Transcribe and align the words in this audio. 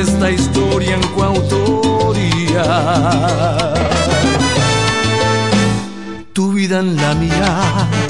esta 0.00 0.30
historia 0.30 0.94
en 0.94 1.02
coautoría. 1.08 2.64
Tu 6.32 6.52
vida 6.52 6.78
en 6.78 6.96
la 6.96 7.14
mía 7.14 8.07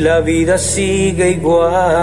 la 0.00 0.20
vida 0.20 0.58
sigue 0.58 1.30
igual. 1.30 1.97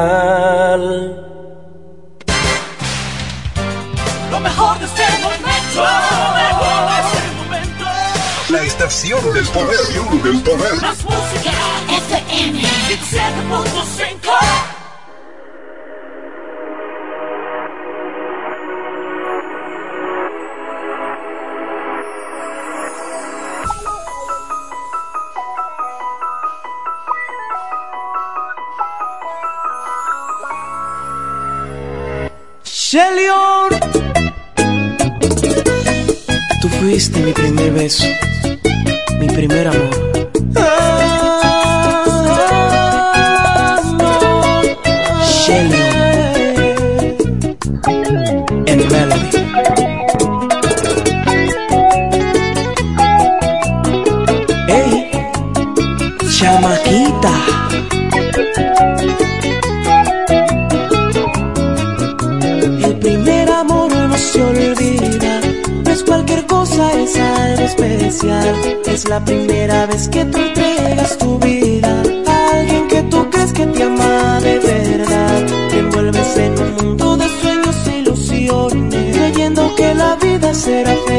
Mi 37.86 38.25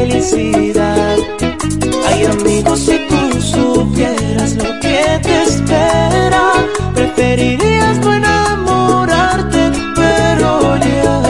felicidad. 0.07 1.17
Hay 2.07 2.25
amigos 2.25 2.79
si 2.79 2.97
tú 3.09 3.41
supieras 3.41 4.55
lo 4.55 4.79
que 4.79 5.19
te 5.21 5.43
espera, 5.43 6.53
preferirías 6.93 7.97
no 7.99 8.13
enamorarte, 8.13 9.71
pero 9.95 10.77
ya 10.77 11.21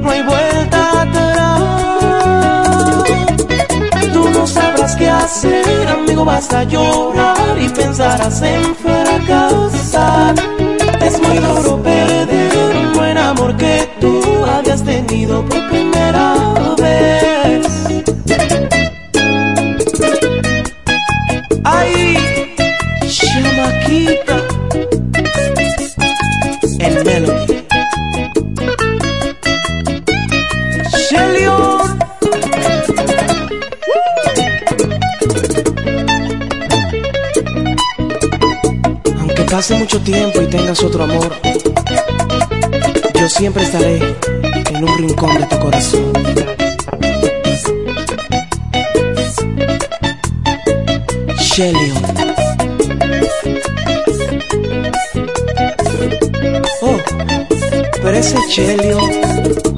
no 0.00 0.10
hay 0.10 0.22
vuelta 0.22 1.02
atrás. 1.02 1.62
Tú 4.12 4.30
no 4.30 4.46
sabrás 4.46 4.96
qué 4.96 5.08
hacer, 5.08 5.88
amigo, 5.88 6.24
vas 6.24 6.52
a 6.52 6.64
llorar 6.64 7.58
y 7.60 7.68
pensarás 7.68 8.42
en 8.42 8.74
fracasar. 8.74 10.34
Es 11.00 11.20
muy 11.22 11.38
duro 11.38 11.80
perder 11.82 12.76
un 12.76 12.92
buen 12.92 13.16
amor 13.16 13.56
que 13.56 13.88
tú 14.00 14.20
habías 14.44 14.82
tenido 14.82 15.44
por 15.44 15.68
primera 15.68 16.34
vez. 16.54 16.77
Mucho 39.90 40.02
tiempo 40.02 40.42
y 40.42 40.46
tengas 40.48 40.82
otro 40.82 41.04
amor, 41.04 41.32
yo 43.18 43.26
siempre 43.26 43.62
estaré 43.62 43.96
en 44.70 44.84
un 44.84 44.98
rincón 44.98 45.34
de 45.38 45.46
tu 45.46 45.58
corazón. 45.58 46.12
Shelion. 51.40 52.02
Oh, 56.82 56.98
pero 58.02 58.18
ese 58.18 58.36
Shelion. 58.50 59.77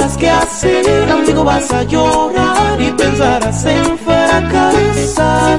No 0.00 0.08
sabrás 0.08 0.16
qué 0.16 0.30
hacer, 0.30 1.10
amigo, 1.10 1.44
vas 1.44 1.70
a 1.72 1.82
llorar 1.82 2.80
y 2.80 2.90
pensarás 2.92 3.64
en 3.66 3.98
fracasar. 3.98 5.58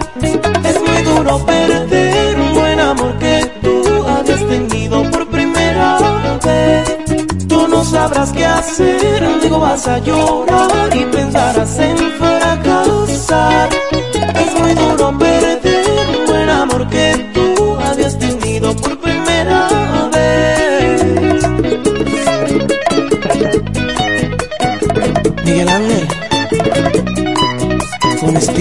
Es 0.63 0.81
muy 0.81 1.03
duro 1.03 1.45
perder 1.45 2.39
un 2.39 2.53
buen 2.53 2.79
amor 2.79 3.17
que 3.19 3.51
tú 3.61 3.83
habías 4.07 4.47
tenido 4.47 5.03
por 5.11 5.27
primera 5.29 5.97
vez. 6.43 7.47
Tú 7.47 7.67
no 7.67 7.83
sabrás 7.83 8.31
qué 8.31 8.45
hacer, 8.45 9.23
amigo, 9.23 9.59
vas 9.59 9.87
a 9.87 9.99
llorar 9.99 10.95
y 10.95 11.05
pensarás 11.05 11.79
en 11.79 11.97
fracasar. 11.97 12.20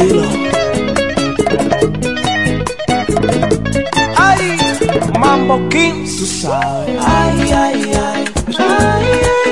Estilo. 0.00 0.22
Ay, 4.16 4.56
Mambo 5.18 5.68
King, 5.68 6.04
tú 6.04 6.26
sabes. 6.26 6.98
Ay, 7.04 7.52
ay, 7.52 7.92
ay. 7.94 8.24
Ay, 8.58 9.06
ay, 9.24 9.50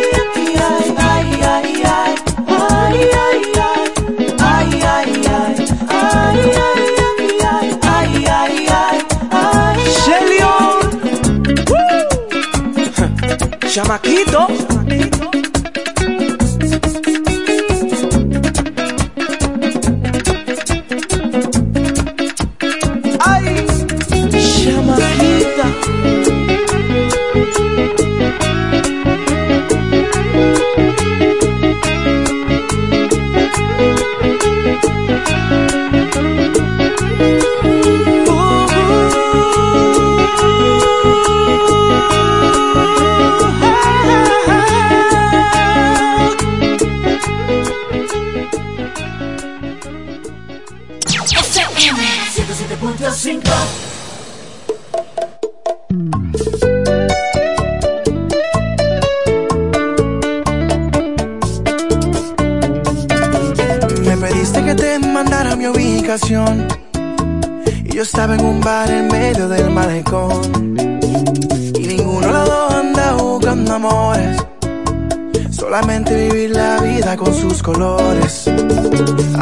con 77.18 77.34
sus 77.34 77.62
colores. 77.62 78.44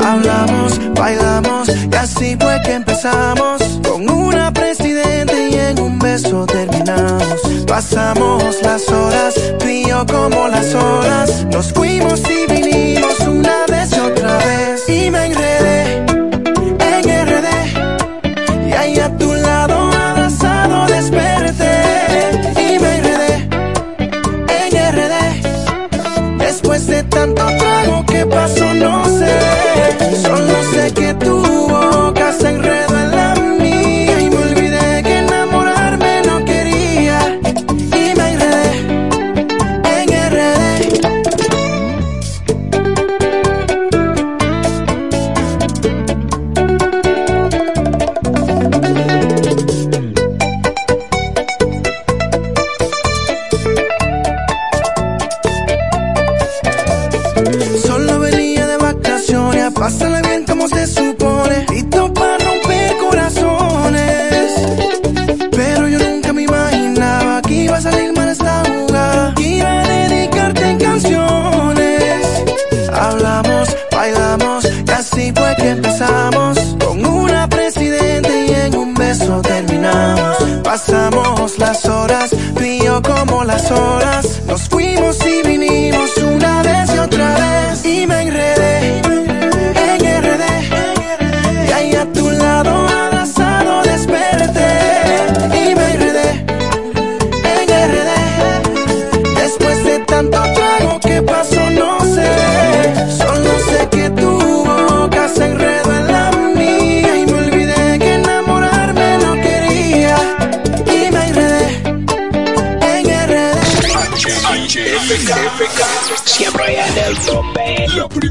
Hablamos, 0.05 0.81
bailamos 0.95 1.69
y 1.69 1.95
así 1.95 2.37
fue 2.41 2.61
que 2.65 2.73
empezamos. 2.73 3.63
Con 3.89 4.09
una 4.11 4.53
presidente 4.53 5.51
y 5.51 5.55
en 5.55 5.81
un 5.81 5.99
beso 5.99 6.47
terminamos. 6.47 7.41
Pasamos 7.67 8.61
las 8.63 8.89
horas, 8.89 9.35
tú 9.59 9.67
como 10.13 10.49
las 10.49 10.75
horas. 10.75 11.47
Nos 11.53 11.73
fuimos 11.73 12.21
y 12.31 12.53
vinimos 12.53 13.19
una 13.21 13.67
vez 13.69 13.93
otra 13.99 14.39
vez. 14.39 14.57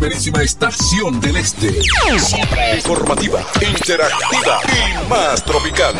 Primerísima 0.06 0.44
estación 0.44 1.20
del 1.20 1.36
este. 1.38 1.74
Informativa, 2.76 3.44
interactiva 3.60 4.60
y 4.68 5.10
más 5.10 5.44
tropical. 5.44 5.96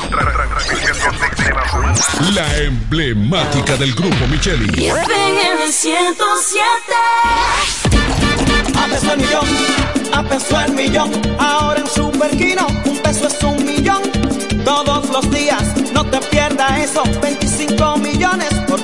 La 2.36 2.58
emblemática 2.58 3.76
del 3.78 3.96
grupo 3.96 4.28
Micheli. 4.28 4.88
en 4.88 5.62
el 5.64 5.74
107. 5.74 6.66
A 8.78 8.88
peso 8.88 9.12
el 9.12 9.18
millón, 9.18 9.48
a 10.14 10.24
peso 10.24 10.62
el 10.62 10.74
millón. 10.74 11.12
Ahora 11.40 11.80
en 11.80 11.88
Superquino, 11.88 12.68
un 12.86 12.98
peso 13.00 13.28
es 13.28 13.44
un 13.44 13.66
millón. 13.66 14.04
Todos 14.64 15.10
los 15.10 15.32
días, 15.32 15.64
no 15.94 16.06
te 16.06 16.20
pierdas 16.30 16.80
eso. 16.80 17.04
25 17.22 17.98
millones 17.98 18.54
por 18.68 18.84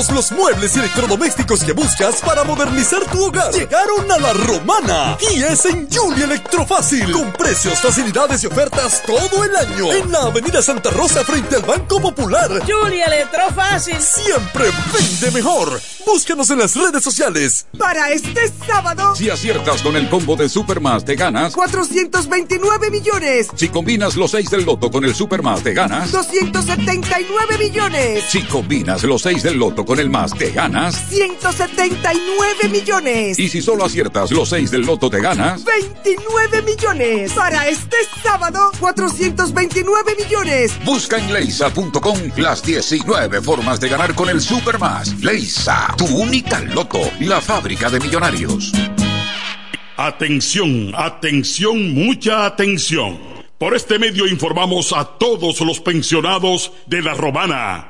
Todos 0.00 0.12
los 0.12 0.32
muebles 0.32 0.74
y 0.74 0.78
electrodomésticos 0.78 1.62
que 1.62 1.72
buscas 1.72 2.22
para 2.22 2.42
modernizar 2.42 3.04
tu 3.12 3.22
hogar 3.22 3.52
llegaron 3.52 4.10
a 4.10 4.16
la 4.16 4.32
romana. 4.32 5.18
Y 5.30 5.42
es 5.42 5.66
en 5.66 5.86
Julie 5.92 6.24
Electrofácil. 6.24 7.12
Con 7.12 7.30
precios, 7.32 7.78
facilidades 7.80 8.42
y 8.42 8.46
ofertas 8.46 9.02
todo 9.04 9.44
el 9.44 9.54
año. 9.54 9.92
En 9.92 10.10
la 10.10 10.20
avenida 10.22 10.62
Santa 10.62 10.88
Rosa 10.88 11.22
frente 11.22 11.56
al 11.56 11.62
Banco 11.64 12.00
Popular. 12.00 12.48
Julia 12.66 13.04
Electrofácil. 13.04 14.00
Siempre 14.00 14.70
vende 14.94 15.30
mejor. 15.32 15.78
Búscanos 16.06 16.48
en 16.48 16.60
las 16.60 16.74
redes 16.74 17.04
sociales. 17.04 17.66
Para 17.78 18.10
este 18.10 18.50
sábado, 18.66 19.14
Si 19.14 19.28
aciertas 19.28 19.82
con 19.82 19.96
el 19.96 20.08
combo 20.08 20.34
de 20.34 20.48
Supermas 20.48 21.04
te 21.04 21.14
ganas. 21.14 21.52
429 21.52 22.90
millones, 22.90 23.48
Si 23.54 23.68
combinas 23.68 24.16
los 24.16 24.30
6 24.30 24.48
del 24.48 24.64
loto 24.64 24.90
con 24.90 25.04
el 25.04 25.14
Supermas 25.14 25.62
te 25.62 25.74
ganas. 25.74 26.10
279 26.10 27.58
millones, 27.58 28.24
Si 28.30 28.42
combinas 28.44 29.02
los 29.04 29.20
6 29.20 29.42
del 29.42 29.58
loto 29.58 29.84
con 29.84 29.89
el 29.98 30.10
más 30.10 30.32
te 30.32 30.50
ganas. 30.50 30.94
179 31.08 32.68
millones, 32.70 33.38
Y 33.38 33.48
si 33.48 33.60
solo 33.60 33.84
aciertas 33.84 34.30
los 34.30 34.50
6 34.50 34.70
del 34.70 34.82
loto 34.82 35.10
te 35.10 35.20
ganas. 35.20 35.64
29 35.64 36.62
millones. 36.62 37.32
Para 37.32 37.66
este 37.68 37.96
sábado, 38.22 38.70
429 38.78 40.14
millones. 40.16 40.72
Busca 40.84 41.18
en 41.18 41.32
leisa.com 41.32 42.18
las 42.36 42.62
19 42.62 43.42
formas 43.42 43.80
de 43.80 43.88
ganar 43.88 44.14
con 44.14 44.28
el 44.28 44.40
Supermas. 44.40 45.20
Leisa, 45.22 45.94
tu 45.96 46.04
única 46.04 46.60
loto, 46.60 47.00
la 47.20 47.40
fábrica 47.40 47.90
de 47.90 47.98
millonarios. 47.98 48.72
Atención, 49.96 50.92
atención, 50.96 51.92
mucha 51.92 52.46
atención. 52.46 53.18
Por 53.58 53.74
este 53.74 53.98
medio 53.98 54.26
informamos 54.26 54.94
a 54.94 55.04
todos 55.04 55.60
los 55.60 55.80
pensionados 55.80 56.72
de 56.86 57.02
La 57.02 57.12
Romana, 57.12 57.89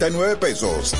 12,330 0.01 0.39
pesos. 0.39 0.93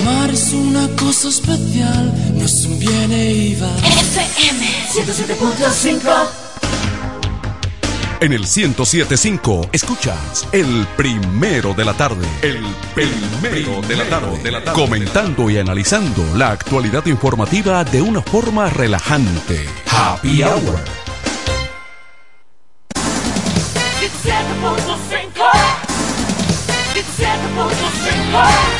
Amar 0.00 0.30
es 0.30 0.52
una 0.52 0.88
cosa 0.96 1.28
especial, 1.28 2.14
no 2.34 2.44
es 2.44 2.64
un 2.64 2.78
bien 2.78 3.12
e 3.12 3.32
iba. 3.32 3.68
FM 3.76 4.66
107.5 4.94 6.28
En 8.20 8.32
el 8.32 8.40
1075 8.40 9.68
escuchas 9.72 10.48
el 10.52 10.86
primero 10.96 11.74
de 11.74 11.84
la 11.84 11.92
tarde. 11.92 12.26
El 12.40 12.64
primero 12.94 13.82
de 13.82 13.96
la 13.96 14.08
tarde. 14.08 14.72
Comentando 14.72 15.50
y 15.50 15.58
analizando 15.58 16.24
la 16.36 16.52
actualidad 16.52 17.04
informativa 17.04 17.84
de 17.84 18.00
una 18.00 18.22
forma 18.22 18.70
relajante. 18.70 19.66
Happy 19.90 20.42
Hour. 20.42 20.78
17.5 24.00 25.80
17.5 26.94 28.79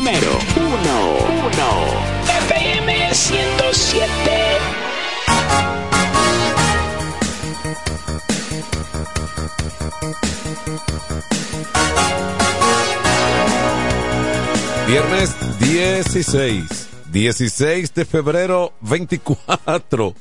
Número 0.00 0.38
1. 0.56 0.64
1. 0.64 1.60
FM 2.48 3.14
107. 3.14 4.08
Viernes 14.88 15.36
16, 15.60 16.88
16 17.12 17.94
de 17.94 18.04
febrero 18.06 18.72
24. 18.80 20.14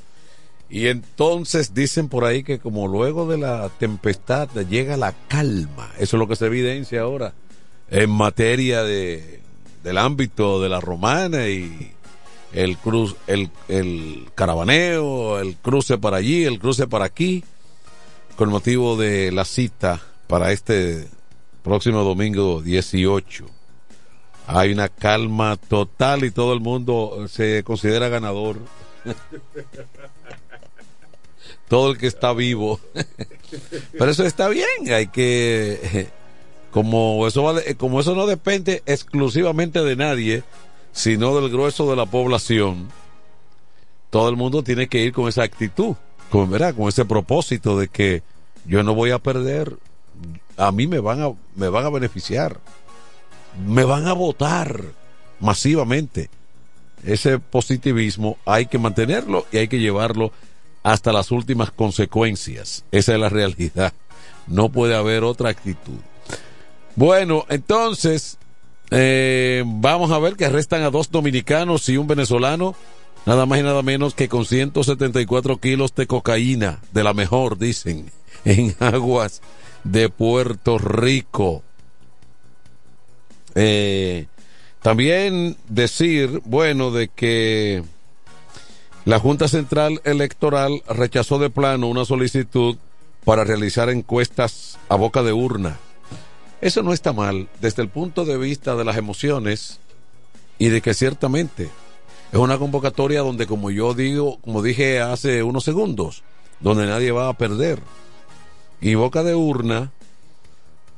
Y 0.70 0.88
entonces 0.88 1.74
dicen 1.74 2.10
por 2.10 2.26
ahí 2.26 2.44
que 2.44 2.60
como 2.60 2.90
luego 2.90 3.30
de 3.30 3.38
la 3.38 3.70
tempestad 3.80 4.50
llega 4.70 4.98
la 4.98 5.14
calma. 5.30 5.90
Eso 5.98 6.18
es 6.18 6.20
lo 6.20 6.28
que 6.28 6.36
se 6.36 6.48
evidencia 6.48 7.00
ahora 7.00 7.34
en 7.92 8.10
materia 8.10 8.84
de, 8.84 9.39
del 9.84 9.98
ámbito 9.98 10.62
de 10.62 10.70
la 10.70 10.80
romana 10.80 11.48
y 11.48 11.94
el 12.54 12.78
cruz, 12.78 13.16
el, 13.28 13.50
el 13.68 14.28
caravaneo, 14.36 15.40
el 15.40 15.56
cruce 15.58 15.98
para 15.98 16.18
allí, 16.18 16.46
el 16.46 16.60
cruce 16.60 16.88
para 16.88 17.06
aquí, 17.06 17.44
con 18.36 18.50
motivo 18.50 18.98
de 18.98 19.32
la 19.32 19.46
cita 19.46 20.02
para 20.28 20.52
este 20.52 21.08
próximo 21.64 22.04
domingo 22.04 22.62
18. 22.62 23.46
Hay 24.48 24.72
una 24.72 24.90
calma 24.90 25.58
total 25.58 26.24
y 26.24 26.32
todo 26.32 26.54
el 26.54 26.60
mundo 26.60 27.28
se 27.30 27.64
considera 27.64 28.10
ganador. 28.10 28.58
todo 31.68 31.92
el 31.92 31.98
que 31.98 32.08
está 32.08 32.34
vivo. 32.34 32.80
Pero 33.92 34.12
eso 34.12 34.26
está 34.26 34.50
bien, 34.50 34.92
hay 34.92 35.08
que 35.08 36.10
como 36.72 37.26
eso 37.28 37.44
va 37.44 37.54
de- 37.54 37.76
como 37.76 38.00
eso 38.00 38.16
no 38.16 38.28
depende 38.28 38.84
exclusivamente 38.86 39.82
de 39.84 39.96
nadie, 39.96 40.44
sino 40.92 41.40
del 41.40 41.50
grueso 41.52 41.90
de 41.90 41.96
la 41.96 42.06
población. 42.06 42.90
Todo 44.10 44.30
el 44.30 44.36
mundo 44.36 44.64
tiene 44.64 44.88
que 44.88 45.04
ir 45.04 45.14
con 45.14 45.28
esa 45.28 45.44
actitud, 45.44 45.96
con 46.32 46.50
¿verdad? 46.50 46.76
con 46.76 46.88
ese 46.90 47.06
propósito 47.06 47.78
de 47.78 47.88
que 47.88 48.24
yo 48.66 48.84
no 48.84 48.94
voy 48.96 49.12
a 49.12 49.20
perder, 49.20 49.78
a 50.58 50.72
mí 50.72 50.88
me 50.88 51.00
van 51.00 51.22
a 51.22 51.32
me 51.56 51.70
van 51.70 51.86
a 51.86 51.90
beneficiar 51.90 52.60
me 53.68 53.84
van 53.84 54.08
a 54.08 54.14
votar 54.14 54.82
masivamente. 55.40 56.30
Ese 57.04 57.40
positivismo 57.40 58.38
hay 58.46 58.66
que 58.68 58.78
mantenerlo 58.78 59.46
y 59.52 59.58
hay 59.58 59.68
que 59.68 59.80
llevarlo 59.80 60.32
hasta 60.84 61.12
las 61.12 61.32
últimas 61.32 61.72
consecuencias. 61.72 62.84
Esa 62.92 63.14
es 63.14 63.20
la 63.20 63.30
realidad. 63.30 63.94
No 64.48 64.70
puede 64.70 64.96
haber 64.96 65.24
otra 65.24 65.50
actitud. 65.50 66.00
Bueno, 66.96 67.46
entonces, 67.50 68.38
eh, 68.92 69.64
vamos 69.66 70.12
a 70.12 70.20
ver 70.20 70.36
que 70.36 70.46
arrestan 70.46 70.84
a 70.84 70.90
dos 70.90 71.12
dominicanos 71.12 71.88
y 71.90 71.98
un 71.98 72.08
venezolano, 72.08 72.76
nada 73.26 73.46
más 73.46 73.60
y 73.60 73.64
nada 73.64 73.82
menos 73.84 74.14
que 74.14 74.28
con 74.28 74.46
174 74.46 75.58
kilos 75.58 75.94
de 75.96 76.08
cocaína, 76.08 76.80
de 76.92 77.04
la 77.04 77.14
mejor, 77.14 77.58
dicen, 77.58 78.12
en 78.46 78.76
aguas 78.80 79.42
de 79.84 80.10
Puerto 80.10 80.78
Rico. 80.78 81.64
Eh, 83.56 84.28
también 84.82 85.58
decir, 85.68 86.42
bueno, 86.46 86.92
de 86.92 87.10
que 87.10 87.84
la 89.06 89.20
Junta 89.20 89.48
Central 89.48 90.02
Electoral 90.04 90.84
rechazó 90.88 91.40
de 91.40 91.50
plano 91.50 91.88
una 91.88 92.06
solicitud 92.06 92.78
para 93.26 93.44
realizar 93.44 93.90
encuestas 93.90 94.78
a 94.88 94.96
boca 94.96 95.24
de 95.24 95.34
urna. 95.34 95.78
Eso 96.62 96.84
no 96.84 96.92
está 96.92 97.14
mal 97.14 97.48
desde 97.62 97.82
el 97.82 97.90
punto 97.90 98.26
de 98.26 98.38
vista 98.38 98.76
de 98.76 98.84
las 98.84 98.98
emociones 98.98 99.80
y 100.58 100.70
de 100.70 100.82
que 100.82 100.94
ciertamente 100.94 101.70
es 102.32 102.38
una 102.38 102.58
convocatoria 102.58 103.22
donde, 103.22 103.48
como 103.48 103.72
yo 103.72 103.94
digo, 103.94 104.40
como 104.42 104.62
dije 104.62 105.00
hace 105.00 105.42
unos 105.42 105.64
segundos, 105.64 106.22
donde 106.60 106.86
nadie 106.86 107.12
va 107.12 107.30
a 107.30 107.38
perder. 107.38 107.80
Y 108.82 108.96
boca 108.96 109.24
de 109.24 109.36
urna 109.36 109.92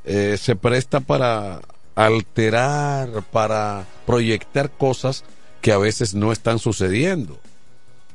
eh, 0.04 0.38
se 0.40 0.56
presta 0.56 1.00
para 1.00 1.62
alterar, 1.96 3.24
para 3.32 3.86
proyectar 4.06 4.72
cosas 4.72 5.24
que 5.62 5.72
a 5.72 5.78
veces 5.78 6.16
no 6.16 6.32
están 6.32 6.58
sucediendo 6.58 7.40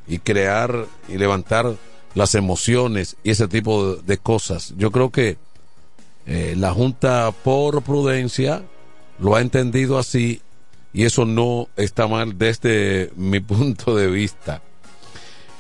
y 0.08 0.18
crear 0.18 0.86
y 1.08 1.16
levantar 1.16 1.74
las 2.14 2.34
emociones 2.34 3.16
y 3.22 3.30
ese 3.30 3.46
tipo 3.46 3.94
de, 3.94 4.02
de 4.02 4.18
cosas. 4.18 4.74
Yo 4.76 4.90
creo 4.90 5.10
que 5.10 5.38
eh, 6.26 6.54
la 6.56 6.72
Junta 6.72 7.32
por 7.44 7.82
prudencia 7.82 8.62
lo 9.18 9.36
ha 9.36 9.40
entendido 9.40 9.98
así 9.98 10.42
y 10.92 11.04
eso 11.04 11.24
no 11.24 11.68
está 11.76 12.08
mal 12.08 12.36
desde 12.38 13.10
mi 13.16 13.40
punto 13.40 13.94
de 13.94 14.08
vista. 14.08 14.62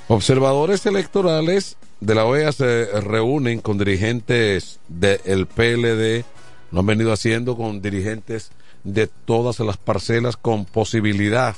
Observadores 0.08 0.86
electorales 0.86 1.76
de 2.00 2.14
la 2.14 2.24
OEA 2.24 2.52
se 2.52 2.86
reúnen 3.00 3.60
con 3.60 3.78
dirigentes 3.78 4.78
del 4.88 5.46
PLD, 5.46 6.24
lo 6.70 6.80
han 6.80 6.86
venido 6.86 7.12
haciendo 7.12 7.56
con 7.56 7.80
dirigentes 7.80 8.50
de 8.84 9.08
todas 9.08 9.58
las 9.60 9.76
parcelas 9.76 10.36
con 10.36 10.64
posibilidad 10.64 11.56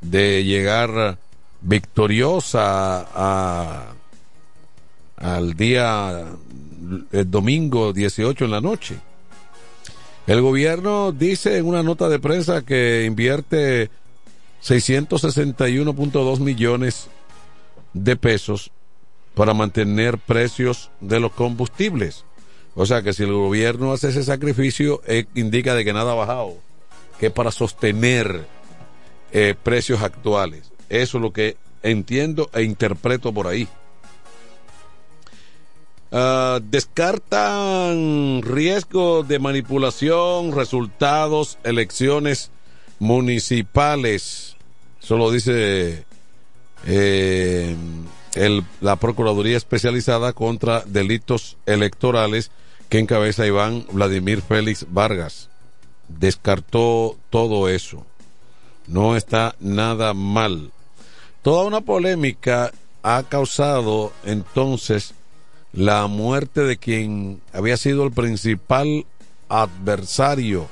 de 0.00 0.44
llegar 0.44 1.18
victoriosa 1.62 3.06
a, 3.14 3.94
al 5.16 5.54
día 5.54 6.26
el 7.12 7.30
domingo 7.30 7.92
18 7.92 8.44
en 8.44 8.50
la 8.50 8.60
noche. 8.60 8.96
El 10.26 10.40
gobierno 10.40 11.12
dice 11.12 11.56
en 11.56 11.66
una 11.66 11.82
nota 11.82 12.08
de 12.08 12.18
prensa 12.18 12.62
que 12.62 13.04
invierte 13.06 13.90
661.2 14.62 16.40
millones 16.40 17.08
de 17.92 18.16
pesos 18.16 18.72
para 19.34 19.54
mantener 19.54 20.18
precios 20.18 20.90
de 21.00 21.20
los 21.20 21.32
combustibles. 21.32 22.24
O 22.74 22.86
sea 22.86 23.02
que 23.02 23.12
si 23.12 23.22
el 23.22 23.32
gobierno 23.32 23.92
hace 23.92 24.08
ese 24.08 24.24
sacrificio, 24.24 25.00
eh, 25.06 25.26
indica 25.34 25.74
de 25.74 25.84
que 25.84 25.92
nada 25.92 26.12
ha 26.12 26.16
bajado, 26.16 26.54
que 27.20 27.30
para 27.30 27.50
sostener 27.50 28.46
eh, 29.32 29.54
precios 29.62 30.02
actuales. 30.02 30.72
Eso 30.88 31.18
es 31.18 31.22
lo 31.22 31.32
que 31.32 31.56
entiendo 31.82 32.50
e 32.52 32.62
interpreto 32.62 33.32
por 33.32 33.46
ahí. 33.46 33.68
Ah, 36.12 36.60
descartan 36.62 38.40
riesgo 38.42 39.22
de 39.24 39.38
manipulación, 39.38 40.52
resultados, 40.52 41.58
elecciones 41.64 42.50
municipales. 42.98 44.56
Eso 45.02 45.16
lo 45.16 45.30
dice 45.30 46.04
eh, 46.86 47.76
el- 48.34 48.64
la 48.80 48.96
Procuraduría 48.96 49.56
Especializada 49.56 50.32
contra 50.32 50.82
Delitos 50.86 51.56
Electorales 51.66 52.50
que 52.88 52.98
encabeza 53.00 53.46
Iván 53.46 53.84
Vladimir 53.90 54.42
Félix 54.42 54.86
Vargas. 54.90 55.48
Descartó 56.08 57.16
todo 57.30 57.68
eso. 57.68 58.06
No 58.86 59.16
está 59.16 59.56
nada 59.58 60.14
mal. 60.14 60.70
Toda 61.42 61.64
una 61.64 61.80
polémica 61.80 62.70
ha 63.02 63.24
causado 63.24 64.12
entonces 64.24 65.14
la 65.76 66.06
muerte 66.06 66.62
de 66.62 66.78
quien 66.78 67.42
había 67.52 67.76
sido 67.76 68.04
el 68.04 68.12
principal 68.12 69.04
adversario 69.48 70.68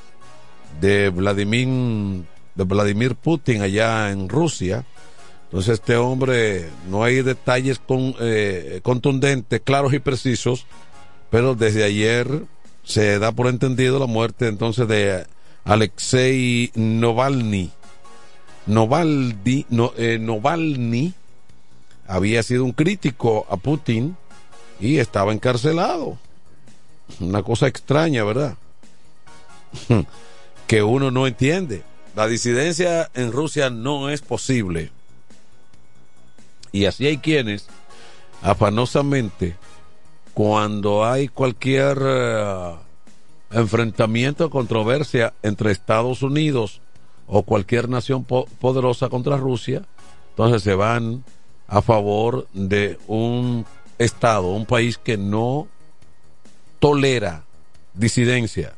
de 0.80 1.10
Vladimir, 1.10 2.24
de 2.54 2.64
Vladimir 2.64 3.14
Putin 3.14 3.60
allá 3.60 4.10
en 4.10 4.30
Rusia. 4.30 4.84
Entonces 5.44 5.74
este 5.74 5.96
hombre, 5.96 6.70
no 6.88 7.04
hay 7.04 7.22
detalles 7.22 7.78
con, 7.78 8.14
eh, 8.18 8.80
contundentes, 8.82 9.60
claros 9.62 9.92
y 9.92 9.98
precisos, 9.98 10.66
pero 11.30 11.54
desde 11.54 11.84
ayer 11.84 12.26
se 12.82 13.18
da 13.18 13.30
por 13.30 13.48
entendido 13.48 13.98
la 13.98 14.06
muerte 14.06 14.48
entonces 14.48 14.88
de 14.88 15.26
Alexei 15.64 16.72
Novalny. 16.74 17.70
Novalny, 18.66 19.66
no, 19.68 19.92
eh, 19.98 20.18
Novalny 20.18 21.12
había 22.06 22.42
sido 22.42 22.64
un 22.64 22.72
crítico 22.72 23.46
a 23.50 23.58
Putin 23.58 24.16
y 24.80 24.98
estaba 24.98 25.32
encarcelado. 25.32 26.18
Una 27.20 27.42
cosa 27.42 27.66
extraña, 27.66 28.24
¿verdad? 28.24 28.56
que 30.66 30.82
uno 30.82 31.10
no 31.10 31.26
entiende. 31.26 31.82
La 32.16 32.26
disidencia 32.26 33.10
en 33.14 33.32
Rusia 33.32 33.70
no 33.70 34.08
es 34.08 34.22
posible. 34.22 34.90
Y 36.72 36.86
así 36.86 37.06
hay 37.06 37.18
quienes, 37.18 37.66
afanosamente, 38.42 39.56
cuando 40.32 41.04
hay 41.04 41.28
cualquier 41.28 41.98
eh, 42.04 42.74
enfrentamiento 43.52 44.46
o 44.46 44.50
controversia 44.50 45.34
entre 45.42 45.70
Estados 45.70 46.22
Unidos 46.22 46.80
o 47.26 47.42
cualquier 47.42 47.88
nación 47.88 48.24
po- 48.24 48.46
poderosa 48.60 49.08
contra 49.08 49.36
Rusia, 49.36 49.82
entonces 50.30 50.62
se 50.62 50.74
van 50.74 51.24
a 51.68 51.80
favor 51.82 52.48
de 52.52 52.98
un 53.06 53.64
Estado, 53.98 54.50
un 54.50 54.66
país 54.66 54.98
que 54.98 55.16
no 55.16 55.68
tolera 56.78 57.44
disidencia 57.94 58.74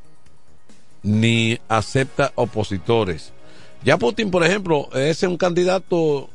ni 1.03 1.59
acepta 1.69 2.33
opositores. 2.35 3.33
Ya 3.85 3.97
Putin, 3.97 4.31
por 4.31 4.45
ejemplo, 4.45 4.89
es 4.93 5.23
un 5.23 5.37
candidato 5.37 6.29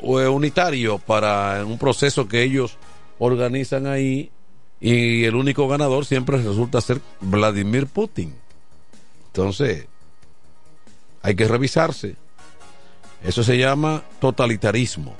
unitario 0.00 0.98
para 0.98 1.64
un 1.64 1.78
proceso 1.78 2.28
que 2.28 2.42
ellos 2.42 2.76
organizan 3.18 3.86
ahí 3.86 4.30
y 4.80 5.24
el 5.24 5.36
único 5.36 5.68
ganador 5.68 6.04
siempre 6.04 6.38
resulta 6.38 6.80
ser 6.80 7.00
Vladimir 7.20 7.86
Putin. 7.86 8.34
Entonces, 9.28 9.86
hay 11.22 11.34
que 11.34 11.46
revisarse. 11.46 12.16
Eso 13.22 13.44
se 13.44 13.56
llama 13.56 14.02
totalitarismo. 14.20 15.14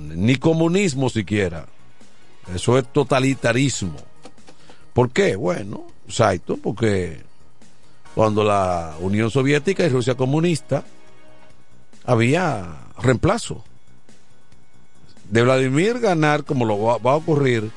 Ni 0.00 0.36
comunismo 0.36 1.08
siquiera. 1.10 1.66
Eso 2.54 2.78
es 2.78 2.90
totalitarismo. 2.92 3.96
¿Por 4.92 5.10
qué? 5.10 5.36
Bueno, 5.36 5.86
exacto, 6.06 6.56
porque 6.56 7.22
cuando 8.14 8.42
la 8.44 8.96
Unión 9.00 9.30
Soviética 9.30 9.84
y 9.84 9.88
Rusia 9.88 10.16
comunista 10.16 10.84
había 12.04 12.66
reemplazo. 12.98 13.64
De 15.28 15.42
Vladimir 15.42 16.00
ganar, 16.00 16.44
como 16.44 16.64
lo 16.64 16.80
va, 16.82 17.12
a 17.12 17.16
ocurrir, 17.16 17.70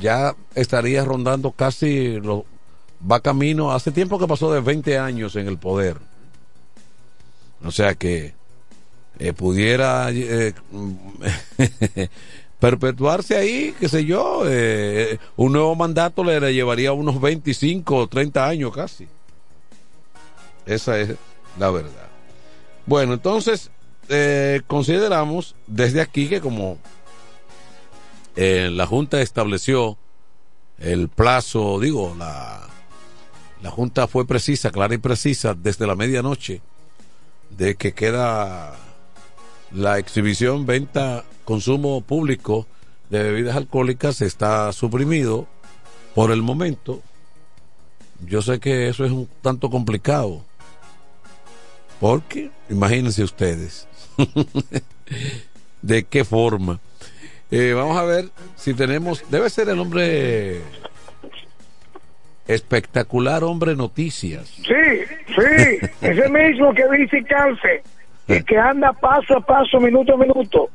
ya 0.00 0.36
estaría 0.54 1.04
rondando 1.04 1.52
casi, 1.52 2.20
lo, 2.20 2.44
va 3.10 3.20
camino, 3.20 3.72
hace 3.72 3.92
tiempo 3.92 4.18
que 4.18 4.26
pasó 4.26 4.52
de 4.52 4.60
20 4.60 4.98
años 4.98 5.36
en 5.36 5.48
el 5.48 5.56
poder. 5.58 5.96
O 7.64 7.70
sea 7.70 7.94
que 7.94 8.34
eh, 9.18 9.32
pudiera 9.32 10.10
eh, 10.10 10.52
perpetuarse 12.58 13.36
ahí, 13.36 13.74
qué 13.80 13.88
sé 13.88 14.04
yo, 14.04 14.42
eh, 14.46 15.18
un 15.36 15.52
nuevo 15.52 15.74
mandato 15.74 16.22
le, 16.22 16.38
le 16.38 16.52
llevaría 16.52 16.92
unos 16.92 17.20
25 17.20 17.96
o 17.96 18.06
30 18.06 18.46
años 18.46 18.74
casi. 18.74 19.08
Esa 20.66 20.98
es 20.98 21.14
la 21.58 21.70
verdad. 21.70 22.08
Bueno, 22.84 23.14
entonces 23.14 23.70
consideramos 24.68 25.56
desde 25.66 26.00
aquí 26.00 26.28
que 26.28 26.40
como 26.40 26.78
la 28.36 28.86
Junta 28.86 29.20
estableció 29.20 29.96
el 30.78 31.08
plazo, 31.08 31.80
digo, 31.80 32.14
la, 32.18 32.68
la 33.62 33.70
Junta 33.70 34.06
fue 34.06 34.26
precisa, 34.26 34.70
clara 34.70 34.94
y 34.94 34.98
precisa 34.98 35.54
desde 35.54 35.86
la 35.86 35.96
medianoche 35.96 36.60
de 37.50 37.74
que 37.74 37.92
queda 37.92 38.76
la 39.76 39.98
exhibición, 39.98 40.64
venta, 40.64 41.24
consumo 41.44 42.00
público 42.00 42.66
de 43.10 43.22
bebidas 43.22 43.56
alcohólicas 43.56 44.22
está 44.22 44.72
suprimido 44.72 45.46
por 46.14 46.30
el 46.30 46.42
momento. 46.42 47.02
Yo 48.26 48.40
sé 48.40 48.58
que 48.58 48.88
eso 48.88 49.04
es 49.04 49.12
un 49.12 49.28
tanto 49.42 49.68
complicado. 49.68 50.42
Porque, 52.00 52.50
imagínense 52.70 53.22
ustedes, 53.22 53.86
de 55.82 56.04
qué 56.04 56.24
forma. 56.24 56.80
Eh, 57.50 57.74
vamos 57.74 57.96
a 57.98 58.04
ver 58.04 58.30
si 58.56 58.74
tenemos, 58.74 59.22
debe 59.30 59.50
ser 59.50 59.68
el 59.68 59.78
hombre 59.78 60.62
espectacular, 62.48 63.44
hombre 63.44 63.76
noticias. 63.76 64.48
Sí, 64.48 65.06
sí, 65.28 65.78
ese 66.00 66.28
mismo 66.30 66.72
que 66.74 66.84
dice 66.96 67.22
calce 67.24 67.82
y 68.28 68.42
que 68.42 68.58
anda 68.58 68.92
paso 68.92 69.36
a 69.36 69.40
paso, 69.40 69.78
minuto 69.80 70.14
a 70.14 70.16
minuto. 70.16 70.68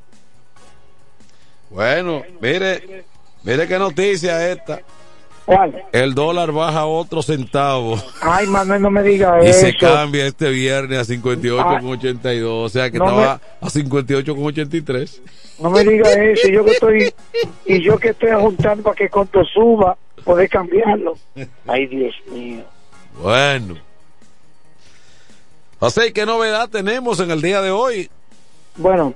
Bueno, 1.69 2.23
mire, 2.41 3.05
mire 3.43 3.67
qué 3.67 3.79
noticia 3.79 4.49
esta. 4.51 4.81
¿Cuál? 5.45 5.83
El 5.91 6.13
dólar 6.13 6.51
baja 6.51 6.85
otro 6.85 7.21
centavo. 7.21 7.95
Ay, 8.21 8.45
Manuel, 8.47 8.81
no 8.81 8.91
me 8.91 9.01
diga 9.01 9.43
Y 9.43 9.47
eso. 9.47 9.61
se 9.61 9.75
cambia 9.75 10.27
este 10.27 10.49
viernes 10.49 10.99
a 10.99 11.13
58,82. 11.13 12.45
O 12.45 12.69
sea 12.69 12.91
que 12.91 12.99
No 12.99 13.05
estaba 13.05 13.41
a 13.59 13.65
58,83. 13.67 15.19
No 15.59 15.69
me 15.71 15.83
diga 15.83 16.09
eso. 16.13 16.47
Y 16.47 16.53
yo 16.53 16.63
que 16.65 16.71
estoy, 16.71 17.13
y 17.65 17.81
yo 17.81 17.97
que 17.97 18.09
estoy 18.09 18.31
juntando 18.39 18.83
para 18.83 18.95
que 18.95 19.09
cuando 19.09 19.43
suba, 19.45 19.97
poder 20.23 20.47
cambiarlo. 20.49 21.17
Ay, 21.67 21.87
Dios 21.87 22.13
mío. 22.31 22.63
Bueno. 23.21 23.75
Así 25.81 26.13
¿qué 26.13 26.27
novedad 26.27 26.69
tenemos 26.69 27.19
en 27.21 27.31
el 27.31 27.41
día 27.41 27.59
de 27.59 27.71
hoy? 27.71 28.07
Bueno, 28.77 29.15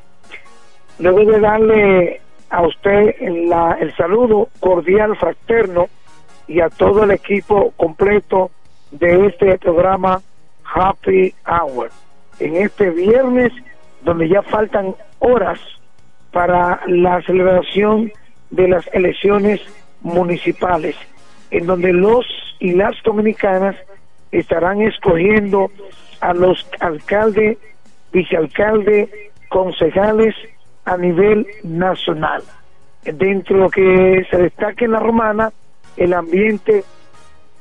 luego 0.97 1.31
de 1.31 1.39
darle 1.39 2.21
a 2.49 2.65
usted 2.65 3.15
el 3.19 3.95
saludo 3.95 4.49
cordial, 4.59 5.15
fraterno 5.15 5.89
y 6.47 6.61
a 6.61 6.69
todo 6.69 7.03
el 7.03 7.11
equipo 7.11 7.71
completo 7.77 8.49
de 8.89 9.27
este 9.27 9.59
programa 9.59 10.23
Happy 10.63 11.35
Hour. 11.45 11.91
En 12.39 12.55
este 12.55 12.89
viernes, 12.89 13.53
donde 14.01 14.27
ya 14.27 14.41
faltan 14.41 14.95
horas 15.19 15.59
para 16.31 16.81
la 16.87 17.21
celebración 17.21 18.11
de 18.49 18.69
las 18.69 18.87
elecciones 18.91 19.61
municipales, 20.01 20.95
en 21.51 21.67
donde 21.67 21.93
los 21.93 22.25
y 22.59 22.71
las 22.71 22.95
dominicanas 23.03 23.75
estarán 24.31 24.81
escogiendo 24.81 25.69
a 26.29 26.33
los 26.33 26.65
alcaldes, 26.79 27.57
vicealcaldes, 28.11 29.09
concejales 29.49 30.33
a 30.85 30.97
nivel 30.97 31.47
nacional. 31.63 32.43
Dentro 33.03 33.57
de 33.57 33.63
lo 33.63 33.69
que 33.69 34.25
se 34.29 34.37
destaca 34.37 34.85
en 34.85 34.91
la 34.91 34.99
romana, 34.99 35.51
el 35.97 36.13
ambiente 36.13 36.83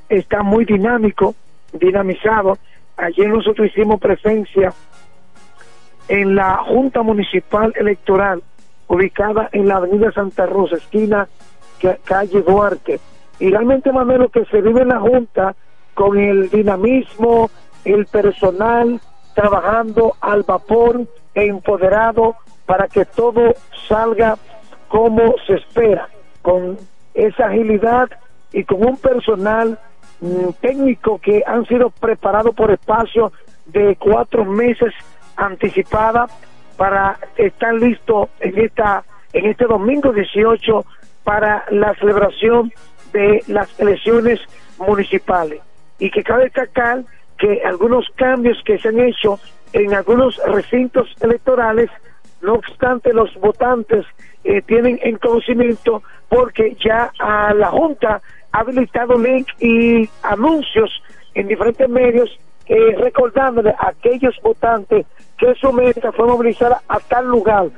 está 0.08 0.42
muy 0.42 0.64
dinámico, 0.64 1.34
dinamizado. 1.72 2.56
Ayer 2.96 3.28
nosotros 3.28 3.68
hicimos 3.68 4.00
presencia 4.00 4.72
en 6.08 6.34
la 6.34 6.56
Junta 6.58 7.02
Municipal 7.02 7.72
Electoral, 7.76 8.42
ubicada 8.88 9.48
en 9.52 9.68
la 9.68 9.76
Avenida 9.76 10.12
Santa 10.12 10.46
Rosa, 10.46 10.76
esquina 10.76 11.28
ca- 11.80 11.98
calle 12.04 12.42
Duarte. 12.42 13.00
Y 13.40 13.50
realmente, 13.50 13.92
Manuel, 13.92 14.22
lo 14.22 14.28
que 14.28 14.44
se 14.46 14.60
vive 14.62 14.82
en 14.82 14.88
la 14.88 15.00
Junta, 15.00 15.54
con 15.94 16.18
el 16.18 16.48
dinamismo, 16.50 17.50
el 17.84 18.06
personal 18.06 19.00
trabajando 19.34 20.16
al 20.20 20.42
vapor 20.42 21.06
e 21.34 21.46
empoderado 21.46 22.36
para 22.66 22.88
que 22.88 23.04
todo 23.04 23.54
salga 23.88 24.36
como 24.88 25.34
se 25.46 25.54
espera, 25.54 26.08
con 26.42 26.78
esa 27.14 27.46
agilidad 27.46 28.08
y 28.52 28.64
con 28.64 28.84
un 28.86 28.96
personal 28.96 29.78
mm, 30.20 30.50
técnico 30.60 31.18
que 31.18 31.42
han 31.46 31.66
sido 31.66 31.90
preparados 31.90 32.54
por 32.54 32.70
espacio 32.70 33.32
de 33.66 33.96
cuatro 33.96 34.44
meses 34.44 34.92
anticipada 35.36 36.28
para 36.76 37.18
estar 37.36 37.74
listo 37.74 38.28
en 38.40 38.58
esta 38.58 39.04
en 39.32 39.46
este 39.46 39.64
domingo 39.64 40.12
18 40.12 40.84
para 41.24 41.64
la 41.70 41.94
celebración 41.96 42.72
de 43.12 43.42
las 43.48 43.68
elecciones 43.80 44.40
municipales. 44.78 45.60
Y 45.98 46.10
que 46.10 46.22
cabe 46.22 46.44
destacar 46.44 47.04
que 47.38 47.62
algunos 47.64 48.06
cambios 48.16 48.58
que 48.64 48.78
se 48.78 48.88
han 48.88 49.00
hecho 49.00 49.38
en 49.72 49.94
algunos 49.94 50.40
recintos 50.46 51.08
electorales 51.20 51.90
no 52.42 52.54
obstante 52.54 53.12
los 53.12 53.34
votantes 53.36 54.04
eh, 54.44 54.62
tienen 54.62 55.00
en 55.02 55.16
conocimiento 55.16 56.02
porque 56.28 56.76
ya 56.84 57.10
a 57.18 57.54
la 57.54 57.70
Junta 57.70 58.20
ha 58.52 58.58
habilitado 58.58 59.18
link 59.18 59.48
y 59.58 60.08
anuncios 60.22 61.02
en 61.34 61.48
diferentes 61.48 61.88
medios 61.88 62.38
eh, 62.66 62.96
recordándole 62.98 63.70
a 63.70 63.88
aquellos 63.88 64.34
votantes 64.42 65.06
que 65.38 65.54
su 65.56 65.72
meta 65.72 66.12
fue 66.12 66.26
movilizar 66.26 66.76
a 66.88 67.00
tal 67.00 67.26
lugar. 67.26 67.68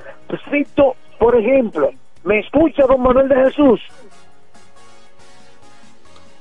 Cito, 0.51 0.95
por 1.19 1.35
ejemplo, 1.37 1.90
¿me 2.25 2.40
escucha 2.40 2.87
don 2.87 3.03
Manuel 3.03 3.29
de 3.29 3.37
Jesús? 3.37 3.81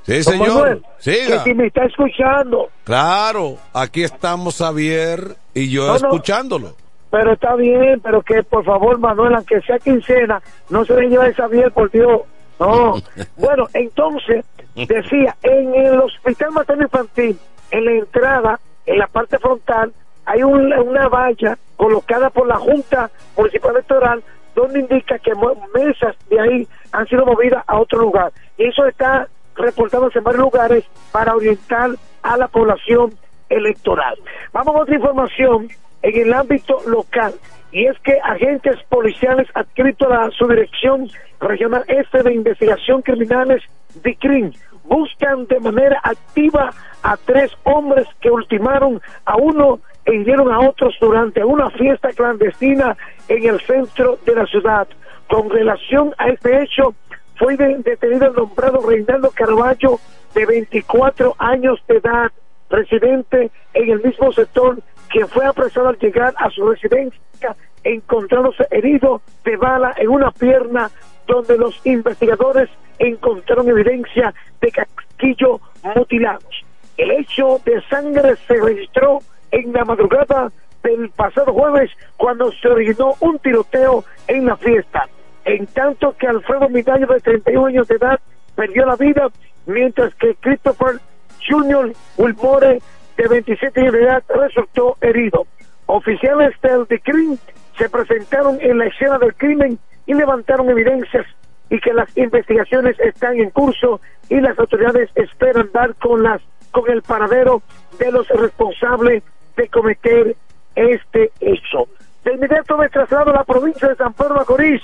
Sí, 0.05 0.23
señor. 0.23 0.81
Siga. 0.99 1.43
que 1.43 1.49
si 1.49 1.53
me 1.55 1.67
está 1.67 1.85
escuchando, 1.85 2.69
Claro, 2.83 3.57
aquí 3.73 4.03
estamos 4.03 4.57
Javier 4.59 5.35
y 5.53 5.69
yo 5.71 5.81
No, 5.87 5.89
no. 5.89 5.95
escuchándolo. 5.95 6.75
pero 7.09 7.33
está 7.33 7.55
bien, 7.55 7.99
pero 8.01 8.21
que 8.21 8.43
por 8.43 8.63
favor, 8.65 8.99
Manuel, 8.99 9.33
aunque 9.35 9.61
sea 9.61 9.79
quincena, 9.79 10.41
no 10.69 10.83
se 10.85 10.93
le 10.95 11.09
lleva 11.09 11.27
esa 11.27 11.47
bien, 11.47 11.71
por 11.71 11.89
Dios. 11.89 12.21
No. 12.59 12.95
bueno, 13.37 13.67
entonces, 13.73 14.45
decía, 14.75 15.35
en 15.43 15.73
el 15.75 15.99
hospital 15.99 16.51
materno 16.51 16.83
infantil, 16.83 17.39
en 17.71 17.85
la 17.85 17.91
entrada, 17.93 18.59
en 18.85 18.99
la 18.99 19.07
parte 19.07 19.39
frontal, 19.39 19.91
hay 20.25 20.43
un- 20.43 20.73
una 20.73 21.07
valla 21.07 21.57
colocada 21.77 22.29
por 22.29 22.47
la 22.47 22.57
Junta 22.57 23.09
Municipal 23.37 23.71
Electoral 23.71 24.23
donde 24.55 24.79
indica 24.79 25.19
que 25.19 25.31
mesas 25.73 26.15
de 26.29 26.39
ahí 26.39 26.67
han 26.93 27.05
sido 27.07 27.25
movidas 27.25 27.61
a 27.67 27.77
otro 27.77 27.99
lugar. 27.99 28.31
Y 28.57 28.65
eso 28.67 28.85
está 28.87 29.27
reportándose 29.55 30.19
en 30.19 30.23
varios 30.23 30.43
lugares 30.43 30.83
para 31.11 31.35
orientar 31.35 31.91
a 32.23 32.37
la 32.37 32.47
población 32.47 33.13
electoral. 33.49 34.17
Vamos 34.53 34.75
a 34.75 34.79
otra 34.79 34.95
información 34.95 35.69
en 36.01 36.21
el 36.21 36.33
ámbito 36.33 36.79
local 36.87 37.33
y 37.71 37.85
es 37.85 37.97
que 37.99 38.17
agentes 38.23 38.77
policiales 38.89 39.47
adscritos 39.53 40.11
a 40.11 40.25
la 40.25 40.31
subdirección 40.31 41.09
regional 41.39 41.83
este 41.87 42.23
de 42.23 42.33
investigación 42.33 43.01
criminales 43.01 43.63
DICRIM 44.03 44.51
buscan 44.83 45.45
de 45.47 45.59
manera 45.59 45.99
activa 46.03 46.71
a 47.03 47.17
tres 47.17 47.51
hombres 47.63 48.07
que 48.21 48.29
ultimaron 48.29 49.01
a 49.25 49.35
uno 49.37 49.79
e 50.05 50.15
hirieron 50.15 50.51
a 50.51 50.59
otros 50.59 50.95
durante 51.01 51.43
una 51.43 51.69
fiesta 51.71 52.09
clandestina 52.13 52.95
en 53.27 53.45
el 53.45 53.59
centro 53.61 54.19
de 54.25 54.35
la 54.35 54.45
ciudad. 54.45 54.87
Con 55.27 55.49
relación 55.49 56.13
a 56.19 56.29
este 56.29 56.61
hecho, 56.61 56.93
fue 57.37 57.55
de- 57.57 57.77
detenido 57.77 58.27
el 58.27 58.33
nombrado 58.33 58.81
Reinaldo 58.87 59.31
Carballo, 59.31 59.99
de 60.33 60.45
24 60.45 61.35
años 61.37 61.79
de 61.87 61.97
edad, 61.97 62.31
residente 62.69 63.51
en 63.73 63.89
el 63.91 64.01
mismo 64.03 64.31
sector, 64.33 64.77
quien 65.09 65.27
fue 65.27 65.45
apresado 65.45 65.89
al 65.89 65.97
llegar 65.97 66.33
a 66.37 66.49
su 66.49 66.67
residencia, 66.69 67.55
encontrándose 67.83 68.67
herido 68.71 69.21
de 69.43 69.55
bala 69.57 69.93
en 69.97 70.09
una 70.09 70.31
pierna, 70.31 70.89
donde 71.27 71.57
los 71.57 71.79
investigadores 71.85 72.69
encontraron 72.99 73.69
evidencia 73.69 74.33
de 74.61 74.71
casquillo 74.71 75.59
mutilados. 75.95 76.65
El 76.97 77.11
hecho 77.11 77.59
de 77.65 77.81
sangre 77.89 78.35
se 78.47 78.55
registró 78.55 79.19
en 79.51 79.73
la 79.73 79.85
madrugada 79.85 80.51
del 80.83 81.09
pasado 81.09 81.51
jueves 81.53 81.91
cuando 82.17 82.51
se 82.51 82.67
originó 82.67 83.13
un 83.19 83.39
tiroteo 83.39 84.03
en 84.27 84.45
la 84.45 84.55
fiesta, 84.57 85.07
en 85.45 85.67
tanto 85.67 86.15
que 86.17 86.27
Alfredo 86.27 86.69
Midaño 86.69 87.07
de 87.07 87.19
31 87.19 87.67
años 87.67 87.87
de 87.87 87.95
edad 87.95 88.19
perdió 88.55 88.85
la 88.85 88.95
vida, 88.95 89.27
mientras 89.65 90.13
que 90.15 90.35
Christopher 90.35 90.99
Junior 91.47 91.93
Wilmore 92.17 92.81
de 93.17 93.27
27 93.27 93.79
años 93.79 93.93
de 93.93 94.03
edad 94.03 94.23
resultó 94.27 94.97
herido. 95.01 95.45
Oficiales 95.85 96.53
del 96.61 96.85
DICRIM 96.87 97.37
se 97.77 97.89
presentaron 97.89 98.57
en 98.59 98.79
la 98.79 98.87
escena 98.87 99.19
del 99.19 99.35
crimen 99.35 99.77
y 100.07 100.13
levantaron 100.13 100.69
evidencias 100.69 101.25
y 101.69 101.79
que 101.79 101.93
las 101.93 102.15
investigaciones 102.17 102.99
están 102.99 103.35
en 103.37 103.49
curso 103.51 104.01
y 104.29 104.39
las 104.39 104.57
autoridades 104.57 105.09
esperan 105.15 105.69
dar 105.73 105.95
con 105.95 106.23
las 106.23 106.41
con 106.71 106.89
el 106.91 107.01
paradero 107.03 107.61
de 107.99 108.11
los 108.11 108.27
responsables 108.27 109.23
de 109.55 109.67
cometer 109.69 110.35
este 110.75 111.31
hecho. 111.39 111.87
De 112.25 112.33
inmediato 112.33 112.77
me 112.77 112.89
traslado 112.89 113.31
a 113.31 113.35
la 113.35 113.43
provincia 113.45 113.87
de 113.87 113.95
San 113.95 114.13
Pedro 114.13 114.35
Macorís, 114.35 114.81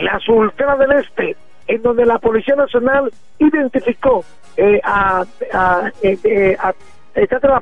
la 0.00 0.18
Sultana 0.20 0.76
del 0.76 0.92
Este, 0.92 1.36
en 1.66 1.82
donde 1.82 2.06
la 2.06 2.18
Policía 2.18 2.56
Nacional 2.56 3.10
identificó 3.38 4.24
eh, 4.56 4.80
a, 4.82 5.24
a, 5.52 5.92
eh, 6.02 6.18
eh, 6.24 6.56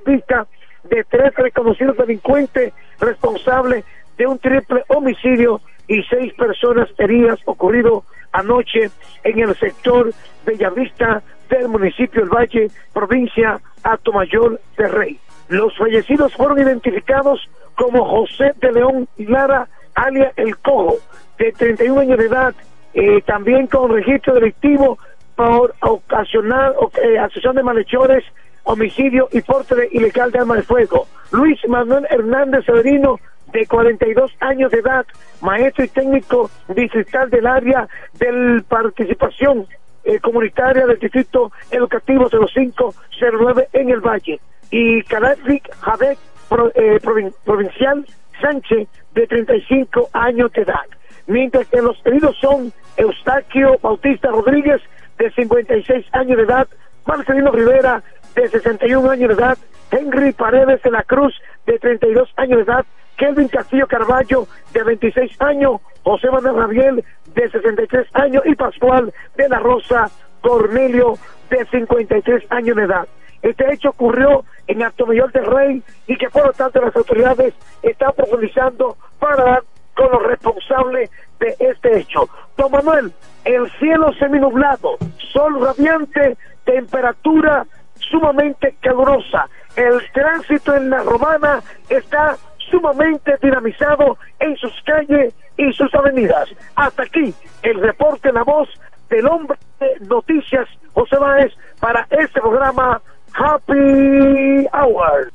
pista 0.04 0.46
de 0.84 1.04
tres 1.04 1.34
reconocidos 1.34 1.96
delincuentes 1.96 2.72
responsables 3.00 3.84
de 4.16 4.26
un 4.26 4.38
triple 4.38 4.82
homicidio 4.88 5.60
y 5.86 6.02
seis 6.04 6.32
personas 6.34 6.88
heridas 6.98 7.38
ocurrido 7.44 8.04
anoche 8.32 8.90
en 9.24 9.38
el 9.38 9.54
sector 9.56 10.12
Bellavista 10.44 11.22
del 11.48 11.68
municipio 11.68 12.20
del 12.20 12.30
Valle, 12.30 12.70
provincia 12.92 13.60
Atomayor 13.82 14.60
de 14.76 14.88
Rey. 14.88 15.18
Los 15.48 15.76
fallecidos 15.76 16.34
fueron 16.34 16.58
identificados 16.58 17.40
como 17.74 18.04
José 18.04 18.52
de 18.60 18.72
León 18.72 19.08
Lara, 19.16 19.68
alia 19.94 20.32
El 20.36 20.58
Cojo, 20.58 20.96
de 21.38 21.52
31 21.52 22.00
años 22.00 22.18
de 22.18 22.26
edad, 22.26 22.54
eh, 22.94 23.22
también 23.22 23.66
con 23.66 23.92
registro 23.92 24.34
delictivo 24.34 24.98
por 25.36 25.74
ocasionar 25.82 26.74
eh, 27.02 27.18
asociación 27.18 27.56
de 27.56 27.62
malhechores, 27.62 28.24
homicidio 28.64 29.28
y 29.32 29.40
porte 29.40 29.88
ilegal 29.92 30.30
de 30.32 30.40
arma 30.40 30.56
de 30.56 30.62
fuego. 30.62 31.06
Luis 31.32 31.58
Manuel 31.68 32.06
Hernández 32.10 32.64
Severino, 32.64 33.18
de 33.52 33.66
42 33.66 34.30
años 34.40 34.70
de 34.70 34.78
edad, 34.80 35.06
maestro 35.40 35.84
y 35.84 35.88
técnico 35.88 36.50
distrital 36.68 37.30
del 37.30 37.46
área 37.46 37.88
de 38.18 38.62
participación 38.68 39.66
eh, 40.04 40.18
comunitaria 40.20 40.86
del 40.86 40.98
Distrito 40.98 41.50
Educativo 41.70 42.28
0509 42.28 43.68
en 43.72 43.90
el 43.90 44.00
Valle. 44.00 44.40
Y 44.70 45.02
Kalafik 45.04 45.68
Jadek, 45.80 46.18
pro- 46.48 46.72
eh, 46.74 46.98
provin- 47.02 47.32
provincial 47.44 48.04
Sánchez, 48.40 48.86
de 49.14 49.26
35 49.26 50.10
años 50.12 50.52
de 50.52 50.62
edad. 50.62 50.84
Mientras 51.28 51.66
que 51.68 51.82
los 51.82 52.00
heridos 52.06 52.36
son 52.40 52.72
Eustaquio 52.96 53.78
Bautista 53.82 54.28
Rodríguez, 54.28 54.80
de 55.18 55.30
56 55.30 56.06
años 56.12 56.38
de 56.38 56.44
edad, 56.44 56.66
Marcelino 57.06 57.52
Rivera, 57.52 58.02
de 58.34 58.48
61 58.48 59.10
años 59.10 59.28
de 59.28 59.34
edad, 59.34 59.58
Henry 59.90 60.32
Paredes 60.32 60.82
de 60.82 60.90
la 60.90 61.02
Cruz, 61.02 61.34
de 61.66 61.78
32 61.78 62.30
años 62.36 62.56
de 62.56 62.64
edad, 62.64 62.86
Kelvin 63.18 63.48
Castillo 63.48 63.86
Carballo, 63.86 64.46
de 64.72 64.82
26 64.82 65.42
años, 65.42 65.80
José 66.02 66.30
Manuel 66.30 66.56
Rabiel, 66.56 67.04
de 67.34 67.50
63 67.50 68.06
años, 68.14 68.42
y 68.46 68.54
Pascual 68.54 69.12
de 69.36 69.48
la 69.50 69.58
Rosa 69.58 70.10
Cornelio, 70.40 71.18
de 71.50 71.66
53 71.66 72.44
años 72.50 72.76
de 72.76 72.84
edad. 72.84 73.06
Este 73.42 73.70
hecho 73.72 73.90
ocurrió 73.90 74.44
en 74.66 74.82
Acto 74.82 75.04
Mayor 75.04 75.30
del 75.32 75.44
Rey 75.44 75.82
y 76.06 76.16
que 76.16 76.30
por 76.30 76.46
lo 76.46 76.52
tanto 76.52 76.80
las 76.80 76.96
autoridades 76.96 77.54
están 77.82 78.12
profundizando 78.16 78.96
para 79.18 79.44
dar 79.44 79.62
con 79.98 80.12
los 80.12 80.22
responsables 80.22 81.10
de 81.40 81.56
este 81.58 81.98
hecho. 81.98 82.28
Don 82.56 82.70
Manuel, 82.70 83.12
el 83.44 83.68
cielo 83.80 84.12
seminublado, 84.14 84.96
sol 85.32 85.60
radiante, 85.60 86.36
temperatura 86.64 87.66
sumamente 87.96 88.76
calurosa. 88.80 89.48
El 89.74 90.00
tránsito 90.12 90.74
en 90.74 90.90
la 90.90 91.02
romana 91.02 91.60
está 91.88 92.36
sumamente 92.70 93.32
dinamizado 93.42 94.16
en 94.38 94.56
sus 94.56 94.72
calles 94.84 95.34
y 95.56 95.72
sus 95.72 95.92
avenidas. 95.94 96.48
Hasta 96.76 97.02
aquí 97.02 97.34
el 97.64 97.80
reporte 97.80 98.32
La 98.32 98.44
Voz 98.44 98.68
del 99.10 99.26
Hombre 99.26 99.58
de 99.80 100.06
Noticias 100.06 100.68
José 100.94 101.16
Báez 101.16 101.52
para 101.80 102.06
este 102.10 102.40
programa 102.40 103.02
Happy 103.34 104.68
Hour. 104.72 105.32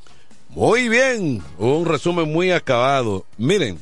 Muy 0.50 0.88
bien, 0.88 1.42
un 1.58 1.86
resumen 1.86 2.32
muy 2.32 2.52
acabado. 2.52 3.26
Miren, 3.38 3.80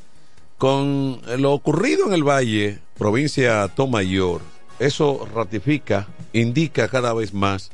con 0.62 1.20
lo 1.39 1.53
ocurrido 1.53 2.05
en 2.05 2.14
el 2.14 2.24
Valle, 2.24 2.78
provincia 2.95 3.68
Tomayor, 3.70 4.41
eso 4.78 5.28
ratifica, 5.34 6.07
indica 6.34 6.88
cada 6.88 7.16
vez 7.16 7.34
más 7.34 7.72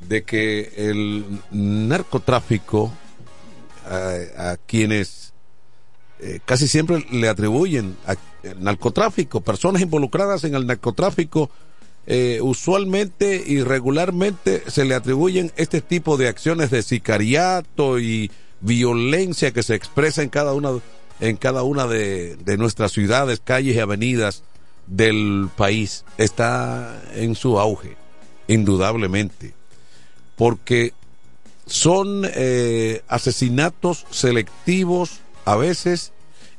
de 0.00 0.24
que 0.24 0.74
el 0.76 1.24
narcotráfico 1.50 2.92
a, 3.86 4.58
quienes 4.66 5.32
eh, 6.20 6.40
casi 6.44 6.68
siempre 6.68 7.02
le 7.10 7.30
atribuyen 7.30 7.96
al 8.04 8.18
narcotráfico, 8.62 9.40
personas 9.40 9.80
involucradas 9.80 10.44
en 10.44 10.54
el 10.54 10.66
narcotráfico, 10.66 11.48
eh, 12.06 12.40
usualmente 12.42 13.42
y 13.46 13.62
regularmente 13.62 14.64
se 14.66 14.84
le 14.84 14.94
atribuyen 14.94 15.50
este 15.56 15.80
tipo 15.80 16.18
de 16.18 16.28
acciones 16.28 16.70
de 16.70 16.82
sicariato 16.82 17.98
y 17.98 18.30
violencia 18.60 19.50
que 19.52 19.62
se 19.62 19.74
expresa 19.74 20.22
en 20.22 20.28
cada 20.28 20.52
una 20.52 20.72
en 21.20 21.36
cada 21.36 21.62
una 21.62 21.86
de, 21.86 22.36
de 22.36 22.56
nuestras 22.56 22.92
ciudades, 22.92 23.40
calles 23.42 23.76
y 23.76 23.80
avenidas 23.80 24.42
del 24.86 25.48
país. 25.56 26.04
Está 26.16 27.02
en 27.14 27.34
su 27.34 27.58
auge, 27.58 27.96
indudablemente, 28.46 29.54
porque 30.36 30.92
son 31.66 32.22
eh, 32.24 33.02
asesinatos 33.08 34.06
selectivos 34.10 35.20
a 35.44 35.56
veces 35.56 36.12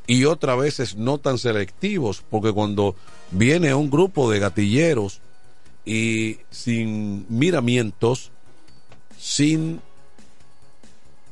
y 0.08 0.26
otras 0.26 0.58
veces 0.58 0.96
no 0.96 1.18
tan 1.18 1.38
selectivos, 1.38 2.24
porque 2.30 2.52
cuando 2.52 2.96
viene 3.32 3.74
un 3.74 3.90
grupo 3.90 4.30
de 4.30 4.40
gatilleros 4.40 5.22
y 5.86 6.38
sin 6.50 7.26
miramientos, 7.30 8.32
sin 9.20 9.82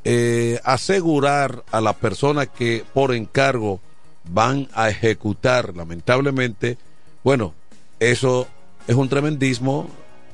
eh, 0.10 0.62
asegurar 0.64 1.66
a 1.70 1.82
la 1.82 1.92
persona 1.92 2.46
que 2.46 2.86
por 2.94 3.14
encargo 3.14 3.82
van 4.24 4.70
a 4.74 4.88
ejecutar, 4.88 5.76
lamentablemente, 5.76 6.78
bueno, 7.26 7.54
eso 8.00 8.48
es 8.88 8.96
un 8.96 9.10
tremendismo 9.10 9.90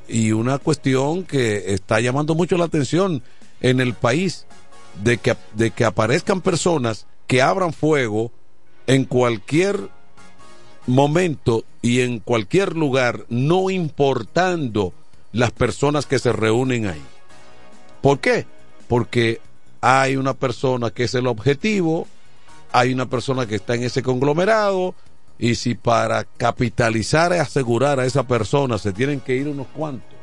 y 0.08 0.32
una 0.32 0.60
cuestión 0.60 1.24
que 1.24 1.74
está 1.74 2.00
llamando 2.00 2.36
mucho 2.36 2.56
la 2.56 2.66
atención 2.66 3.24
en 3.62 3.80
el 3.80 3.96
país 3.96 4.46
de 5.02 5.18
que, 5.18 5.36
de 5.56 5.72
que 5.72 5.86
aparezcan 5.86 6.42
personas 6.42 7.08
que 7.26 7.42
abran 7.42 7.74
fuego 7.74 8.32
en 8.86 9.06
cualquier 9.06 9.90
momento 10.86 11.66
y 11.82 12.02
en 12.02 12.20
cualquier 12.20 12.76
lugar, 12.76 13.26
no 13.28 13.72
importando 13.72 14.94
las 15.32 15.50
personas 15.50 16.06
que 16.06 16.20
se 16.20 16.32
reúnen 16.32 16.86
ahí. 16.86 17.02
¿Por 18.04 18.20
qué? 18.20 18.46
Porque 18.88 19.42
hay 19.86 20.16
una 20.16 20.34
persona 20.34 20.92
que 20.92 21.04
es 21.04 21.14
el 21.14 21.28
objetivo, 21.28 22.08
hay 22.72 22.94
una 22.94 23.10
persona 23.10 23.46
que 23.46 23.56
está 23.56 23.76
en 23.76 23.84
ese 23.84 24.02
conglomerado, 24.02 24.96
y 25.38 25.56
si 25.56 25.76
para 25.76 26.24
capitalizar 26.24 27.34
y 27.34 27.40
asegurar 27.40 28.00
a 28.00 28.06
esa 28.06 28.24
persona 28.24 28.78
se 28.78 28.94
tienen 28.94 29.20
que 29.20 29.36
ir 29.36 29.50
unos 29.50 29.68
cuantos, 29.68 30.18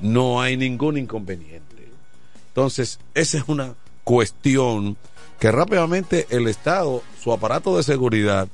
no 0.00 0.42
hay 0.42 0.56
ningún 0.56 0.98
inconveniente. 0.98 1.92
Entonces, 2.48 2.98
esa 3.14 3.38
es 3.38 3.44
una 3.46 3.76
cuestión 4.02 4.96
que 5.38 5.52
rápidamente 5.52 6.26
el 6.30 6.48
Estado, 6.48 7.00
su 7.22 7.32
aparato 7.32 7.76
de 7.76 7.84
seguridad, 7.84 8.48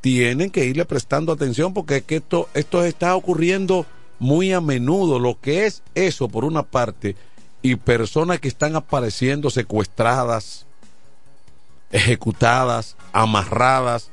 tienen 0.00 0.48
que 0.48 0.64
irle 0.64 0.86
prestando 0.86 1.32
atención 1.32 1.74
porque 1.74 1.98
es 1.98 2.02
que 2.04 2.16
esto, 2.16 2.48
esto 2.54 2.82
está 2.82 3.14
ocurriendo 3.14 3.84
muy 4.18 4.54
a 4.54 4.62
menudo. 4.62 5.18
Lo 5.18 5.38
que 5.38 5.66
es 5.66 5.82
eso, 5.94 6.28
por 6.28 6.46
una 6.46 6.62
parte, 6.62 7.14
y 7.62 7.76
personas 7.76 8.40
que 8.40 8.48
están 8.48 8.76
apareciendo 8.76 9.48
secuestradas, 9.48 10.66
ejecutadas, 11.90 12.96
amarradas, 13.12 14.10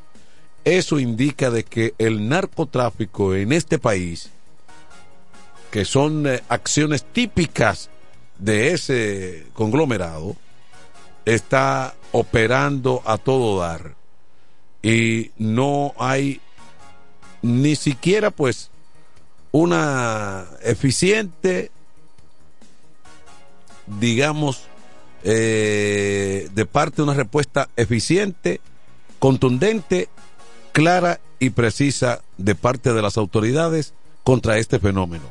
eso 0.64 1.00
indica 1.00 1.50
de 1.50 1.64
que 1.64 1.96
el 1.98 2.30
narcotráfico 2.30 3.34
en 3.34 3.52
este 3.52 3.80
país, 3.80 4.30
que 5.72 5.86
son 5.86 6.28
eh, 6.28 6.44
acciones 6.50 7.04
típicas 7.04 7.90
de 8.38 8.74
ese 8.74 9.48
conglomerado, 9.54 10.36
está 11.26 11.96
operando 12.12 13.02
a 13.06 13.18
todo 13.18 13.60
dar. 13.60 13.96
Y 14.82 15.32
no 15.38 15.94
hay 15.98 16.42
ni 17.42 17.76
siquiera 17.76 18.32
pues 18.32 18.70
una 19.52 20.46
eficiente, 20.62 21.72
digamos, 24.00 24.64
eh, 25.24 26.50
de 26.54 26.66
parte 26.66 27.02
una 27.02 27.14
respuesta 27.14 27.70
eficiente, 27.76 28.62
contundente, 29.20 30.10
clara 30.72 31.20
y 31.40 31.50
precisa 31.50 32.22
de 32.38 32.56
parte 32.56 32.94
de 32.94 33.02
las 33.02 33.18
autoridades 33.18 33.94
contra 34.24 34.58
este 34.58 34.80
fenómeno. 34.80 35.26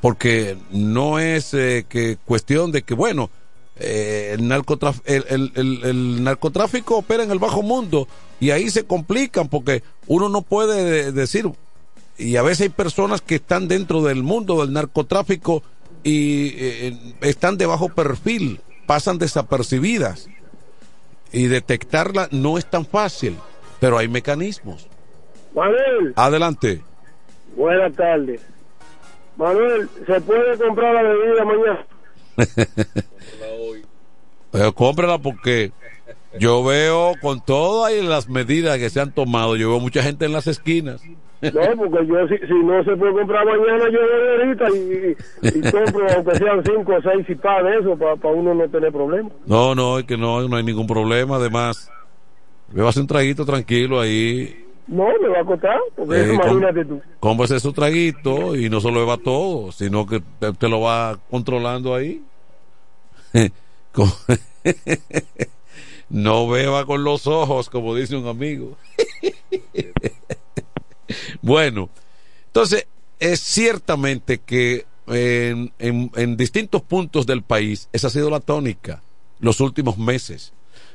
Porque 0.00 0.56
no 0.70 1.18
es 1.18 1.54
eh, 1.54 1.86
que 1.88 2.18
cuestión 2.24 2.72
de 2.72 2.82
que, 2.82 2.94
bueno, 2.94 3.30
eh, 3.76 4.36
el, 4.36 5.52
el, 5.54 6.22
narcotráfico 6.22 6.98
opera 6.98 7.24
en 7.24 7.30
el 7.30 7.38
bajo 7.38 7.62
mundo 7.62 8.06
y 8.38 8.50
ahí 8.50 8.68
se 8.68 8.84
complican 8.84 9.48
porque 9.48 9.82
uno 10.06 10.28
no 10.28 10.42
puede 10.42 11.10
decir, 11.10 11.50
y 12.18 12.36
a 12.36 12.42
veces 12.42 12.62
hay 12.62 12.68
personas 12.68 13.22
que 13.22 13.36
están 13.36 13.68
dentro 13.68 14.02
del 14.02 14.22
mundo 14.22 14.60
del 14.60 14.72
narcotráfico 14.72 15.62
y 16.04 16.54
eh, 16.56 16.98
están 17.20 17.56
de 17.58 17.66
bajo 17.66 17.88
perfil, 17.88 18.60
pasan 18.86 19.18
desapercibidas 19.18 20.28
y 21.32 21.46
detectarla 21.46 22.28
no 22.30 22.58
es 22.58 22.66
tan 22.66 22.84
fácil, 22.84 23.36
pero 23.80 23.98
hay 23.98 24.08
mecanismos. 24.08 24.88
Manuel. 25.54 26.12
Adelante. 26.16 26.82
Buenas 27.56 27.94
tardes. 27.94 28.40
Manuel, 29.36 29.88
¿se 30.06 30.20
puede 30.20 30.58
comprar 30.58 30.94
la 30.94 31.02
bebida 31.02 31.44
mañana? 31.44 31.86
Pero 34.50 34.74
cómprala 34.74 35.18
porque 35.18 35.72
yo 36.38 36.62
veo 36.62 37.14
con 37.20 37.40
todas 37.40 37.92
las 37.94 38.28
medidas 38.28 38.78
que 38.78 38.90
se 38.90 39.00
han 39.00 39.12
tomado, 39.12 39.56
yo 39.56 39.70
veo 39.70 39.80
mucha 39.80 40.02
gente 40.02 40.26
en 40.26 40.32
las 40.32 40.46
esquinas. 40.46 41.02
No, 41.52 41.60
porque 41.76 42.06
yo 42.06 42.28
si, 42.28 42.38
si 42.46 42.54
no 42.54 42.84
se 42.84 42.96
puede 42.96 43.12
comprar 43.14 43.44
mañana, 43.44 43.90
yo 43.90 43.98
voy 44.00 44.46
ahorita 44.46 44.70
y, 44.70 45.16
y, 45.58 45.60
compro, 45.72 46.06
aunque 46.14 46.36
sean 46.36 46.62
cinco 46.64 46.94
o 46.94 47.02
seis 47.02 47.26
y 47.28 47.34
pa 47.34 47.60
de 47.64 47.78
eso, 47.78 47.96
para 47.96 48.34
uno 48.34 48.54
no 48.54 48.68
tener 48.68 48.92
problemas. 48.92 49.32
No, 49.44 49.74
no, 49.74 49.98
es 49.98 50.04
que 50.04 50.16
no, 50.16 50.48
no 50.48 50.56
hay 50.56 50.62
ningún 50.62 50.86
problema. 50.86 51.34
Además, 51.36 51.90
me 52.72 52.80
va 52.80 52.86
a 52.86 52.90
hacer 52.90 53.02
un 53.02 53.08
traguito 53.08 53.44
tranquilo 53.44 54.00
ahí. 54.00 54.56
No, 54.86 55.08
me 55.20 55.28
va 55.28 55.40
a 55.40 55.44
costar, 55.44 55.80
porque 55.96 56.20
eh, 56.20 56.34
imagínate 56.34 56.84
tú. 56.84 57.02
Cómprese 57.18 57.58
su 57.58 57.72
traguito 57.72 58.54
y 58.54 58.70
no 58.70 58.80
solo 58.80 59.00
beba 59.00 59.16
todo, 59.16 59.72
sino 59.72 60.06
que 60.06 60.22
te, 60.38 60.52
te 60.52 60.68
lo 60.68 60.82
va 60.82 61.18
controlando 61.28 61.92
ahí. 61.92 62.22
no 66.08 66.48
beba 66.48 66.86
con 66.86 67.02
los 67.02 67.26
ojos, 67.26 67.68
como 67.68 67.96
dice 67.96 68.14
un 68.14 68.28
amigo. 68.28 68.76
bueno, 71.42 71.90
entonces 72.46 72.86
es 73.18 73.40
ciertamente 73.40 74.38
que 74.38 74.86
en, 75.06 75.72
en, 75.78 76.36
distintos 76.36 76.82
puntos 76.82 77.26
del 77.26 77.42
país 77.42 77.88
esa 77.92 78.06
ha 78.06 78.10
sido 78.10 78.30
la 78.30 78.40
tónica 78.40 79.02
los 79.40 79.60
últimos 79.60 79.98
meses 79.98 80.52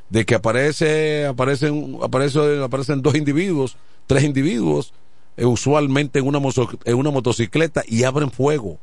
de 0.10 0.26
que 0.26 0.36
aparece 0.36 1.26
aparecen 1.26 1.98
aparecen 2.02 2.62
aparecen 2.64 3.02
dos 3.02 3.16
individuos 3.16 3.76
tres 4.08 4.24
individuos 4.24 4.94
eh, 5.38 5.46
usualmente 5.46 6.20
en 6.20 6.28
una 6.28 6.40
en 6.86 6.96
una 6.96 7.12
motocicleta 7.12 7.84
y 7.88 8.04
abren 8.04 8.32
fuego 8.32 8.80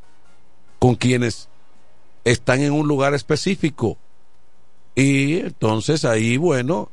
con 0.79 0.95
quienes 0.95 1.49
están 2.25 2.61
en 2.61 2.73
un 2.73 2.87
lugar 2.87 3.13
específico. 3.15 3.99
Y 4.95 5.39
entonces 5.39 6.05
ahí 6.05 6.37
bueno 6.37 6.91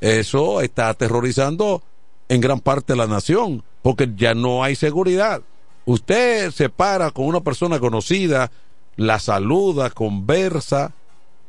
eso 0.00 0.62
está 0.62 0.88
aterrorizando 0.88 1.82
en 2.28 2.40
gran 2.40 2.60
parte 2.60 2.96
la 2.96 3.06
nación 3.06 3.62
porque 3.82 4.10
ya 4.16 4.34
no 4.34 4.62
hay 4.62 4.76
seguridad. 4.76 5.42
Usted 5.84 6.50
se 6.52 6.68
para 6.68 7.10
con 7.10 7.26
una 7.26 7.40
persona 7.40 7.80
conocida, 7.80 8.50
la 8.96 9.18
saluda, 9.18 9.90
conversa, 9.90 10.92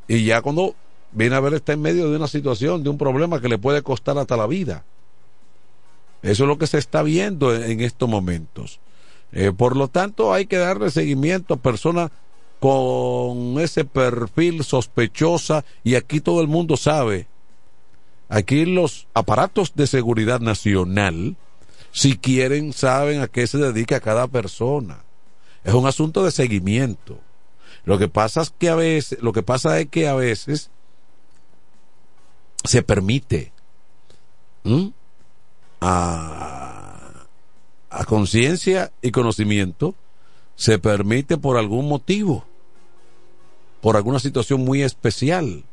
y 0.07 0.25
ya 0.25 0.41
cuando 0.41 0.75
viene 1.11 1.36
a 1.36 1.39
ver 1.39 1.53
está 1.53 1.73
en 1.73 1.81
medio 1.81 2.09
de 2.09 2.17
una 2.17 2.27
situación, 2.27 2.84
de 2.84 2.89
un 2.89 2.97
problema 2.97 3.39
que 3.39 3.49
le 3.49 3.57
puede 3.57 3.84
costar 3.84 4.17
hasta 4.17 4.36
la 4.36 4.47
vida. 4.47 4.84
Eso 6.23 6.43
es 6.43 6.47
lo 6.47 6.57
que 6.57 6.67
se 6.67 6.77
está 6.77 7.03
viendo 7.03 7.53
en, 7.53 7.81
estos 7.81 8.09
momentos. 8.09 8.79
Eh, 9.34 9.51
por 9.55 9.75
lo 9.75 9.88
tanto, 9.88 10.34
hay 10.34 10.45
que 10.45 10.57
darle 10.57 10.89
seguimiento 10.89 11.53
a 11.53 11.57
personas 11.57 12.11
con 12.59 13.59
ese 13.59 13.84
perfil 13.84 14.63
sospechosa 14.63 15.65
y 15.84 15.95
aquí 15.95 16.21
todo 16.21 16.41
el 16.41 16.47
mundo 16.47 16.77
sabe. 16.77 17.27
Aquí 18.29 18.65
los 18.65 19.07
aparatos 19.13 19.75
de 19.75 19.86
seguridad 19.86 20.39
nacional 20.39 21.36
si 21.93 22.17
quieren, 22.17 22.73
saben 22.73 23.21
a 23.21 23.27
qué 23.27 23.45
se 23.45 23.59
dedica 23.59 23.99
cada 23.99 24.27
persona. 24.27 25.03
Es 25.63 25.75
un 25.75 25.85
asunto 25.85 26.25
de 26.25 26.31
seguimiento. 26.31 27.19
Lo 27.85 27.99
que 27.99 28.07
pasa 28.07 28.41
es 28.41 28.49
que 28.49 28.69
a 28.69 28.75
veces, 28.75 29.21
lo 29.21 29.31
que 29.31 29.43
pasa 29.43 29.79
es 29.79 29.87
que 29.89 30.07
a 30.07 30.15
veces 30.15 30.71
se 32.63 32.81
permite 32.81 33.51
a, 35.81 37.25
a 37.91 38.05
conciencia 38.05 38.91
y 39.03 39.11
conocimiento, 39.11 39.93
se 40.55 40.79
permite 40.79 41.37
por 41.37 41.57
algún 41.57 41.87
motivo, 41.87 42.43
por 43.81 43.97
alguna 43.97 44.19
situación 44.19 44.61
muy 44.61 44.81
especial. 44.81 45.63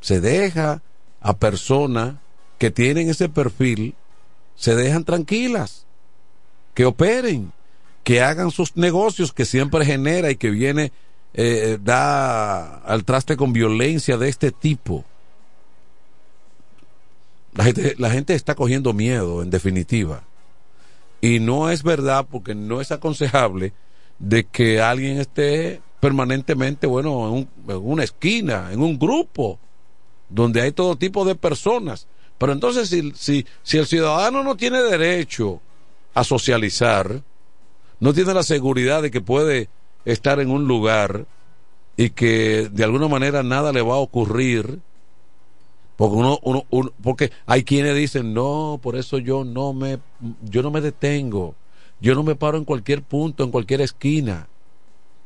se 0.00 0.20
deja 0.20 0.82
a 1.20 1.36
personas 1.36 2.16
que 2.58 2.70
tienen 2.70 3.10
ese 3.10 3.28
perfil, 3.28 3.94
se 4.60 4.76
dejan 4.76 5.04
tranquilas, 5.04 5.86
que 6.74 6.84
operen, 6.84 7.50
que 8.04 8.20
hagan 8.20 8.50
sus 8.50 8.76
negocios 8.76 9.32
que 9.32 9.46
siempre 9.46 9.86
genera 9.86 10.30
y 10.30 10.36
que 10.36 10.50
viene, 10.50 10.92
eh, 11.32 11.78
da 11.82 12.76
al 12.80 13.04
traste 13.04 13.38
con 13.38 13.54
violencia 13.54 14.18
de 14.18 14.28
este 14.28 14.50
tipo. 14.52 15.06
La 17.54 17.64
gente, 17.64 17.94
la 17.98 18.10
gente 18.10 18.34
está 18.34 18.54
cogiendo 18.54 18.92
miedo, 18.92 19.42
en 19.42 19.48
definitiva. 19.48 20.24
Y 21.22 21.40
no 21.40 21.70
es 21.70 21.82
verdad 21.82 22.26
porque 22.30 22.54
no 22.54 22.82
es 22.82 22.92
aconsejable 22.92 23.72
de 24.18 24.44
que 24.44 24.82
alguien 24.82 25.18
esté 25.18 25.80
permanentemente, 26.00 26.86
bueno, 26.86 27.26
en, 27.28 27.32
un- 27.32 27.48
en 27.66 27.80
una 27.82 28.04
esquina, 28.04 28.68
en 28.72 28.82
un 28.82 28.98
grupo, 28.98 29.58
donde 30.28 30.60
hay 30.60 30.72
todo 30.72 30.96
tipo 30.96 31.24
de 31.24 31.34
personas. 31.34 32.06
Pero 32.40 32.54
entonces, 32.54 32.88
si, 32.88 33.12
si, 33.14 33.46
si 33.62 33.76
el 33.76 33.86
ciudadano 33.86 34.42
no 34.42 34.56
tiene 34.56 34.80
derecho 34.80 35.60
a 36.14 36.24
socializar, 36.24 37.20
no 38.00 38.14
tiene 38.14 38.32
la 38.32 38.42
seguridad 38.42 39.02
de 39.02 39.10
que 39.10 39.20
puede 39.20 39.68
estar 40.06 40.40
en 40.40 40.50
un 40.50 40.66
lugar 40.66 41.26
y 41.98 42.08
que 42.08 42.70
de 42.72 42.82
alguna 42.84 43.08
manera 43.08 43.42
nada 43.42 43.74
le 43.74 43.82
va 43.82 43.96
a 43.96 43.98
ocurrir, 43.98 44.78
porque 45.98 46.16
uno, 46.16 46.38
uno, 46.42 46.64
uno- 46.70 46.90
porque 47.02 47.30
hay 47.44 47.62
quienes 47.62 47.94
dicen 47.94 48.32
no, 48.32 48.80
por 48.82 48.96
eso 48.96 49.18
yo 49.18 49.44
no 49.44 49.74
me, 49.74 49.98
yo 50.42 50.62
no 50.62 50.70
me 50.70 50.80
detengo, 50.80 51.54
yo 52.00 52.14
no 52.14 52.22
me 52.22 52.36
paro 52.36 52.56
en 52.56 52.64
cualquier 52.64 53.02
punto, 53.02 53.44
en 53.44 53.50
cualquier 53.50 53.82
esquina, 53.82 54.48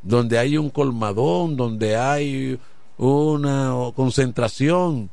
donde 0.02 0.36
hay 0.36 0.56
un 0.58 0.68
colmadón, 0.68 1.56
donde 1.56 1.96
hay 1.96 2.58
una 2.98 3.72
concentración, 3.94 5.10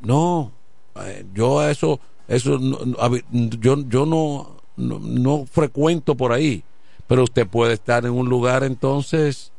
no, 0.00 0.52
yo 1.34 1.60
a 1.60 1.70
eso, 1.70 2.00
eso, 2.28 2.58
yo, 3.30 3.88
yo 3.88 4.06
no, 4.06 4.56
no, 4.76 4.98
no 4.98 5.46
frecuento 5.46 6.14
por 6.14 6.32
ahí, 6.32 6.64
pero 7.06 7.24
usted 7.24 7.46
puede 7.46 7.74
estar 7.74 8.04
en 8.04 8.12
un 8.12 8.28
lugar 8.28 8.64
entonces 8.64 9.52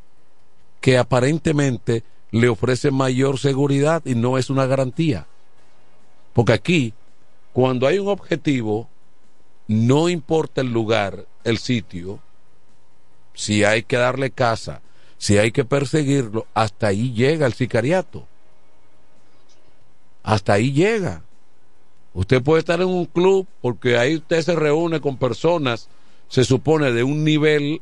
que 0.79 0.97
aparentemente 0.97 2.03
le 2.32 2.49
ofrece 2.49 2.91
mayor 2.91 3.38
seguridad 3.38 4.01
y 4.05 4.15
no 4.15 4.38
es 4.38 4.49
una 4.49 4.65
garantía. 4.65 5.27
Porque 6.34 6.53
aquí, 6.53 6.93
cuando 7.53 7.88
hay 7.88 7.99
un 7.99 8.07
objetivo, 8.07 8.89
no 9.67 10.09
importa 10.09 10.61
el 10.61 10.71
lugar, 10.71 11.25
el 11.43 11.57
sitio, 11.57 12.19
si 13.34 13.63
hay 13.63 13.84
que 13.84 13.97
darle 13.97 14.32
casa, 14.32 14.82
si 15.17 15.38
hay 15.38 15.51
que 15.51 15.65
perseguirlo, 15.65 16.47
hasta 16.53 16.88
ahí 16.88 17.13
llega 17.13 17.45
el 17.45 17.53
sicariato. 17.53 18.27
Hasta 20.24 20.53
ahí 20.53 20.72
llega. 20.72 21.24
Usted 22.13 22.41
puede 22.41 22.59
estar 22.59 22.82
en 22.82 22.88
un 22.88 23.05
club 23.05 23.47
porque 23.61 23.97
ahí 23.97 24.17
usted 24.17 24.41
se 24.41 24.55
reúne 24.55 24.99
con 24.99 25.17
personas, 25.17 25.88
se 26.28 26.43
supone, 26.43 26.91
de 26.91 27.03
un 27.03 27.24
nivel 27.24 27.82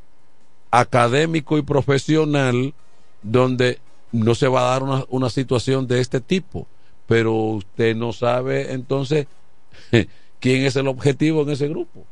académico 0.72 1.58
y 1.58 1.64
profesional 1.64 2.74
donde 3.24 3.80
no 4.12 4.36
se 4.36 4.48
va 4.48 4.62
a 4.62 4.80
dar 4.80 5.06
una, 5.10 5.30
situación 5.30 5.88
de 5.88 6.00
este 6.00 6.22
tipo. 6.22 6.68
Pero 7.08 7.34
usted 7.34 7.96
no 7.96 8.14
sabe 8.14 8.74
entonces 8.74 9.28
quién 10.40 10.66
es 10.66 10.76
el 10.76 10.88
objetivo 10.88 11.42
en 11.42 11.50
ese 11.50 11.68
grupo. 11.68 12.06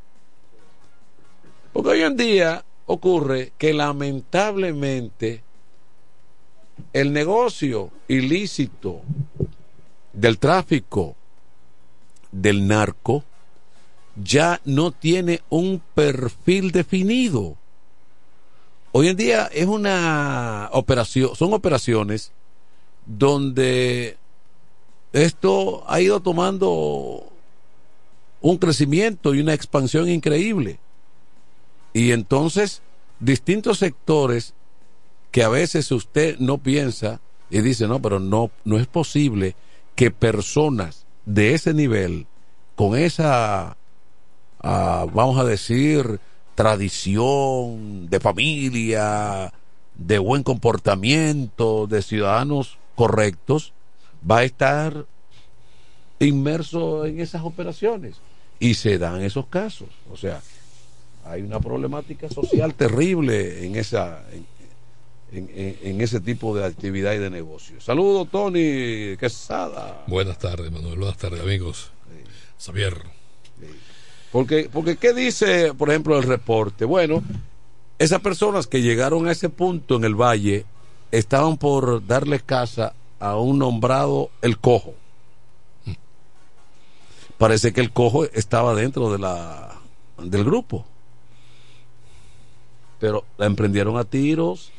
Porque 1.72 1.90
hoy 1.90 2.02
en 2.02 2.18
día 2.18 2.66
ocurre 2.88 3.54
que 3.60 3.74
lamentablemente 3.74 5.44
el 6.94 7.14
negocio 7.14 7.92
ilícito 8.08 9.02
del 10.18 10.40
tráfico 10.40 11.16
del 12.32 12.68
narco 12.68 13.24
ya 14.16 14.60
no 14.66 14.92
tiene 14.92 15.42
un 15.50 15.82
perfil 15.94 16.72
definido. 16.72 17.56
Hoy 18.92 19.10
en 19.10 19.18
día 19.18 19.46
es 19.54 19.68
una 19.68 20.70
operación, 20.74 21.36
son 21.36 21.54
operaciones 21.54 22.32
donde 23.06 24.18
esto 25.14 25.84
ha 25.88 26.02
ido 26.02 26.20
tomando 26.20 27.32
un 28.42 28.58
crecimiento 28.58 29.36
y 29.36 29.40
una 29.40 29.54
expansión 29.54 30.10
increíble. 30.10 30.80
Y 31.94 32.12
entonces, 32.12 32.82
distintos 33.20 33.78
sectores 33.78 34.56
que 35.30 35.44
a 35.44 35.50
veces 35.50 35.92
usted 35.92 36.40
no 36.40 36.58
piensa 36.58 37.22
y 37.52 37.62
dice, 37.62 37.88
no, 37.88 38.02
pero 38.02 38.20
no, 38.20 38.50
no 38.66 38.80
es 38.80 38.88
posible 38.88 39.56
que 39.98 40.12
personas 40.12 41.08
de 41.26 41.56
ese 41.56 41.74
nivel, 41.74 42.28
con 42.76 42.96
esa, 42.96 43.76
ah, 44.62 45.06
vamos 45.12 45.40
a 45.40 45.44
decir, 45.44 46.20
tradición 46.54 48.08
de 48.08 48.20
familia, 48.20 49.52
de 49.96 50.20
buen 50.20 50.44
comportamiento, 50.44 51.88
de 51.88 52.04
ciudadanos 52.04 52.78
correctos, 52.96 53.74
va 54.30 54.38
a 54.38 54.44
estar 54.44 55.08
inmerso 56.20 57.08
en 57.08 57.20
esas 57.20 57.42
operaciones. 57.42 58.18
Y 58.60 58.76
se 58.76 59.00
dan 59.00 59.24
esos 59.24 59.48
casos. 59.48 59.90
O 60.12 60.16
sea, 60.16 60.42
hay 61.26 61.42
una 61.42 61.60
problemática 61.60 62.30
social 62.30 62.76
terrible 62.76 63.66
en 63.66 63.76
esa 63.76 64.24
en- 65.32 65.50
en- 65.54 65.78
en 65.82 66.02
ese 66.02 66.20
tipo 66.20 66.56
de 66.56 66.66
actividad 66.66 67.14
y 67.14 67.18
de 67.18 67.30
negocio. 67.30 67.80
Saludos, 67.82 68.28
Tony 68.32 69.18
Quesada. 69.20 70.04
Buenas 70.08 70.38
tardes, 70.40 70.72
Manuel. 70.72 70.98
Buenas 71.00 71.18
tardes, 71.18 71.42
amigos. 71.42 71.92
Xavier. 72.60 73.02
Porque, 74.32 74.70
porque, 74.72 74.98
¿qué 74.98 75.14
dice, 75.14 75.74
por 75.74 75.90
ejemplo, 75.90 76.18
el 76.18 76.24
reporte? 76.24 76.86
Bueno, 76.86 77.24
esas 78.00 78.22
personas 78.22 78.68
que 78.68 78.82
llegaron 78.82 79.28
a 79.28 79.32
ese 79.32 79.50
punto 79.50 79.96
en 79.96 80.04
el 80.04 80.16
valle 80.16 80.66
estaban 81.12 81.58
por 81.58 82.06
darle 82.06 82.40
casa 82.40 82.94
a 83.20 83.38
un 83.38 83.58
nombrado 83.60 84.30
el 84.42 84.58
cojo. 84.60 84.94
Parece 87.38 87.72
que 87.74 87.82
el 87.82 87.92
cojo 87.92 88.26
estaba 88.26 88.74
dentro 88.76 89.12
de 89.12 89.20
la 89.20 89.80
del 90.18 90.44
grupo. 90.44 90.86
Pero 93.00 93.26
la 93.38 93.46
emprendieron 93.46 93.98
a 93.98 94.04
tiros 94.04 94.72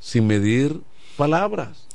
sin 0.00 0.26
medir 0.26 0.80
palabras. 1.16 1.86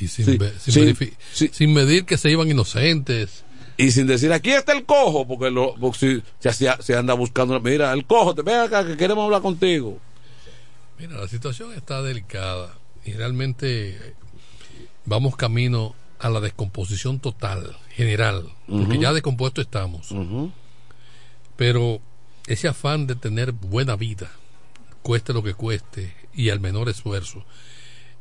Y 0.00 0.08
sin, 0.08 0.38
Sí, 0.58 0.72
sin 0.72 1.52
sin 1.52 1.74
medir 1.74 2.06
que 2.06 2.16
se 2.16 2.30
iban 2.30 2.50
inocentes. 2.50 3.44
Y 3.76 3.90
sin 3.92 4.06
decir, 4.06 4.32
aquí 4.32 4.50
está 4.50 4.72
el 4.72 4.84
cojo, 4.84 5.26
porque, 5.26 5.50
lo, 5.50 5.74
porque 5.74 6.22
si, 6.38 6.58
se 6.80 6.96
anda 6.96 7.14
buscando, 7.14 7.58
mira, 7.60 7.92
el 7.92 8.04
cojo, 8.04 8.34
te 8.34 8.42
ven 8.42 8.60
acá 8.60 8.86
que 8.86 8.96
queremos 8.96 9.24
hablar 9.24 9.42
contigo. 9.42 9.98
Mira, 10.98 11.16
la 11.16 11.28
situación 11.28 11.72
está 11.72 12.02
delicada 12.02 12.74
y 13.06 13.12
realmente 13.12 13.90
eh, 13.90 14.14
vamos 15.06 15.34
camino 15.34 15.94
a 16.18 16.28
la 16.28 16.40
descomposición 16.40 17.20
total, 17.20 17.74
general, 17.88 18.50
porque 18.66 18.98
ya 18.98 19.14
descompuesto 19.14 19.62
estamos. 19.62 20.14
Pero 21.56 22.00
ese 22.46 22.68
afán 22.68 23.06
de 23.06 23.14
tener 23.14 23.52
buena 23.52 23.96
vida, 23.96 24.30
cueste 25.00 25.32
lo 25.32 25.42
que 25.42 25.54
cueste 25.54 26.19
y 26.34 26.50
al 26.50 26.60
menor 26.60 26.88
esfuerzo, 26.88 27.44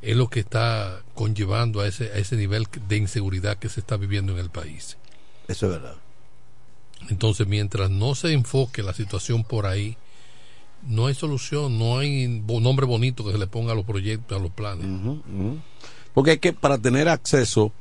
es 0.01 0.15
lo 0.15 0.29
que 0.29 0.39
está 0.39 1.01
conllevando 1.13 1.81
a 1.81 1.87
ese, 1.87 2.11
a 2.11 2.17
ese 2.17 2.35
nivel 2.35 2.67
de 2.87 2.97
inseguridad 2.97 3.57
que 3.57 3.69
se 3.69 3.79
está 3.79 3.97
viviendo 3.97 4.33
en 4.33 4.39
el 4.39 4.49
país. 4.49 4.97
Eso 5.47 5.65
es 5.65 5.71
verdad. 5.73 5.95
Entonces, 7.09 7.47
mientras 7.47 7.89
no 7.89 8.15
se 8.15 8.33
enfoque 8.33 8.83
la 8.83 8.93
situación 8.93 9.43
por 9.43 9.65
ahí, 9.65 9.97
no 10.87 11.07
hay 11.07 11.13
solución, 11.13 11.77
no 11.77 11.97
hay 11.97 12.27
nombre 12.27 12.85
bonito 12.85 13.25
que 13.25 13.31
se 13.31 13.37
le 13.37 13.47
ponga 13.47 13.73
a 13.73 13.75
los 13.75 13.85
proyectos, 13.85 14.37
a 14.37 14.41
los 14.41 14.51
planes. 14.51 14.87
Porque 16.13 16.31
hay 16.31 16.37
que, 16.39 16.53
para 16.53 16.77
tener 16.77 17.09
acceso 17.09 17.71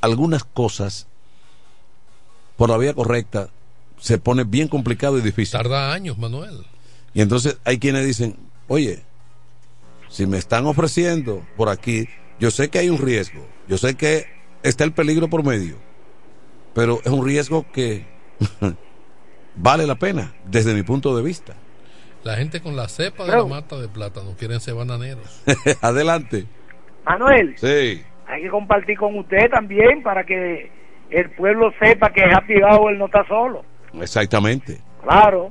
a 0.00 0.06
algunas 0.06 0.44
cosas 0.44 1.06
por 2.56 2.70
la 2.70 2.78
vía 2.78 2.94
correcta, 2.94 3.50
se 4.00 4.18
pone 4.18 4.44
bien 4.44 4.68
complicado 4.68 5.18
y 5.18 5.22
difícil. 5.22 5.52
Tarda 5.52 5.92
años, 5.92 6.18
Manuel. 6.18 6.64
Y 7.16 7.22
entonces 7.22 7.58
hay 7.64 7.78
quienes 7.78 8.04
dicen, 8.04 8.36
oye, 8.68 9.02
si 10.08 10.26
me 10.26 10.36
están 10.36 10.66
ofreciendo 10.66 11.42
por 11.56 11.70
aquí, 11.70 12.10
yo 12.38 12.50
sé 12.50 12.68
que 12.68 12.78
hay 12.78 12.90
un 12.90 12.98
riesgo, 12.98 13.42
yo 13.66 13.78
sé 13.78 13.94
que 13.96 14.26
está 14.62 14.84
el 14.84 14.92
peligro 14.92 15.26
por 15.28 15.42
medio, 15.42 15.76
pero 16.74 17.00
es 17.02 17.10
un 17.10 17.24
riesgo 17.24 17.64
que 17.72 18.04
vale 19.56 19.86
la 19.86 19.94
pena 19.94 20.34
desde 20.44 20.74
mi 20.74 20.82
punto 20.82 21.16
de 21.16 21.22
vista. 21.22 21.54
La 22.22 22.36
gente 22.36 22.60
con 22.60 22.76
la 22.76 22.86
cepa 22.86 23.24
de 23.24 23.32
la 23.32 23.46
mata 23.46 23.78
de 23.80 23.88
plátano 23.88 24.34
quieren 24.38 24.60
ser 24.60 24.74
bananeros. 24.74 25.42
Adelante. 25.80 26.44
Manuel, 27.06 27.54
Sí. 27.56 28.02
hay 28.26 28.42
que 28.42 28.50
compartir 28.50 28.98
con 28.98 29.16
usted 29.18 29.48
también 29.50 30.02
para 30.02 30.24
que 30.26 30.70
el 31.08 31.30
pueblo 31.30 31.72
sepa 31.80 32.12
que 32.12 32.24
Happy 32.24 32.60
Hour 32.62 32.94
no 32.98 33.06
está 33.06 33.26
solo. 33.26 33.64
Exactamente. 33.94 34.82
Claro. 35.02 35.50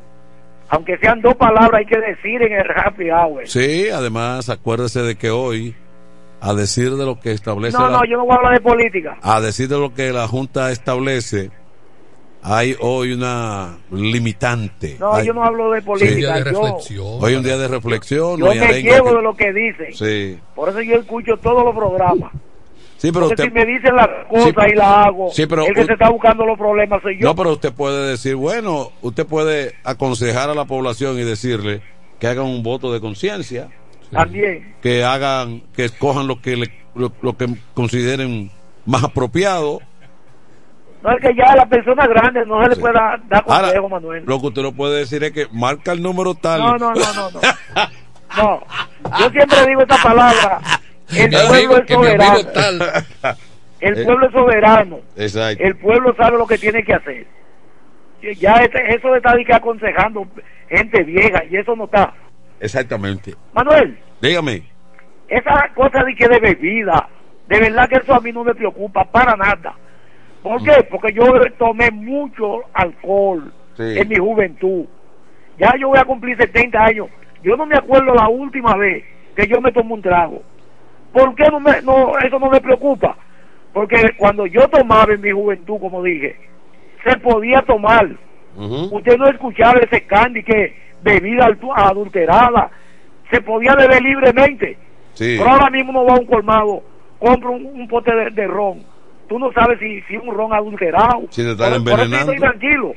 Aunque 0.70 0.98
sean 0.98 1.22
dos 1.22 1.36
palabras 1.36 1.74
hay 1.80 1.86
que 1.86 2.00
decir 2.00 2.42
en 2.42 2.54
el 2.54 2.66
Happy 2.76 3.10
Hour. 3.12 3.48
Sí, 3.48 3.88
además 3.90 4.50
acuérdese 4.50 5.02
de 5.02 5.16
que 5.16 5.30
hoy 5.30 5.76
a 6.42 6.54
decir 6.54 6.92
de 6.96 7.06
lo 7.06 7.20
que 7.20 7.32
establece 7.32 7.78
No, 7.78 7.90
la- 7.90 7.98
no, 8.00 8.06
yo 8.06 8.18
no 8.18 8.26
voy 8.26 8.34
a 8.34 8.36
hablar 8.38 8.54
de 8.54 8.62
política. 8.62 9.18
a 9.22 9.42
decir 9.42 9.68
de 9.68 9.78
lo 9.80 9.94
que 9.94 10.12
la 10.12 10.28
Junta 10.28 10.72
establece, 10.72 11.50
hay 12.44 12.76
hoy 12.80 13.14
una 13.14 13.78
limitante. 13.92 14.98
No, 15.00 15.14
Hay- 15.14 15.26
yo 15.28 15.34
no 15.34 15.44
hablo 15.44 15.72
de 15.72 15.82
política. 15.82 16.40
yo 16.44 17.18
Hoy 17.20 17.36
un 17.36 17.44
día 17.44 17.58
de 17.58 17.68
reflexión. 17.68 18.40
yo 18.40 18.46
me 18.54 18.82
llevo 18.84 19.10
que- 19.12 19.16
de 19.16 19.22
lo 19.22 19.36
que 19.36 19.54
dicen. 19.54 19.94
Sí, 19.94 20.40
Por 20.56 20.70
eso 20.70 20.82
yo 20.82 20.96
escucho 20.96 21.38
todos 21.38 21.64
los 21.64 21.76
programas. 21.76 22.32
Sí, 23.06 23.12
pero 23.12 23.28
Porque 23.28 23.44
usted, 23.44 23.44
si 23.46 23.52
me 23.52 23.66
dicen 23.66 23.96
las 23.96 24.08
cosas 24.30 24.46
Sí, 24.66 24.72
y 24.72 24.76
las 24.76 24.88
hago, 25.08 25.30
sí, 25.32 25.46
pero 25.46 25.66
el 25.66 25.74
que 25.74 25.86
se 25.86 25.94
está 25.94 26.10
buscando 26.10 26.46
los 26.46 26.58
problemas 26.58 27.02
soy 27.02 27.20
yo. 27.20 27.28
no, 27.28 27.36
pero 27.36 27.52
usted 27.54 27.74
puede 27.74 28.10
decir, 28.10 28.36
bueno, 28.36 28.92
usted 29.02 29.26
puede 29.26 29.74
aconsejar 29.84 30.50
a 30.50 30.54
la 30.56 30.66
población 30.66 31.18
y 31.20 31.24
decirle 31.24 31.82
que 32.20 32.28
hagan 32.28 32.46
un 32.46 32.64
voto 32.64 32.92
de 32.94 33.00
conciencia, 33.02 33.68
También. 34.12 34.76
que 34.82 35.04
hagan, 35.04 35.62
que 35.76 35.86
escojan 35.86 36.28
lo 36.28 36.42
que 36.42 36.56
le- 36.56 36.72
lo, 36.96 37.12
lo 37.22 37.36
que 37.38 37.48
consideren 37.74 38.50
más 38.86 39.04
apropiado. 39.04 39.80
No 41.04 41.12
es 41.12 41.22
que 41.22 41.36
ya 41.36 41.44
a 41.52 41.56
las 41.58 41.68
personas 41.68 42.08
grandes 42.08 42.48
no 42.48 42.64
se 42.64 42.70
le 42.70 42.76
puede 42.78 42.94
dar, 42.96 43.22
Ahora, 43.48 43.68
consejo, 43.68 43.90
Manuel. 43.90 44.24
lo 44.26 44.42
que 44.42 44.48
usted 44.48 44.62
no 44.64 44.72
puede 44.72 45.00
decir 45.00 45.24
es 45.24 45.32
que 45.34 45.46
marca 45.52 45.92
el 45.92 46.02
número 46.02 46.34
tal. 46.34 46.60
No, 46.62 46.78
no, 46.78 46.94
no, 46.94 47.14
no, 47.14 47.32
no. 47.32 47.40
No, 48.38 48.60
yo 49.20 49.30
siempre 49.30 49.66
digo 49.68 49.82
esta 49.82 49.98
palabra. 50.02 50.60
El 51.18 51.30
pueblo 51.48 51.78
es 51.78 51.88
soberano. 51.88 52.40
tal. 52.54 53.06
El 53.82 53.98
Eh, 54.00 54.04
pueblo 54.06 54.26
es 54.28 54.32
soberano. 54.34 55.00
Exacto. 55.18 55.64
El 55.64 55.76
pueblo 55.78 56.16
sabe 56.16 56.38
lo 56.38 56.48
que 56.48 56.58
tiene 56.58 56.84
que 56.84 56.94
hacer. 56.94 57.26
Ya 58.40 58.54
este- 58.56 58.96
eso 58.96 59.12
de 59.12 59.18
estar 59.18 59.38
aconsejando 59.54 60.26
gente 60.70 61.04
vieja 61.04 61.44
y 61.50 61.58
eso 61.58 61.76
no 61.76 61.86
está. 61.86 62.14
Exactamente. 62.60 63.36
Manuel, 63.54 64.00
Dígame. 64.22 64.64
esa 65.28 65.70
cosa 65.76 66.04
de 66.04 66.16
que 66.16 66.28
de 66.28 66.40
bebida, 66.40 67.08
de 67.48 67.60
verdad 67.60 67.88
que 67.88 67.98
eso 67.98 68.14
a 68.16 68.20
mí 68.22 68.32
no 68.32 68.44
me 68.44 68.56
preocupa 68.56 69.04
para 69.04 69.36
nada. 69.36 69.76
¿Por 70.42 70.64
qué? 70.64 70.84
Porque 70.90 71.14
yo 71.14 71.24
tomé 71.60 71.92
mucho 71.92 72.62
alcohol 72.74 73.52
Sí. 73.78 74.00
en 74.00 74.08
mi 74.08 74.16
juventud. 74.16 74.86
Ya 75.60 75.74
yo 75.80 75.90
voy 75.90 76.00
a 76.00 76.06
cumplir 76.06 76.38
70 76.38 76.84
años. 76.84 77.08
Yo 77.44 77.56
no 77.56 77.66
me 77.66 77.76
acuerdo 77.76 78.14
la 78.16 78.28
última 78.28 78.76
vez 78.76 79.04
que 79.36 79.46
yo 79.48 79.60
me 79.62 79.72
tomé 79.72 79.94
un 79.94 80.02
trago. 80.02 80.42
¿Por 81.16 81.34
qué 81.34 81.46
no 81.50 81.62
me, 81.62 81.82
no, 81.82 82.18
eso 82.20 82.38
no 82.40 82.50
me 82.50 82.60
preocupa? 82.60 83.16
Porque 83.72 83.96
cuando 84.18 84.46
yo 84.46 84.68
tomaba 84.68 85.14
en 85.14 85.22
mi 85.22 85.32
juventud, 85.32 85.80
como 85.80 86.04
dije, 86.04 86.36
se 87.06 87.16
podía 87.20 87.62
tomar. 87.62 88.06
Usted 88.58 89.18
no 89.18 89.28
escuchaba 89.30 89.80
ese 89.80 90.06
candy 90.06 90.44
que 90.44 90.76
bebida 91.02 91.48
adulterada, 91.76 92.70
se 93.32 93.40
podía 93.42 93.76
beber 93.76 94.02
libremente. 94.02 94.78
Sí. 95.14 95.36
Pero 95.38 95.50
ahora 95.52 95.70
mismo 95.70 95.92
uno 95.92 96.06
va 96.06 96.16
a 96.16 96.20
un 96.20 96.26
colmado, 96.26 96.84
compra 97.20 97.50
un, 97.50 97.66
un 97.66 97.88
pote 97.88 98.14
de, 98.14 98.30
de 98.32 98.48
ron. 98.48 98.84
Tú 99.30 99.40
no 99.40 99.52
sabes 99.54 99.80
si, 99.80 100.02
si 100.04 100.16
es 100.16 100.22
un 100.22 100.36
ron 100.36 100.54
adulterado. 100.54 101.24
Si 101.30 101.42
te 101.44 101.52
están 101.52 101.70
Por- 101.70 101.78
envenenando. 101.94 102.34
estoy 102.34 102.38
tranquilo. 102.38 102.94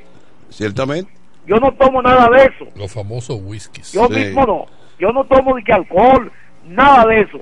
Ciertamente. 0.48 1.12
Yo 1.46 1.56
no 1.56 1.70
tomo 1.72 2.02
nada 2.02 2.28
de 2.30 2.42
eso. 2.42 2.66
Los 2.76 2.92
famosos 2.92 3.40
whiskies. 3.44 3.92
Yo 3.92 4.08
mismo 4.08 4.44
no. 4.44 4.66
Yo 4.98 5.12
no 5.12 5.24
tomo 5.24 5.56
ni 5.56 5.62
que 5.62 5.72
alcohol, 5.72 6.30
nada 6.66 7.04
de 7.06 7.20
eso. 7.20 7.38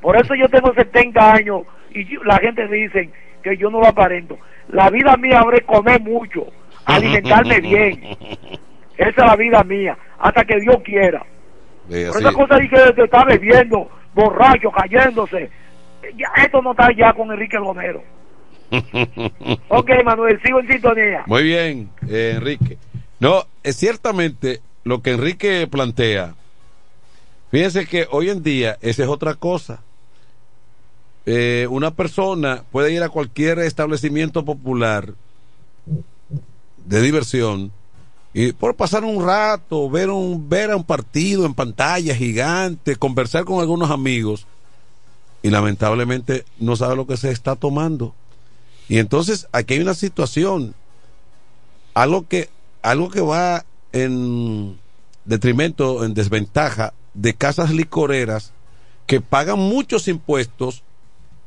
Por 0.00 0.16
eso 0.16 0.34
yo 0.34 0.48
tengo 0.48 0.72
70 0.74 1.32
años 1.34 1.62
y 1.90 2.04
yo- 2.06 2.22
la 2.24 2.38
gente 2.38 2.66
dice 2.68 3.10
que 3.42 3.56
yo 3.56 3.70
no 3.70 3.80
lo 3.80 3.86
aparento. 3.86 4.38
La 4.68 4.90
vida 4.90 5.16
mía 5.16 5.42
es 5.54 5.64
comer 5.64 6.00
mucho, 6.00 6.46
alimentarme 6.84 7.60
bien. 7.60 8.00
Esa 8.96 9.08
es 9.10 9.16
la 9.16 9.36
vida 9.36 9.62
mía, 9.64 9.96
hasta 10.18 10.44
que 10.44 10.60
Dios 10.60 10.76
quiera. 10.84 11.24
Por 11.88 11.96
así- 11.96 12.18
esa 12.18 12.32
cosa 12.32 12.56
de 12.56 12.68
que 12.68 12.92
te 12.94 13.04
está 13.04 13.24
bebiendo, 13.24 13.90
borracho, 14.14 14.70
cayéndose. 14.70 15.50
Ya, 16.16 16.28
esto 16.42 16.62
no 16.62 16.72
está 16.72 16.88
ya 16.96 17.12
con 17.12 17.30
Enrique 17.32 17.56
Romero. 17.58 18.02
Ok, 19.68 19.90
Manuel, 20.04 20.40
sigo 20.44 20.60
en 20.60 20.68
sintonía. 20.68 21.22
Muy 21.26 21.42
bien, 21.42 21.90
eh, 22.08 22.34
Enrique. 22.36 22.76
No, 23.20 23.44
es 23.62 23.76
ciertamente 23.76 24.60
lo 24.84 25.02
que 25.02 25.12
Enrique 25.12 25.66
plantea. 25.70 26.34
Fíjense 27.50 27.86
que 27.86 28.06
hoy 28.10 28.30
en 28.30 28.42
día 28.42 28.76
esa 28.80 29.02
es 29.02 29.08
otra 29.08 29.34
cosa. 29.34 29.82
Eh, 31.30 31.66
una 31.68 31.90
persona 31.90 32.64
puede 32.72 32.90
ir 32.90 33.02
a 33.02 33.10
cualquier 33.10 33.58
establecimiento 33.58 34.46
popular 34.46 35.12
de 36.86 37.02
diversión 37.02 37.70
y 38.32 38.52
por 38.52 38.74
pasar 38.76 39.04
un 39.04 39.22
rato, 39.22 39.90
ver 39.90 40.08
un 40.08 40.48
ver 40.48 40.70
a 40.70 40.76
un 40.76 40.84
partido 40.84 41.44
en 41.44 41.52
pantalla 41.52 42.14
gigante, 42.14 42.96
conversar 42.96 43.44
con 43.44 43.60
algunos 43.60 43.90
amigos 43.90 44.46
y 45.42 45.50
lamentablemente 45.50 46.46
no 46.58 46.76
sabe 46.76 46.96
lo 46.96 47.06
que 47.06 47.18
se 47.18 47.30
está 47.30 47.56
tomando. 47.56 48.14
Y 48.88 48.96
entonces 48.96 49.48
aquí 49.52 49.74
hay 49.74 49.80
una 49.80 49.92
situación, 49.92 50.74
algo 51.92 52.26
que, 52.26 52.48
algo 52.80 53.10
que 53.10 53.20
va 53.20 53.66
en 53.92 54.78
detrimento, 55.26 56.06
en 56.06 56.14
desventaja 56.14 56.94
de 57.12 57.34
casas 57.34 57.70
licoreras 57.70 58.54
que 59.06 59.20
pagan 59.20 59.58
muchos 59.58 60.08
impuestos 60.08 60.84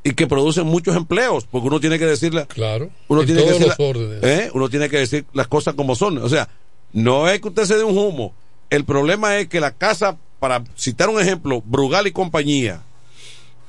y 0.03 0.13
que 0.13 0.25
producen 0.27 0.65
muchos 0.65 0.95
empleos, 0.95 1.45
porque 1.49 1.67
uno 1.67 1.79
tiene 1.79 1.99
que 1.99 2.05
decirle, 2.05 2.47
Claro. 2.47 2.89
uno 3.07 3.21
en 3.21 3.27
tiene 3.27 3.43
que 3.43 3.49
decir 3.51 3.67
los 3.67 3.77
la- 3.79 3.85
órdenes. 3.85 4.23
¿eh? 4.23 4.51
uno 4.53 4.69
tiene 4.69 4.89
que 4.89 4.97
decir 4.97 5.25
las 5.33 5.47
cosas 5.47 5.75
como 5.75 5.95
son. 5.95 6.17
O 6.17 6.29
sea, 6.29 6.49
no 6.93 7.29
es 7.29 7.39
que 7.39 7.47
usted 7.49 7.65
se 7.65 7.77
dé 7.77 7.83
un 7.83 7.97
humo. 7.97 8.33
El 8.69 8.83
problema 8.85 9.37
es 9.37 9.47
que 9.47 9.59
la 9.59 9.71
casa, 9.71 10.17
para 10.39 10.63
citar 10.75 11.09
un 11.09 11.19
ejemplo, 11.21 11.61
Brugal 11.65 12.07
y 12.07 12.11
compañía, 12.11 12.81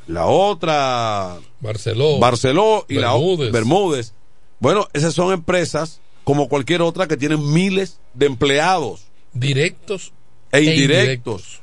la 0.07 0.27
otra 0.27 1.37
Barceló. 1.61 2.19
Barceló 2.19 2.87
y 2.89 2.95
la 2.95 3.15
o- 3.15 3.19
Bermúdez. 3.37 3.53
Bermúdez. 3.53 4.15
Bueno, 4.59 4.89
esas 4.95 5.13
son 5.15 5.33
empresas 5.33 6.01
como 6.25 6.49
cualquier 6.49 6.83
otra 6.83 7.09
que 7.09 7.17
tienen 7.17 7.53
miles 7.53 7.99
de 8.15 8.27
empleados 8.27 9.03
Directos 9.35 10.13
e 10.53 10.59
e 10.59 10.63
indirectos 10.65 11.61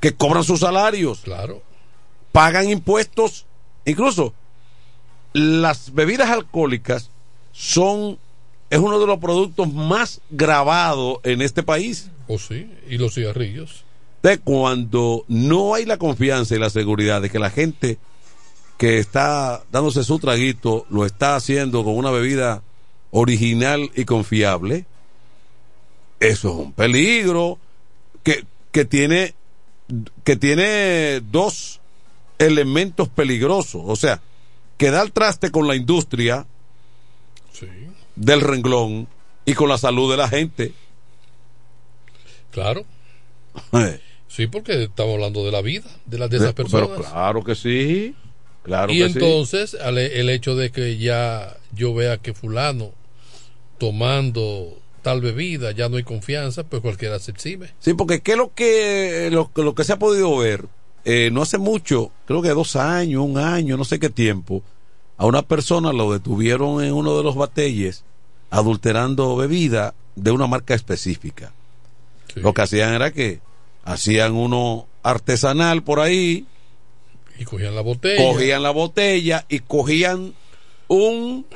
que 0.00 0.14
cobran 0.14 0.44
sus 0.44 0.60
salarios, 0.60 1.20
Claro. 1.22 1.62
pagan 2.32 2.70
impuestos, 2.70 3.46
incluso 3.84 4.34
las 5.32 5.92
bebidas 5.94 6.30
alcohólicas 6.30 7.10
son 7.52 8.18
es 8.70 8.78
uno 8.78 9.00
de 9.00 9.06
los 9.06 9.18
productos 9.18 9.72
más 9.72 10.20
grabados 10.30 11.18
en 11.24 11.42
este 11.42 11.62
país. 11.62 12.08
O 12.28 12.38
sí. 12.38 12.70
Y 12.88 12.98
los 12.98 13.14
cigarrillos. 13.14 13.84
de 14.22 14.38
cuando 14.38 15.24
no 15.26 15.74
hay 15.74 15.84
la 15.84 15.96
confianza 15.96 16.54
y 16.54 16.58
la 16.58 16.70
seguridad 16.70 17.20
de 17.20 17.30
que 17.30 17.40
la 17.40 17.50
gente 17.50 17.98
que 18.78 18.98
está 18.98 19.64
dándose 19.72 20.04
su 20.04 20.18
traguito 20.18 20.86
lo 20.88 21.04
está 21.04 21.36
haciendo 21.36 21.84
con 21.84 21.96
una 21.96 22.10
bebida 22.10 22.62
original 23.10 23.90
y 23.96 24.04
confiable, 24.04 24.86
eso 26.20 26.48
es 26.48 26.54
un 26.54 26.72
peligro 26.72 27.58
que, 28.22 28.44
que 28.70 28.84
tiene 28.84 29.34
que 30.22 30.36
tiene 30.36 31.20
dos 31.20 31.79
elementos 32.40 33.08
peligrosos, 33.08 33.82
o 33.86 33.94
sea, 33.96 34.20
que 34.76 34.90
da 34.90 35.02
el 35.02 35.12
traste 35.12 35.50
con 35.50 35.68
la 35.68 35.76
industria 35.76 36.46
del 38.16 38.40
renglón 38.40 39.06
y 39.44 39.54
con 39.54 39.68
la 39.68 39.78
salud 39.78 40.10
de 40.10 40.16
la 40.16 40.28
gente. 40.28 40.72
Claro. 42.50 42.84
Eh. 43.72 44.00
Sí, 44.28 44.46
porque 44.46 44.84
estamos 44.84 45.14
hablando 45.14 45.44
de 45.44 45.52
la 45.52 45.60
vida 45.60 45.88
de 46.06 46.18
las 46.18 46.30
de 46.30 46.36
esas 46.38 46.50
Eh, 46.50 46.54
personas. 46.54 46.88
Pero 46.96 47.02
claro 47.10 47.44
que 47.44 47.54
sí, 47.54 48.14
claro 48.62 48.92
y 48.92 48.98
que 48.98 49.04
entonces 49.04 49.74
el 49.80 50.30
hecho 50.30 50.54
de 50.56 50.70
que 50.70 50.98
ya 50.98 51.56
yo 51.74 51.94
vea 51.94 52.18
que 52.18 52.32
fulano 52.34 52.92
tomando 53.78 54.78
tal 55.02 55.20
bebida 55.20 55.72
ya 55.72 55.88
no 55.88 55.96
hay 55.96 56.02
confianza, 56.04 56.64
pues 56.64 56.82
cualquiera 56.82 57.18
se 57.18 57.30
exhibe. 57.32 57.72
Sí, 57.80 57.94
porque 57.94 58.20
¿qué 58.20 58.32
es 58.32 58.38
lo 58.38 58.52
que, 58.54 59.28
lo, 59.32 59.52
que- 59.52 59.62
lo 59.62 59.74
que 59.74 59.84
se 59.84 59.92
ha 59.94 59.98
podido 59.98 60.36
ver? 60.36 60.66
Eh, 61.04 61.30
no 61.32 61.42
hace 61.42 61.58
mucho, 61.58 62.10
creo 62.26 62.42
que 62.42 62.50
dos 62.50 62.76
años, 62.76 63.24
un 63.24 63.38
año, 63.38 63.76
no 63.76 63.84
sé 63.84 63.98
qué 63.98 64.10
tiempo, 64.10 64.62
a 65.16 65.26
una 65.26 65.42
persona 65.42 65.92
lo 65.92 66.12
detuvieron 66.12 66.82
en 66.84 66.92
uno 66.92 67.16
de 67.16 67.22
los 67.22 67.34
batelles 67.34 68.04
adulterando 68.50 69.36
bebida 69.36 69.94
de 70.16 70.30
una 70.30 70.46
marca 70.46 70.74
específica. 70.74 71.52
Lo 72.34 72.52
que 72.52 72.62
hacían 72.62 72.94
era 72.94 73.10
que 73.12 73.40
hacían 73.84 74.34
uno 74.34 74.86
artesanal 75.02 75.82
por 75.82 76.00
ahí, 76.00 76.46
Y 77.38 77.44
cogían 77.44 77.74
la 77.74 77.80
botella. 77.80 78.22
cogían 78.22 78.62
la 78.62 78.70
botella 78.70 79.46
y 79.48 79.60
cogían 79.60 80.34
un 80.88 81.46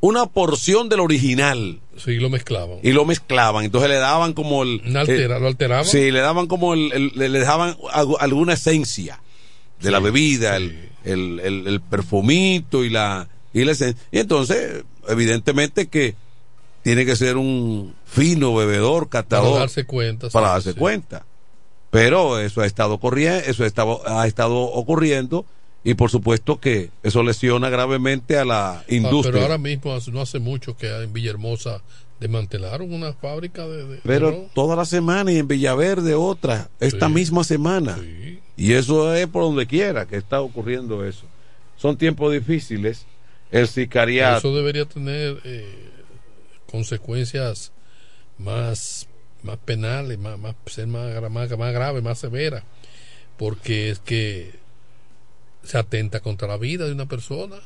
una 0.00 0.26
porción 0.26 0.88
del 0.88 1.00
original 1.00 1.80
Sí, 1.98 2.16
lo 2.16 2.28
mezclaban. 2.30 2.78
y 2.82 2.92
lo 2.92 3.04
mezclaban. 3.04 3.64
Entonces 3.64 3.88
le 3.90 3.96
daban 3.96 4.32
como 4.32 4.62
el. 4.62 4.80
Altera- 4.96 5.36
eh, 5.36 5.40
¿Lo 5.40 5.46
alteraban? 5.48 5.84
Sí, 5.84 6.10
le 6.10 6.20
daban 6.20 6.46
como 6.46 6.74
el. 6.74 6.92
el- 6.92 7.12
le, 7.14 7.28
dejaban 7.30 7.76
alguna 8.20 8.54
esencia 8.54 9.20
de 9.80 9.90
la 9.90 9.98
bebida, 10.00 10.56
el, 10.56 10.90
el, 11.04 11.40
el- 11.40 11.66
el 11.66 11.80
perfumito 11.80 12.84
y 12.84 12.90
la, 12.90 13.28
y 13.52 13.64
la 13.64 13.72
esencia. 13.72 14.02
Y 14.12 14.18
entonces, 14.18 14.84
evidentemente 15.08 15.86
que 15.88 16.14
tiene 16.82 17.04
que 17.04 17.16
ser 17.16 17.36
un 17.36 17.94
fino 18.04 18.54
bebedor, 18.54 19.08
catador. 19.08 19.48
Para 19.52 19.60
darse 19.60 19.84
cuenta. 19.84 20.28
para 20.30 20.46
sí, 20.48 20.52
darse 20.52 20.72
sí. 20.72 20.78
cuenta. 20.78 21.24
Pero 21.90 22.38
eso 22.40 22.60
ha 22.60 22.66
estado 22.66 22.98
corriendo, 22.98 23.38
eso 23.46 23.64
ha 23.64 23.66
estado, 23.66 24.02
ha 24.06 24.26
estado 24.26 24.54
ocurriendo 24.56 25.46
Y 25.88 25.94
por 25.94 26.10
supuesto 26.10 26.58
que 26.60 26.90
eso 27.04 27.22
lesiona 27.22 27.68
gravemente 27.70 28.36
a 28.38 28.44
la 28.44 28.80
Ah, 28.80 28.84
industria. 28.88 29.32
pero 29.32 29.42
ahora 29.44 29.58
mismo, 29.58 29.96
no 30.12 30.20
hace 30.20 30.38
mucho 30.40 30.76
que 30.76 30.88
en 30.88 31.12
Villahermosa 31.12 31.80
desmantelaron 32.18 32.92
una 32.92 33.12
fábrica 33.12 33.66
de... 33.68 33.86
de- 33.86 34.00
Pero 34.02 34.30
de- 34.32 34.48
toda 34.54 34.74
la 34.74 34.84
semana 34.84 35.30
y 35.30 35.36
en 35.38 35.46
Villaverde 35.46 36.14
otra, 36.14 36.70
esta 36.80 37.06
Sí. 37.06 37.14
misma 37.14 37.44
semana. 37.44 37.98
Y 38.56 38.72
eso 38.72 39.14
es 39.14 39.26
por 39.28 39.42
donde 39.44 39.66
quiera 39.66 40.06
que 40.06 40.16
está 40.16 40.40
ocurriendo 40.40 41.04
eso. 41.04 41.24
Son 41.76 41.96
tiempos 41.96 42.32
difíciles. 42.32 43.06
El 43.52 43.68
sicariato. 43.68 44.38
Eso 44.38 44.56
debería 44.56 44.86
tener 44.86 45.38
eh, 45.44 45.88
consecuencias 46.70 47.70
más, 48.38 49.06
más 49.42 49.56
penales, 49.58 50.18
más, 50.18 50.38
más, 50.38 50.54
ser 50.66 50.86
más, 50.88 51.20
más, 51.30 51.56
más 51.56 51.72
grave, 51.72 52.00
más 52.02 52.18
severa, 52.18 52.64
porque 53.36 53.90
es 53.90 53.98
que 54.00 54.65
se 55.66 55.78
atenta 55.78 56.20
contra 56.20 56.48
la 56.48 56.56
vida 56.56 56.86
de 56.86 56.92
una 56.92 57.06
persona. 57.06 57.56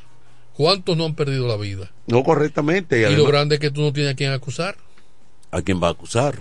¿Cuántos 0.55 0.97
no 0.97 1.05
han 1.05 1.15
perdido 1.15 1.47
la 1.47 1.57
vida? 1.57 1.91
No 2.07 2.23
correctamente. 2.23 3.11
Y 3.11 3.17
lo 3.17 3.25
grande 3.27 3.55
es 3.57 3.61
que 3.61 3.71
tú 3.71 3.81
no 3.83 3.93
tienes 3.93 4.13
a 4.13 4.17
quien 4.17 4.33
acusar. 4.33 4.77
¿A 5.51 5.63
quién 5.63 5.83
va 5.83 5.89
a 5.89 5.93
acusar? 5.93 6.41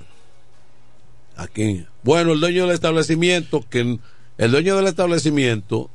¿A 1.36 1.48
quién? 1.48 1.88
Bueno, 2.04 2.34
el 2.34 2.40
dueño 2.40 2.66
del 2.66 2.74
establecimiento, 2.76 3.64
que 3.70 3.98
el 4.38 4.52
dueño 4.52 4.76
del 4.76 4.88
establecimiento 4.88 5.90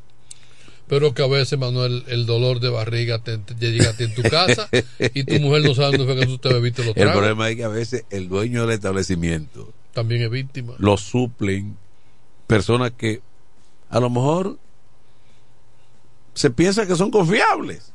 Pero 0.88 1.12
que 1.12 1.22
a 1.22 1.26
veces, 1.26 1.58
Manuel, 1.58 2.04
el 2.08 2.24
dolor 2.26 2.60
de 2.60 2.70
barriga 2.70 3.18
te, 3.18 3.38
te 3.38 3.54
llega 3.72 3.90
a 3.90 3.92
ti 3.96 4.04
en 4.04 4.14
tu 4.14 4.22
casa 4.22 4.68
y 5.14 5.24
tu 5.24 5.40
mujer 5.40 5.62
no 5.62 5.74
sabe 5.74 5.96
dónde 5.98 6.12
fue 6.12 6.20
que 6.20 6.26
tú 6.26 6.38
te 6.38 6.52
bebiste 6.52 6.84
los 6.84 6.96
El 6.96 7.10
problema 7.10 7.50
es 7.50 7.56
que 7.56 7.64
a 7.64 7.68
veces 7.68 8.04
el 8.10 8.28
dueño 8.28 8.62
del 8.62 8.70
establecimiento 8.70 9.72
También 9.92 10.22
es 10.22 10.30
víctima. 10.30 10.74
lo 10.78 10.96
suplen 10.96 11.76
personas 12.46 12.92
que 12.92 13.20
a 13.90 14.00
lo 14.00 14.10
mejor 14.10 14.58
se 16.34 16.50
piensa 16.50 16.86
que 16.86 16.96
son 16.96 17.10
confiables. 17.10 17.92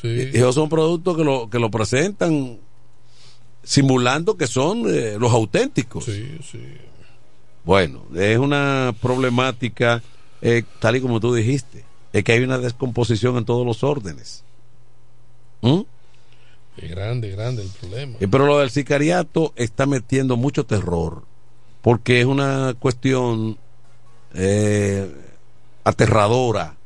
Sí. 0.00 0.30
Y 0.32 0.36
esos 0.36 0.54
son 0.54 0.68
productos 0.68 1.16
que 1.16 1.24
lo, 1.24 1.48
que 1.50 1.58
lo 1.58 1.70
presentan 1.70 2.58
simulando 3.62 4.36
que 4.36 4.46
son 4.46 4.84
eh, 4.86 5.16
los 5.18 5.32
auténticos. 5.32 6.04
Sí, 6.04 6.38
sí. 6.50 6.62
Bueno, 7.64 8.04
es 8.14 8.38
una 8.38 8.94
problemática, 9.00 10.02
eh, 10.42 10.64
tal 10.78 10.96
y 10.96 11.00
como 11.00 11.18
tú 11.18 11.34
dijiste, 11.34 11.84
es 12.12 12.22
que 12.22 12.32
hay 12.32 12.44
una 12.44 12.58
descomposición 12.58 13.38
en 13.38 13.44
todos 13.44 13.66
los 13.66 13.82
órdenes. 13.82 14.44
¿Mm? 15.62 15.80
Es 16.76 16.90
grande, 16.90 17.30
grande 17.30 17.62
el 17.62 17.68
problema. 17.68 18.16
Eh, 18.20 18.28
Pero 18.28 18.46
lo 18.46 18.58
del 18.58 18.70
sicariato 18.70 19.52
está 19.56 19.86
metiendo 19.86 20.36
mucho 20.36 20.66
terror, 20.66 21.22
porque 21.80 22.20
es 22.20 22.26
una 22.26 22.74
cuestión 22.78 23.56
eh, 24.34 25.10
aterradora. 25.84 26.76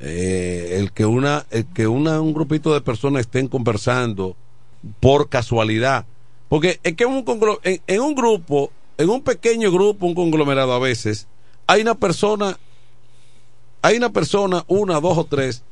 Eh, 0.00 0.76
el 0.78 0.92
que 0.92 1.04
una, 1.06 1.44
el 1.50 1.66
que 1.66 1.86
una, 1.88 2.20
un 2.20 2.32
grupito 2.32 2.72
de 2.72 2.80
personas 2.80 3.22
estén 3.22 3.48
conversando 3.48 4.36
por 5.00 5.28
casualidad, 5.28 6.06
porque 6.48 6.78
es 6.84 6.94
que 6.94 7.04
un 7.04 7.24
en, 7.64 7.82
en 7.86 8.00
un 8.00 8.14
grupo, 8.14 8.70
en 8.96 9.10
un 9.10 9.22
pequeño 9.22 9.72
grupo, 9.72 10.06
un 10.06 10.14
conglomerado 10.14 10.72
a 10.72 10.78
veces, 10.78 11.26
hay 11.66 11.82
una 11.82 11.96
persona, 11.96 12.58
hay 13.82 13.96
una 13.96 14.10
persona, 14.10 14.64
una, 14.68 15.00
dos 15.00 15.18
o 15.18 15.24
tres, 15.24 15.62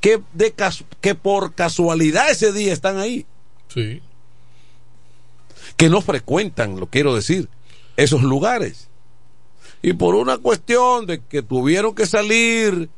que, 0.00 0.20
de 0.34 0.52
cas- 0.52 0.84
que 1.00 1.14
por 1.14 1.54
casualidad 1.54 2.30
ese 2.30 2.52
día 2.52 2.72
están 2.72 2.98
ahí 2.98 3.24
Sí. 3.68 4.02
que 5.76 5.88
no 5.88 6.00
frecuentan, 6.02 6.78
lo 6.78 6.86
quiero 6.86 7.14
decir, 7.14 7.48
esos 7.96 8.22
lugares. 8.22 8.88
Y 9.82 9.94
por 9.94 10.14
una 10.14 10.36
cuestión 10.38 11.06
de 11.06 11.22
que 11.24 11.40
tuvieron 11.42 11.94
que 11.94 12.04
salir, 12.06 12.90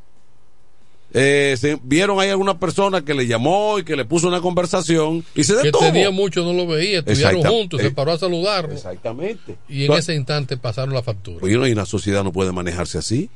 eh, 1.15 1.57
se- 1.59 1.79
vieron 1.83 2.19
ahí 2.21 2.31
alguna 2.31 2.59
persona 2.59 3.05
que 3.05 3.15
le 3.15 3.27
llamó 3.27 3.79
y 3.79 3.85
que 3.85 3.97
le 3.97 4.05
puso 4.05 4.29
una 4.29 4.41
conversación 4.41 5.25
y 5.35 5.45
se 5.45 5.55
Que 5.57 5.63
detuvo. 5.65 5.83
tenía 5.83 6.11
mucho, 6.11 6.43
no 6.45 6.53
lo 6.53 6.67
veía, 6.67 7.01
estuvieron 7.01 7.43
juntos, 7.43 7.81
se 7.81 7.89
eh, 7.89 7.91
paró 7.91 8.13
a 8.13 8.19
saludarlo. 8.19 8.73
Exactamente. 8.75 9.57
Y 9.69 9.77
en 9.77 9.81
Entonces- 9.83 10.05
ese 10.09 10.15
instante 10.17 10.57
pasaron 10.57 10.95
la 10.95 11.03
factura. 11.03 11.39
Oye, 11.43 11.57
no, 11.57 11.67
y 11.67 11.73
una 11.73 11.87
sociedad 11.87 12.25
no 12.25 12.33
puede 12.33 12.53
manejarse 12.53 12.99
así. 12.99 13.29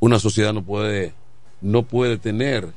Una 0.00 0.18
sociedad 0.18 0.52
no 0.52 0.62
puede, 0.62 1.12
no 1.60 1.82
puede 1.82 2.18
tener 2.18 2.68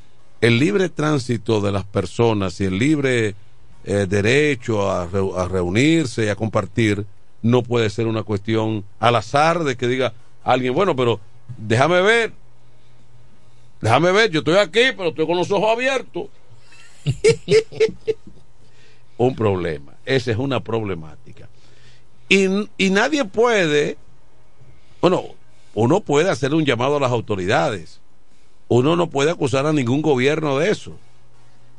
el 0.42 0.58
libre 0.60 0.90
tránsito 0.90 1.62
de 1.62 1.72
las 1.72 1.84
personas 1.84 2.60
y 2.62 2.66
el 2.66 2.80
libre 2.80 3.36
eh, 3.84 4.06
derecho 4.10 4.90
a, 4.92 5.04
a 5.04 5.48
reunirse 5.48 6.26
y 6.26 6.30
a 6.30 6.36
compartir 6.36 7.06
no 7.44 7.64
puede 7.64 7.90
ser 7.90 8.06
una 8.08 8.24
cuestión 8.24 8.84
al 9.00 9.16
azar 9.16 9.64
de 9.64 9.76
que 9.76 9.88
diga 9.88 10.14
alguien, 10.44 10.74
bueno, 10.74 10.96
pero 10.96 11.20
déjame 11.58 12.02
ver, 12.02 12.34
déjame 13.82 14.12
ver, 14.12 14.30
yo 14.30 14.40
estoy 14.40 14.56
aquí, 14.56 14.94
pero 14.96 15.10
estoy 15.10 15.26
con 15.26 15.38
los 15.38 15.52
ojos 15.52 15.72
abiertos. 15.72 16.28
un 19.18 19.36
problema, 19.36 19.94
esa 20.06 20.32
es 20.32 20.38
una 20.38 20.60
problemática. 20.64 21.50
Y, 22.30 22.46
y 22.78 22.90
nadie 22.90 23.26
puede, 23.26 23.98
bueno, 25.02 25.24
uno 25.74 26.02
puede 26.02 26.30
hacer 26.30 26.54
un 26.54 26.66
llamado 26.66 26.98
a 26.98 27.00
las 27.00 27.12
autoridades. 27.12 28.00
Uno 28.68 28.96
no 28.96 29.10
puede 29.10 29.32
acusar 29.32 29.66
a 29.66 29.74
ningún 29.74 30.02
gobierno 30.02 30.58
de 30.58 30.70
eso. 30.72 30.96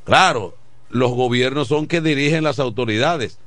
Claro, 0.04 0.54
los 0.90 1.12
gobiernos 1.12 1.68
son 1.68 1.86
que 1.86 2.00
dirigen 2.00 2.44
las 2.44 2.58
autoridades. 2.58 3.38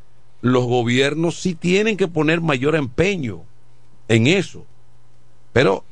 Los 0.41 0.65
gobiernos 0.65 1.35
sí 1.35 1.55
tienen 1.55 1.97
que 1.97 2.07
poner 2.07 2.41
mayor 2.41 2.75
empeño 2.75 3.41
en 4.07 4.27
eso. 4.27 4.65
Pero 5.53 5.83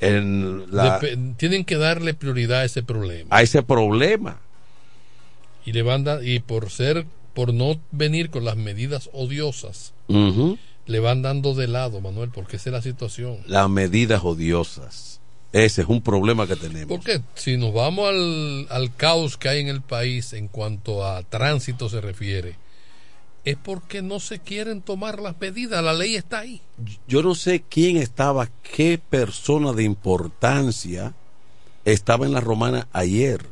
en 0.00 0.64
la, 0.74 1.00
Dep- 1.00 1.36
tienen 1.36 1.64
que 1.64 1.76
darle 1.76 2.14
prioridad 2.14 2.60
a 2.60 2.64
ese 2.64 2.82
problema. 2.82 3.28
a 3.30 3.42
ese 3.42 3.62
problema. 3.62 4.40
Y 5.64 5.72
le 5.72 5.82
van 5.82 6.04
da- 6.04 6.24
y 6.24 6.40
por 6.40 6.70
ser, 6.70 7.04
por 7.34 7.52
no 7.52 7.78
venir 7.92 8.30
con 8.30 8.44
las 8.44 8.56
medidas 8.56 9.10
odiosas, 9.12 9.92
le 10.86 10.98
van 11.00 11.22
dando 11.22 11.54
de 11.54 11.68
lado, 11.68 12.00
Manuel, 12.00 12.30
porque 12.30 12.56
esa 12.56 12.70
es 12.70 12.72
la 12.74 12.82
situación. 12.82 13.38
Las 13.46 13.68
medidas 13.68 14.22
odiosas. 14.24 15.20
Ese 15.52 15.82
es 15.82 15.88
un 15.88 16.00
problema 16.00 16.46
que 16.46 16.56
tenemos. 16.56 16.86
Porque 16.88 17.20
si 17.34 17.56
nos 17.56 17.74
vamos 17.74 18.08
al, 18.08 18.66
al 18.70 18.94
caos 18.94 19.36
que 19.36 19.48
hay 19.48 19.60
en 19.60 19.68
el 19.68 19.82
país 19.82 20.32
en 20.32 20.46
cuanto 20.48 21.04
a 21.04 21.22
tránsito 21.24 21.88
se 21.88 22.00
refiere, 22.00 22.54
es 23.44 23.56
porque 23.56 24.02
no 24.02 24.20
se 24.20 24.38
quieren 24.38 24.82
tomar 24.82 25.20
las 25.20 25.40
medidas, 25.40 25.82
la 25.82 25.92
ley 25.94 26.16
está 26.16 26.40
ahí. 26.40 26.60
yo 27.08 27.22
no 27.22 27.34
sé 27.34 27.62
quién 27.68 27.96
estaba, 27.96 28.48
qué 28.62 28.98
persona 28.98 29.72
de 29.72 29.82
importancia 29.84 31.14
estaba 31.84 32.26
en 32.26 32.32
la 32.32 32.40
romana 32.40 32.88
ayer. 32.92 33.46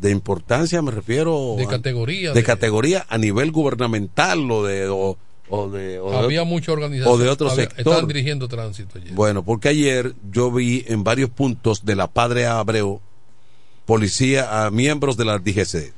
De 0.00 0.10
importancia 0.10 0.82
me 0.82 0.90
refiero 0.90 1.54
De 1.56 1.64
a- 1.64 1.68
categoría, 1.68 2.30
de, 2.30 2.34
de- 2.34 2.44
categoría 2.44 3.06
a 3.08 3.18
nivel 3.18 3.52
gubernamental 3.52 4.50
o 4.50 4.64
de 4.64 4.88
o, 4.88 5.16
o 5.48 5.68
de 5.70 5.98
o 6.00 6.16
Había 6.18 6.44
mucha 6.44 6.72
organización. 6.72 7.14
o 7.14 7.18
de 7.18 7.28
otro 7.28 7.50
Había- 7.50 7.64
sector. 7.64 7.78
Estaban 7.80 8.08
dirigiendo 8.08 8.48
tránsito 8.48 8.98
ayer. 8.98 9.12
Bueno, 9.12 9.42
porque 9.44 9.68
ayer 9.68 10.14
yo 10.32 10.50
vi 10.50 10.84
en 10.88 11.04
varios 11.04 11.30
puntos 11.30 11.84
de 11.84 11.94
la 11.96 12.08
Padre 12.08 12.46
Abreu 12.46 13.00
policía 13.86 14.64
a 14.66 14.70
miembros 14.70 15.16
de 15.16 15.24
la 15.24 15.38
DGC. 15.38 15.92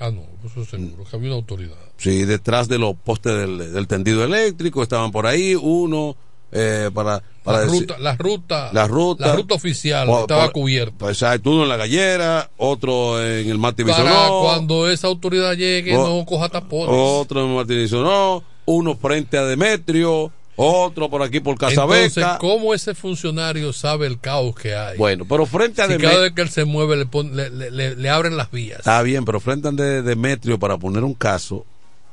Ah, 0.00 0.10
no, 0.10 0.22
eso 0.44 0.62
es 0.62 0.68
seguro, 0.68 1.04
que 1.08 1.16
había 1.16 1.28
una 1.28 1.36
autoridad. 1.36 1.76
Sí, 1.96 2.24
detrás 2.24 2.68
de 2.68 2.78
los 2.78 2.94
postes 2.96 3.32
del, 3.36 3.72
del 3.72 3.86
tendido 3.86 4.24
eléctrico 4.24 4.82
estaban 4.82 5.12
por 5.12 5.26
ahí 5.26 5.54
uno 5.54 6.16
eh, 6.52 6.90
para 6.94 7.22
para 7.42 7.58
la, 7.58 7.64
decir- 7.66 7.80
ruta, 7.80 7.98
la 7.98 8.14
ruta, 8.16 8.70
la 8.72 8.86
ruta, 8.86 9.26
la 9.28 9.36
ruta 9.36 9.54
oficial 9.54 10.06
Por- 10.06 10.20
estaba 10.22 10.44
por- 10.44 10.52
cubierta. 10.52 10.96
Pues 10.98 11.12
exacto, 11.22 11.50
uno 11.50 11.62
en 11.64 11.68
la 11.68 11.76
gallera, 11.76 12.50
otro 12.56 13.22
en 13.24 13.48
el 13.50 13.58
Martí 13.58 13.84
Para 13.84 14.28
cuando 14.28 14.88
esa 14.90 15.06
autoridad 15.08 15.54
llegue, 15.54 15.96
O- 15.96 16.20
no 16.20 16.24
coja 16.26 16.48
tapones. 16.48 16.88
otro 16.90 17.42
en 17.44 17.50
el 17.50 17.56
Martí 17.56 17.74
Bisonó, 17.76 18.42
uno 18.66 18.96
frente 18.96 19.36
a 19.38 19.44
Demetrio, 19.44 20.32
otro 20.56 21.10
por 21.10 21.22
aquí 21.22 21.40
por 21.40 21.54
Entonces, 21.54 22.14
Casabeca. 22.14 22.38
¿cómo 22.38 22.74
ese 22.74 22.94
funcionario 22.94 23.72
sabe 23.72 24.06
el 24.06 24.20
caos 24.20 24.54
que 24.54 24.74
hay? 24.74 24.96
Bueno, 24.96 25.24
pero 25.28 25.46
frente 25.46 25.82
a 25.82 25.86
si 25.86 25.92
Demetrio. 25.92 26.10
cada 26.10 26.22
vez 26.22 26.32
que 26.32 26.42
él 26.42 26.48
se 26.50 26.64
mueve 26.64 26.96
le, 26.96 27.06
pon- 27.06 27.34
le, 27.36 27.50
le- 27.50 28.08
abren 28.10 28.36
las 28.36 28.50
vías. 28.50 28.78
Está 28.80 29.02
bien, 29.02 29.24
pero 29.24 29.40
frente 29.40 29.68
a 29.68 29.70
de 29.72 30.02
Demetrio, 30.02 30.58
para 30.58 30.78
poner 30.78 31.02
un 31.04 31.14
caso, 31.14 31.64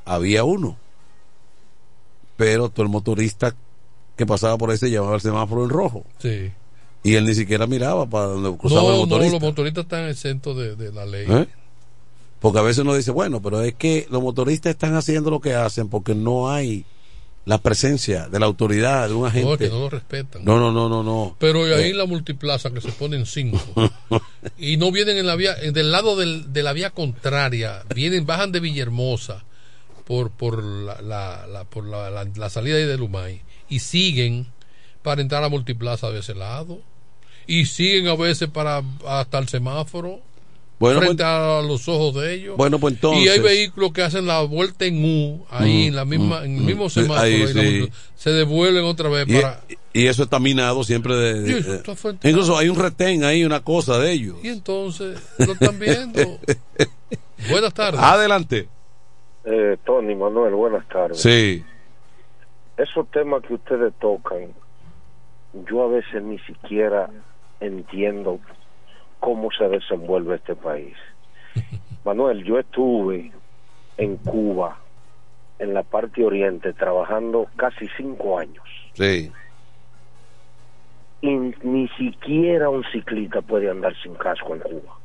había 0.05 0.43
uno. 0.43 0.77
Pero 2.37 2.69
todo 2.69 2.83
el 2.83 2.89
motorista 2.91 3.55
que 4.15 4.25
pasaba 4.25 4.57
por 4.57 4.71
ahí 4.71 4.77
se 4.77 4.89
llevaba 4.89 5.15
el 5.15 5.21
semáforo 5.21 5.63
en 5.63 5.69
rojo. 5.69 6.03
Sí. 6.19 6.51
Y 7.03 7.15
él 7.15 7.25
ni 7.25 7.33
siquiera 7.35 7.67
miraba 7.67 8.07
para 8.07 8.25
donde 8.27 8.57
cruzaba 8.57 8.81
No, 8.83 8.87
el 8.89 8.93
no, 8.95 9.01
motorista. 9.05 9.33
los 9.33 9.41
motoristas 9.41 9.83
están 9.83 10.07
exentos 10.07 10.57
de, 10.57 10.75
de 10.75 10.91
la 10.91 11.05
ley. 11.05 11.25
¿Eh? 11.29 11.47
Porque 12.39 12.59
a 12.59 12.63
veces 12.63 12.79
uno 12.79 12.95
dice, 12.95 13.11
bueno, 13.11 13.41
pero 13.41 13.61
es 13.61 13.75
que 13.75 14.07
los 14.09 14.21
motoristas 14.21 14.71
están 14.71 14.95
haciendo 14.95 15.29
lo 15.29 15.39
que 15.39 15.53
hacen 15.53 15.89
porque 15.89 16.15
no 16.15 16.49
hay 16.51 16.85
la 17.45 17.57
presencia 17.57 18.27
de 18.27 18.39
la 18.39 18.45
autoridad, 18.45 19.07
de 19.09 19.15
un 19.15 19.25
agente. 19.25 19.45
No, 19.47 19.53
es 19.53 19.59
que 19.59 19.69
no 19.69 19.79
lo 19.79 19.89
respetan. 19.89 20.45
No, 20.45 20.59
no, 20.59 20.71
no, 20.71 20.87
no, 20.89 21.01
no. 21.03 21.35
Pero 21.39 21.63
ahí 21.63 21.71
Eh, 21.85 21.89
en 21.89 21.97
la 21.97 22.05
multiplaza 22.05 22.69
que 22.71 22.81
se 22.81 22.91
ponen 22.91 23.25
cinco 23.25 23.59
y 24.57 24.77
no 24.77 24.91
vienen 24.91 25.17
en 25.17 25.25
la 25.25 25.35
vía, 25.35 25.55
en- 25.61 25.73
del 25.73 25.91
lado 25.91 26.15
del- 26.15 26.53
de 26.53 26.61
la 26.63 26.73
vía 26.73 26.91
contraria, 26.91 27.83
vienen, 27.95 28.25
bajan 28.25 28.51
de 28.51 28.59
Villahermosa 28.59 29.43
por, 30.05 30.29
por 30.31 30.63
la, 30.63 31.01
la- 31.01 31.47
la- 31.47 31.63
por 31.63 31.85
la, 31.85 32.09
la- 32.25 32.49
salida 32.49 32.75
de 32.77 32.97
Lumay 32.97 33.41
y 33.69 33.79
siguen 33.79 34.47
para 35.01 35.21
entrar 35.21 35.43
a 35.43 35.49
Multiplaza 35.49 36.11
de 36.11 36.19
ese 36.19 36.35
lado. 36.35 36.79
Y 37.47 37.65
siguen 37.65 38.07
a 38.07 38.15
veces 38.15 38.49
para 38.49 38.83
hasta 39.07 39.39
el 39.39 39.49
semáforo. 39.49 40.21
Bueno, 40.81 40.99
frente 40.99 41.23
pues- 41.23 41.25
a 41.27 41.61
los 41.61 41.87
ojos 41.87 42.15
de 42.15 42.33
ellos. 42.33 42.57
Bueno, 42.57 42.77
pues 42.79 42.95
entonces- 42.95 43.23
Y 43.25 43.29
hay 43.29 43.39
vehículos 43.39 43.93
que 43.93 44.01
hacen 44.01 44.27
la 44.27 44.41
vuelta 44.41 44.83
en 44.85 45.03
U, 45.05 45.45
ahí 45.49 45.85
Mm, 45.85 45.87
en, 45.87 45.95
la 45.95 46.05
misma, 46.05 46.43
en 46.43 46.55
el 46.57 46.61
mm, 46.61 46.65
mismo 46.65 46.85
mm. 46.87 46.89
Semáforo. 46.89 47.21
ahí 47.21 47.47
sí. 47.47 47.89
Se 48.15 48.31
devuelven 48.31 48.83
otra 48.83 49.07
vez 49.09 49.25
Y, 49.29 49.35
para. 49.41 49.61
y 49.93 50.07
eso 50.07 50.23
está 50.23 50.39
minado 50.39 50.83
siempre 50.83 51.15
de, 51.15 51.83
incluso 52.23 52.57
hay 52.57 52.67
un 52.69 52.77
retén 52.77 53.23
ahí 53.23 53.43
una 53.45 53.61
cosa 53.63 53.97
de 53.99 54.11
ellos 54.11 54.37
Y 54.43 54.49
entonces 54.49 55.17
lo 55.39 55.53
están 55.53 55.79
viendo. 55.79 56.19
Buenas 57.49 57.73
tardes. 57.73 57.99
adelante 58.01 58.67
Eh, 59.45 59.77
Tony, 59.85 60.13
Manuel, 60.15 60.53
buenas 60.53 60.87
tardes. 60.87 61.19
sí 61.21 61.63
Esos 62.77 63.09
temas 63.11 63.41
que 63.43 63.53
ustedes 63.55 63.93
tocan, 63.99 64.53
yo 65.69 65.83
a 65.83 65.87
veces 65.87 66.21
ni 66.23 66.37
siquiera 66.39 67.09
entiendo 67.59 68.39
cómo 69.21 69.49
se 69.51 69.69
desenvuelve 69.69 70.35
este 70.35 70.55
país. 70.55 70.95
Manuel, 72.03 72.43
yo 72.43 72.59
estuve 72.59 73.31
en 73.97 74.17
Cuba, 74.17 74.77
en 75.59 75.73
la 75.73 75.83
parte 75.83 76.25
oriente, 76.25 76.73
trabajando 76.73 77.47
casi 77.55 77.87
cinco 77.95 78.39
años. 78.39 78.65
sí 78.93 79.31
Y 81.21 81.29
ni 81.63 81.87
siquiera 81.89 82.69
un 82.69 82.83
ciclista 82.91 83.41
puede 83.41 83.69
andar 83.69 83.95
sin 84.01 84.15
casco 84.15 84.55
en 84.55 84.59
Cuba. 84.61 84.97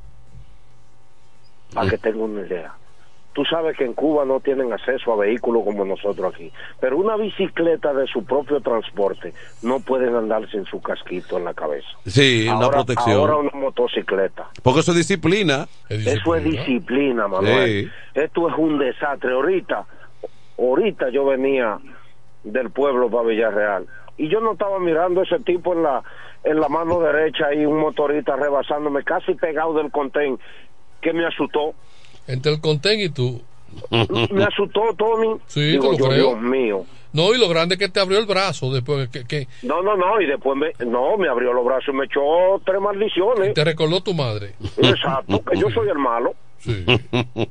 Para 1.75 1.91
que 1.91 1.99
tenga 1.99 2.25
una 2.25 2.41
idea. 2.41 2.75
Tú 3.37 3.45
sabes 3.45 3.77
que 3.77 3.85
en 3.85 3.93
Cuba 3.93 4.25
no 4.25 4.41
tienen 4.41 4.73
acceso 4.73 5.13
a 5.13 5.17
vehículos 5.17 5.63
como 5.63 5.85
nosotros 5.85 6.33
aquí. 6.35 6.51
Pero 6.81 6.97
una 6.97 7.19
bicicleta 7.19 7.93
de 7.93 8.07
su 8.07 8.25
propio 8.25 8.63
transporte 8.63 9.35
no 9.61 9.79
pueden 9.81 10.15
andar 10.15 10.51
sin 10.51 10.65
su 10.65 10.81
casquito 10.81 11.37
en 11.37 11.45
la 11.45 11.53
cabeza. 11.53 11.87
sí 12.07 12.45
una 12.49 12.65
ahora, 12.65 12.79
protección 12.79 13.19
Ahora 13.19 13.37
una 13.37 13.51
motocicleta. 13.53 14.49
porque 14.63 14.81
eso 14.81 14.93
es 14.93 14.97
disciplina 14.97 15.69
Eso 15.91 16.35
es 16.35 16.45
disciplina, 16.45 17.29
Manuel. 17.29 17.93
Esto 18.15 18.49
es 18.49 18.55
un 18.57 18.79
desastre. 18.79 19.35
Ahorita, 19.35 19.85
ahorita 20.59 21.11
yo 21.11 21.27
venía 21.27 21.79
del 22.43 22.71
pueblo 22.71 23.11
para 23.11 23.29
Villarreal 23.29 23.87
y 24.17 24.31
yo 24.31 24.41
no 24.41 24.53
estaba 24.53 24.79
mirando 24.79 25.21
a 25.21 25.25
ese 25.25 25.41
tipo 25.41 25.75
en 25.75 25.83
la 25.83 26.03
en 26.43 26.59
la 26.59 26.71
mano 26.71 27.01
derecha 27.01 27.53
y 27.53 27.67
un 27.67 27.81
motorista 27.81 28.35
rebasándome 28.35 29.05
casi 29.05 29.35
pegado 29.35 29.75
del 29.75 29.91
contén 29.91 30.39
que 31.03 31.13
me 31.13 31.27
asustó. 31.27 31.75
Entre 32.27 32.53
el 32.53 32.61
contén 32.61 33.01
y 33.01 33.09
tú. 33.09 33.41
me 34.31 34.45
asustó 34.45 34.81
Tony. 34.97 35.39
Sí, 35.47 35.61
Digo 35.73 35.91
te 35.95 35.99
lo 35.99 35.99
yo, 35.99 36.09
creo. 36.09 36.29
Dios 36.31 36.41
mío. 36.41 36.85
No, 37.13 37.33
y 37.35 37.39
lo 37.39 37.49
grande 37.49 37.77
es 37.77 37.79
que 37.79 37.89
te 37.89 37.99
abrió 38.01 38.19
el 38.19 38.27
brazo 38.27 38.71
después 38.73 39.09
que, 39.09 39.25
que 39.25 39.49
No, 39.63 39.81
no, 39.81 39.97
no, 39.97 40.21
y 40.21 40.27
después 40.27 40.57
me, 40.59 40.73
no, 40.85 41.17
me 41.17 41.29
abrió 41.29 41.53
los 41.55 41.65
brazos 41.65 41.89
y 41.89 41.97
me 41.97 42.05
echó 42.05 42.21
tres 42.65 42.81
maldiciones. 42.81 43.55
te 43.55 43.65
recordó 43.65 44.03
tu 44.03 44.13
madre. 44.13 44.55
Exacto, 44.77 45.43
que 45.43 45.59
yo 45.59 45.71
soy 45.71 45.89
el 45.89 45.99
malo. 45.99 46.35
Sí. 46.59 46.85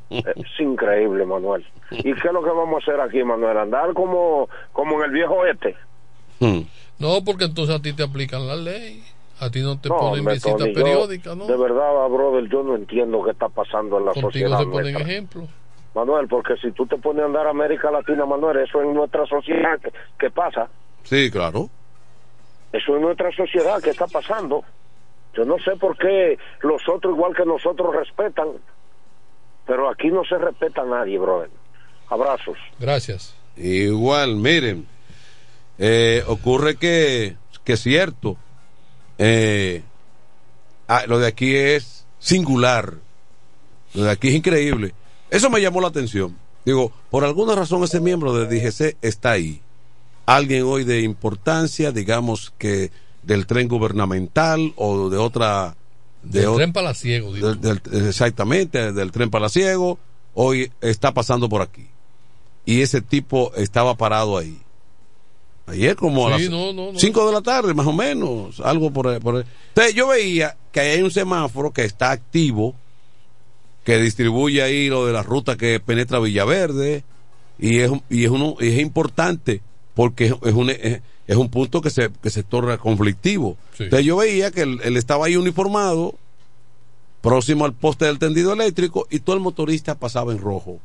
Es 0.10 0.60
increíble, 0.60 1.26
Manuel. 1.26 1.66
¿Y 1.92 2.14
qué 2.14 2.28
es 2.28 2.34
lo 2.34 2.44
que 2.44 2.50
vamos 2.50 2.76
a 2.76 2.78
hacer 2.92 3.00
aquí, 3.02 3.24
Manuel? 3.24 3.58
Andar 3.58 3.94
como, 3.94 4.50
como 4.72 4.98
en 5.00 5.06
el 5.06 5.12
viejo 5.12 5.46
este. 5.46 5.76
No, 7.00 7.24
porque 7.24 7.46
entonces 7.46 7.76
a 7.76 7.82
ti 7.82 7.94
te 7.94 8.04
aplican 8.04 8.46
la 8.48 8.56
ley. 8.56 9.04
A 9.40 9.50
ti 9.50 9.62
no 9.62 9.80
te 9.80 9.90
No, 9.90 9.98
ponen 9.98 10.20
hombre, 10.20 10.40
Tony, 10.40 10.68
yo, 10.68 10.74
periódicas, 10.74 11.36
¿no? 11.36 11.46
De 11.46 11.58
verdad, 11.58 12.08
brother, 12.10 12.48
yo 12.50 12.64
no 12.64 12.76
entiendo 12.76 13.22
qué 13.24 13.32
está 13.32 13.50
pasando 13.50 13.98
en 14.00 14.06
la 14.06 14.12
Contigo 14.14 14.32
sociedad 14.32 14.60
se 14.60 14.66
ponen 14.66 14.96
ejemplos. 14.96 15.50
Manuel, 15.94 16.28
porque 16.28 16.56
si 16.58 16.72
tú 16.72 16.86
te 16.86 16.98
pones 16.98 17.24
a 17.24 17.26
andar 17.26 17.48
a 17.48 17.52
América 17.52 17.90
Latina, 17.92 18.26
Manuel, 18.26 18.58
eso 18.58 18.82
en 18.82 18.94
nuestra 18.94 19.26
sociedad, 19.26 19.80
¿qué, 19.82 19.92
qué 20.20 20.30
pasa? 20.30 20.68
sí 21.04 21.30
claro 21.32 21.70
Eso 22.74 22.96
en 22.96 23.02
nuestra 23.04 23.32
sociedad, 23.36 23.82
¿qué 23.82 23.92
está 23.92 24.08
pasando? 24.08 24.64
Yo 25.36 25.44
no 25.46 25.58
sé 25.60 25.76
por 25.78 25.98
qué 25.98 26.38
los 26.62 26.82
otros, 26.90 27.14
igual 27.14 27.36
que 27.36 27.46
nosotros, 27.46 27.94
respetan, 27.96 28.48
pero 29.66 29.90
aquí 29.90 30.10
no 30.10 30.24
se 30.24 30.38
respeta 30.38 30.82
a 30.82 30.86
nadie, 30.86 31.18
brother. 31.20 31.50
Abrazos. 32.10 32.58
Gracias. 32.80 33.36
Igual, 33.58 34.36
miren, 34.36 34.86
eh, 35.78 36.24
ocurre 36.28 36.76
que, 36.78 37.36
que 37.64 37.74
es 37.74 37.80
cierto, 37.82 38.38
eh, 39.18 39.84
ah, 40.88 41.04
lo 41.08 41.20
de 41.20 41.28
aquí 41.28 41.56
es 41.56 42.06
singular, 42.20 42.96
lo 43.94 44.04
de 44.04 44.12
aquí 44.12 44.30
es 44.30 44.36
increíble. 44.36 44.94
Eso 45.30 45.50
me 45.50 45.62
llamó 45.62 45.82
la 45.82 45.88
atención. 45.88 46.38
Digo, 46.66 46.92
por 47.12 47.24
alguna 47.24 47.56
razón 47.56 47.84
ese 47.84 48.00
miembro 48.00 48.34
de 48.34 48.46
DGC 48.48 48.98
está 49.02 49.32
ahí. 49.32 49.62
Alguien 50.26 50.64
hoy 50.64 50.84
de 50.84 51.02
importancia, 51.02 51.92
digamos 51.92 52.54
que 52.58 52.92
del 53.24 53.46
tren 53.46 53.68
gubernamental 53.68 54.74
o 54.76 55.10
de 55.10 55.18
otra... 55.18 55.76
De 56.24 56.40
Del 56.42 56.50
o- 56.50 56.56
tren 56.56 56.74
palaciego, 56.74 57.32
digo. 57.34 57.54
del- 57.54 57.80
del- 57.82 58.08
exactamente, 58.08 58.92
del 58.92 59.12
tren 59.12 59.30
palaciego, 59.30 60.00
hoy 60.34 60.72
está 60.82 61.14
pasando 61.14 61.48
por 61.50 61.62
aquí. 61.62 61.88
Y 62.66 62.82
ese 62.82 63.02
tipo 63.02 63.52
estaba 63.56 63.96
parado 63.96 64.36
ahí. 64.40 64.60
Ayer 65.68 65.96
como 65.96 66.28
a 66.28 66.38
Sí, 66.38 66.44
las 66.44 66.52
no, 66.52 66.74
no, 66.74 66.92
no. 66.92 67.00
5 67.00 67.26
de 67.28 67.34
la 67.34 67.42
tarde, 67.42 67.74
más 67.74 67.88
o 67.88 67.94
menos, 67.94 68.60
algo 68.60 68.92
por 68.92 69.08
ahí, 69.08 69.20
por 69.20 69.38
ahí. 69.38 69.44
Entonces 69.70 69.96
yo 69.96 70.08
veía 70.10 70.56
que 70.72 70.80
hay 70.82 71.02
un 71.02 71.10
semáforo 71.12 71.72
que 71.72 71.84
está 71.86 72.12
activo, 72.12 72.76
que 73.84 73.98
distribuye 73.98 74.62
ahí 74.62 74.90
lo 74.90 75.06
de 75.08 75.14
la 75.14 75.24
ruta 75.24 75.58
que 75.58 75.80
penetra 75.80 76.20
Villaverde, 76.20 77.04
y 77.58 77.80
es, 77.80 77.92
y 78.10 78.26
es, 78.26 78.30
uno, 78.30 78.56
y 78.60 78.68
es 78.68 78.80
importante, 78.80 79.62
porque 79.96 80.26
es, 80.28 80.34
es 80.44 80.54
un, 80.54 80.70
es, 80.70 81.02
es 81.26 81.36
un 81.36 81.50
punto 81.50 81.82
que 81.82 81.90
se, 81.90 82.12
que 82.22 82.30
se 82.30 82.44
torna 82.44 82.78
conflictivo. 82.78 83.58
Sí. 83.76 83.86
Entonces 83.86 84.06
yo 84.06 84.18
veía 84.18 84.52
que 84.52 84.62
él, 84.62 84.80
él 84.84 84.98
estaba 84.98 85.26
ahí 85.26 85.36
uniformado, 85.36 86.14
próximo 87.22 87.66
al 87.66 87.74
poste 87.74 88.06
del 88.06 88.20
tendido 88.20 88.54
eléctrico, 88.54 89.08
y 89.10 89.20
todo 89.20 89.36
el 89.36 89.42
motorista 89.42 89.96
pasaba 89.96 90.32
en 90.32 90.38
rojo. 90.40 90.80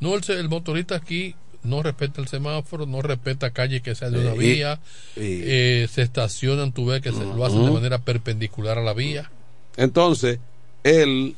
No, 0.00 0.14
el, 0.16 0.24
se- 0.24 0.32
el 0.38 0.48
motorista 0.48 0.96
aquí 0.96 1.34
no 1.62 1.82
respeta 1.82 2.20
el 2.20 2.28
semáforo, 2.28 2.86
no 2.86 3.02
respeta 3.02 3.50
calle 3.50 3.80
que 3.82 3.94
sea 3.94 4.10
de 4.10 4.20
una 4.20 4.32
vía, 4.34 4.80
eh, 5.16 5.88
se 5.90 6.02
estacionan, 6.02 6.72
tú 6.72 6.86
ves 6.86 7.00
que 7.02 7.12
se, 7.12 7.24
lo 7.24 7.44
hacen 7.44 7.64
de 7.64 7.70
manera 7.72 7.98
perpendicular 7.98 8.78
a 8.78 8.82
la 8.82 8.94
vía. 8.94 9.30
Entonces, 9.76 10.38
él 10.84 11.36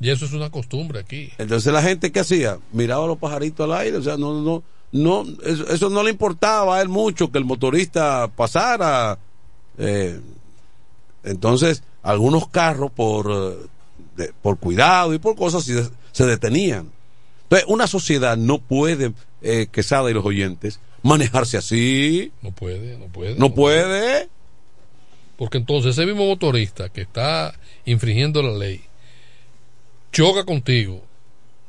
Y 0.00 0.10
eso 0.10 0.26
es 0.26 0.32
una 0.32 0.50
costumbre 0.50 1.00
aquí. 1.00 1.30
Entonces 1.38 1.72
la 1.72 1.82
gente 1.82 2.12
que 2.12 2.20
hacía 2.20 2.58
miraba 2.72 3.04
a 3.04 3.08
los 3.08 3.18
pajaritos 3.18 3.64
al 3.68 3.76
aire, 3.78 3.96
o 3.96 4.02
sea, 4.02 4.16
no, 4.16 4.40
no, 4.42 4.62
no, 4.92 5.24
eso, 5.44 5.68
eso 5.68 5.90
no 5.90 6.02
le 6.04 6.10
importaba 6.10 6.76
a 6.76 6.82
él 6.82 6.88
mucho 6.88 7.30
que 7.32 7.38
el 7.38 7.44
motorista 7.44 8.28
pasara. 8.28 9.18
eh, 9.78 10.20
entonces 11.24 11.82
algunos 12.02 12.48
carros 12.48 12.90
por 12.92 13.30
eh, 13.30 13.66
de- 14.16 14.32
por 14.40 14.58
cuidado 14.58 15.14
y 15.14 15.18
por 15.18 15.36
cosas 15.36 15.64
se 16.12 16.26
detenían. 16.26 16.90
Entonces 17.48 17.66
una 17.68 17.86
sociedad 17.86 18.36
no 18.36 18.58
puede, 18.58 19.12
eh, 19.40 19.68
Quesada 19.72 20.10
y 20.10 20.14
los 20.14 20.24
oyentes, 20.24 20.80
manejarse 21.02 21.56
así. 21.56 22.30
No 22.42 22.50
puede, 22.52 22.98
no 22.98 23.06
puede. 23.06 23.34
No 23.36 23.54
puede. 23.54 24.28
Porque 25.38 25.58
entonces 25.58 25.92
ese 25.96 26.04
mismo 26.04 26.26
motorista 26.26 26.90
que 26.90 27.02
está 27.02 27.54
infringiendo 27.86 28.42
la 28.42 28.52
ley 28.58 28.82
choca 30.12 30.44
contigo 30.44 31.02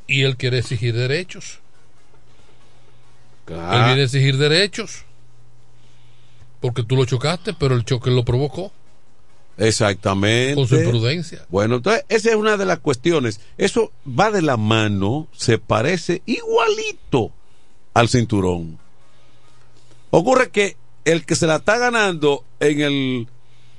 y 0.07 0.23
él 0.23 0.35
quiere 0.35 0.57
exigir 0.57 0.95
derechos. 0.95 1.59
Él 3.47 3.85
viene 3.85 4.01
a 4.01 4.03
exigir 4.03 4.37
derechos 4.37 5.05
porque 6.59 6.83
tú 6.83 6.95
lo 6.95 7.05
chocaste, 7.05 7.53
pero 7.53 7.75
el 7.75 7.85
choque 7.85 8.09
lo 8.11 8.25
provocó. 8.25 8.71
Exactamente. 9.59 10.55
Con 10.55 10.67
su 10.67 10.75
imprudencia. 10.75 11.45
Bueno, 11.49 11.75
entonces 11.75 12.05
esa 12.09 12.29
es 12.29 12.35
una 12.35 12.57
de 12.57 12.65
las 12.65 12.79
cuestiones. 12.79 13.41
Eso 13.57 13.91
va 14.07 14.31
de 14.31 14.41
la 14.41 14.57
mano, 14.57 15.27
se 15.35 15.57
parece 15.57 16.21
igualito 16.25 17.31
al 17.93 18.09
cinturón. 18.09 18.79
Ocurre 20.09 20.49
que 20.49 20.77
el 21.05 21.25
que 21.25 21.35
se 21.35 21.45
la 21.47 21.57
está 21.57 21.77
ganando 21.77 22.43
en 22.59 22.81
el 22.81 23.27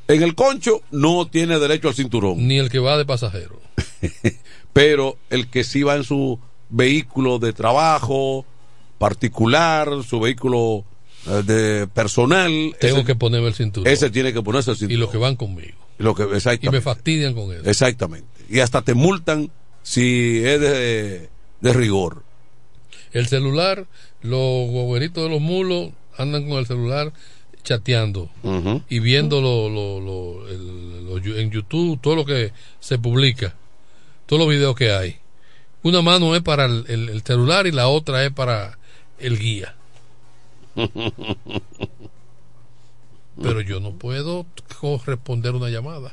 en 0.08 0.22
el 0.22 0.34
concho 0.34 0.82
no 0.90 1.28
tiene 1.28 1.58
derecho 1.58 1.88
al 1.88 1.94
cinturón. 1.94 2.46
Ni 2.46 2.58
el 2.58 2.68
que 2.68 2.80
va 2.80 2.98
de 2.98 3.04
pasajero. 3.04 3.60
Pero 4.72 5.16
el 5.30 5.48
que 5.48 5.64
sí 5.64 5.82
va 5.82 5.96
en 5.96 6.04
su 6.04 6.38
vehículo 6.68 7.38
de 7.38 7.52
trabajo 7.52 8.44
particular, 8.98 9.88
su 10.06 10.20
vehículo 10.20 10.78
eh, 10.78 10.84
de 11.26 11.86
personal, 11.88 12.50
Tengo 12.80 12.98
ese- 12.98 13.04
que 13.06 13.14
ponerme 13.14 13.48
el 13.48 13.54
cinturón. 13.54 13.92
ese 13.92 14.10
tiene 14.10 14.32
que 14.32 14.42
ponerse 14.42 14.70
el 14.70 14.76
y 14.76 14.80
cinturón. 14.80 15.00
los 15.00 15.10
que 15.10 15.18
van 15.18 15.36
conmigo. 15.36 15.78
Y 15.98 16.02
lo 16.02 16.14
que, 16.14 16.22
Y 16.62 16.68
me 16.70 16.80
fastidian 16.80 17.34
con 17.34 17.52
eso. 17.54 17.68
Exactamente. 17.68 18.26
Y 18.48 18.60
hasta 18.60 18.82
te 18.82 18.94
multan 18.94 19.50
si 19.82 20.38
es 20.44 20.60
de, 20.60 21.28
de 21.60 21.72
rigor. 21.72 22.22
El 23.12 23.26
celular, 23.26 23.86
los 24.22 24.68
guagüeritos 24.70 25.22
de 25.24 25.30
los 25.30 25.40
mulos 25.40 25.90
andan 26.16 26.48
con 26.48 26.58
el 26.58 26.66
celular 26.66 27.12
chateando 27.62 28.30
y 28.88 28.98
viendo 29.00 29.40
lo, 29.42 29.68
lo- 29.68 30.00
lo- 30.00 30.48
el- 30.48 31.36
en 31.38 31.50
YouTube 31.50 32.00
todo 32.00 32.16
lo 32.16 32.24
que 32.24 32.52
se 32.78 32.98
publica, 32.98 33.54
todos 34.26 34.40
los 34.40 34.48
videos 34.48 34.74
que 34.74 34.92
hay. 34.92 35.16
Una 35.82 36.00
mano 36.02 36.34
es 36.34 36.40
para 36.42 36.64
el, 36.66 36.84
el- 36.88 37.08
el 37.10 37.22
celular 37.22 37.66
y 37.66 37.72
la 37.72 37.88
otra 37.88 38.24
es 38.24 38.32
para 38.32 38.78
el 39.18 39.38
guía. 39.38 39.74
pero 43.42 43.60
yo 43.60 43.80
no 43.80 43.92
puedo 43.92 44.46
corresponder 44.80 45.54
una 45.54 45.68
llamada. 45.68 46.12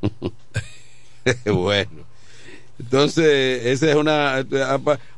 bueno. 1.46 2.06
Entonces, 2.78 3.64
esa 3.66 3.90
es 3.90 3.96
una... 3.96 4.46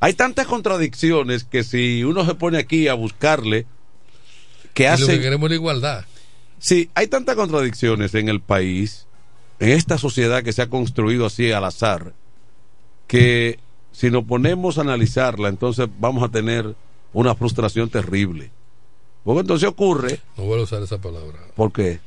Hay 0.00 0.14
tantas 0.14 0.46
contradicciones 0.46 1.44
que 1.44 1.64
si 1.64 2.04
uno 2.04 2.24
se 2.24 2.34
pone 2.34 2.58
aquí 2.58 2.88
a 2.88 2.94
buscarle, 2.94 3.66
que 4.74 4.88
lo 4.96 5.06
que 5.06 5.20
queremos 5.20 5.48
la 5.48 5.56
igualdad. 5.56 6.04
Sí, 6.60 6.90
hay 6.94 7.08
tantas 7.08 7.36
contradicciones 7.36 8.14
en 8.14 8.28
el 8.28 8.40
país, 8.40 9.06
en 9.58 9.70
esta 9.70 9.98
sociedad 9.98 10.42
que 10.42 10.52
se 10.52 10.62
ha 10.62 10.68
construido 10.68 11.26
así 11.26 11.50
al 11.50 11.64
azar, 11.64 12.12
que 13.08 13.58
si 13.92 14.10
nos 14.10 14.24
ponemos 14.24 14.78
a 14.78 14.82
analizarla, 14.82 15.48
entonces 15.48 15.88
vamos 15.98 16.22
a 16.22 16.28
tener 16.28 16.76
una 17.12 17.34
frustración 17.34 17.88
terrible. 17.90 18.50
Porque 19.24 19.40
entonces 19.40 19.68
ocurre... 19.68 20.20
No 20.36 20.44
vuelvo 20.44 20.62
a 20.62 20.64
usar 20.64 20.82
esa 20.82 20.98
palabra. 20.98 21.38
¿Por 21.54 21.72
qué? 21.72 22.00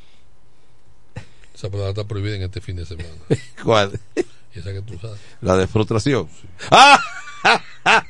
Esa 1.54 1.70
palabra 1.70 1.90
está 1.92 2.04
prohibida 2.06 2.36
en 2.36 2.44
este 2.44 2.62
fin 2.62 2.76
de 2.78 2.86
semana. 2.86 3.10
¿Cuál? 3.64 4.00
Esa 4.54 4.74
que 4.74 4.82
tú 4.82 4.98
sabes. 5.00 5.20
La 5.42 5.56
de 5.58 5.68
frustración. 5.68 6.28
¡Ah! 6.72 7.00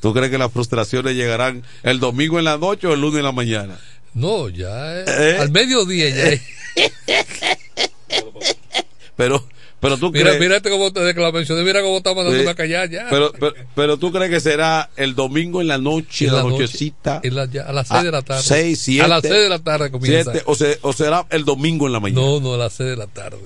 ¿Tú 0.00 0.12
crees 0.12 0.30
que 0.30 0.38
las 0.38 0.52
frustraciones 0.52 1.14
llegarán 1.14 1.62
el 1.82 2.00
domingo 2.00 2.38
en 2.38 2.44
la 2.44 2.56
noche 2.58 2.86
o 2.86 2.94
el 2.94 3.00
lunes 3.00 3.18
en 3.18 3.24
la 3.24 3.32
mañana? 3.32 3.78
No, 4.14 4.48
ya 4.48 5.00
es- 5.00 5.08
¿Eh? 5.08 5.38
al 5.38 5.50
mediodía 5.50 6.08
ya 6.10 6.24
es. 6.28 6.42
Pero, 9.16 9.46
pero 9.82 9.98
tú 9.98 10.10
Mira, 10.12 10.36
crees... 10.38 10.62
desde 10.62 11.14
que 11.14 11.20
la 11.20 11.32
mencioné, 11.32 11.62
mira 11.64 11.82
cómo 11.82 11.96
está 11.98 12.14
mandando 12.14 12.38
Sí. 12.38 12.44
una 12.44 12.54
callar 12.54 12.88
ya. 12.88 13.08
Pero, 13.10 13.32
pero, 13.32 13.52
pero 13.74 13.96
tú 13.98 14.12
crees 14.12 14.30
que 14.30 14.38
será 14.40 14.88
el 14.96 15.14
domingo 15.16 15.60
en 15.60 15.66
la 15.66 15.76
noche, 15.76 16.26
En 16.26 16.32
la, 16.32 16.38
la 16.38 16.42
noche, 16.44 16.62
nochecita. 16.62 17.20
en 17.22 17.34
la- 17.34 17.46
ya, 17.46 17.62
a 17.64 17.72
las 17.72 17.88
seis 17.88 18.04
de 18.04 18.10
la 18.12 18.22
tarde. 18.22 18.42
Seis, 18.42 18.80
siete. 18.80 19.02
A 19.04 19.08
las 19.08 19.20
seis 19.22 19.34
de 19.34 19.48
la 19.48 19.58
tarde 19.58 19.90
comienza. 19.90 20.32
o, 20.46 20.54
se- 20.54 20.78
o 20.82 20.92
será 20.92 21.26
el 21.30 21.44
domingo 21.44 21.86
en 21.88 21.92
la 21.92 22.00
mañana. 22.00 22.20
No, 22.22 22.38
no, 22.40 22.54
a 22.54 22.56
las 22.58 22.72
6 22.74 22.90
de 22.90 22.96
la 22.96 23.06
tarde. 23.08 23.38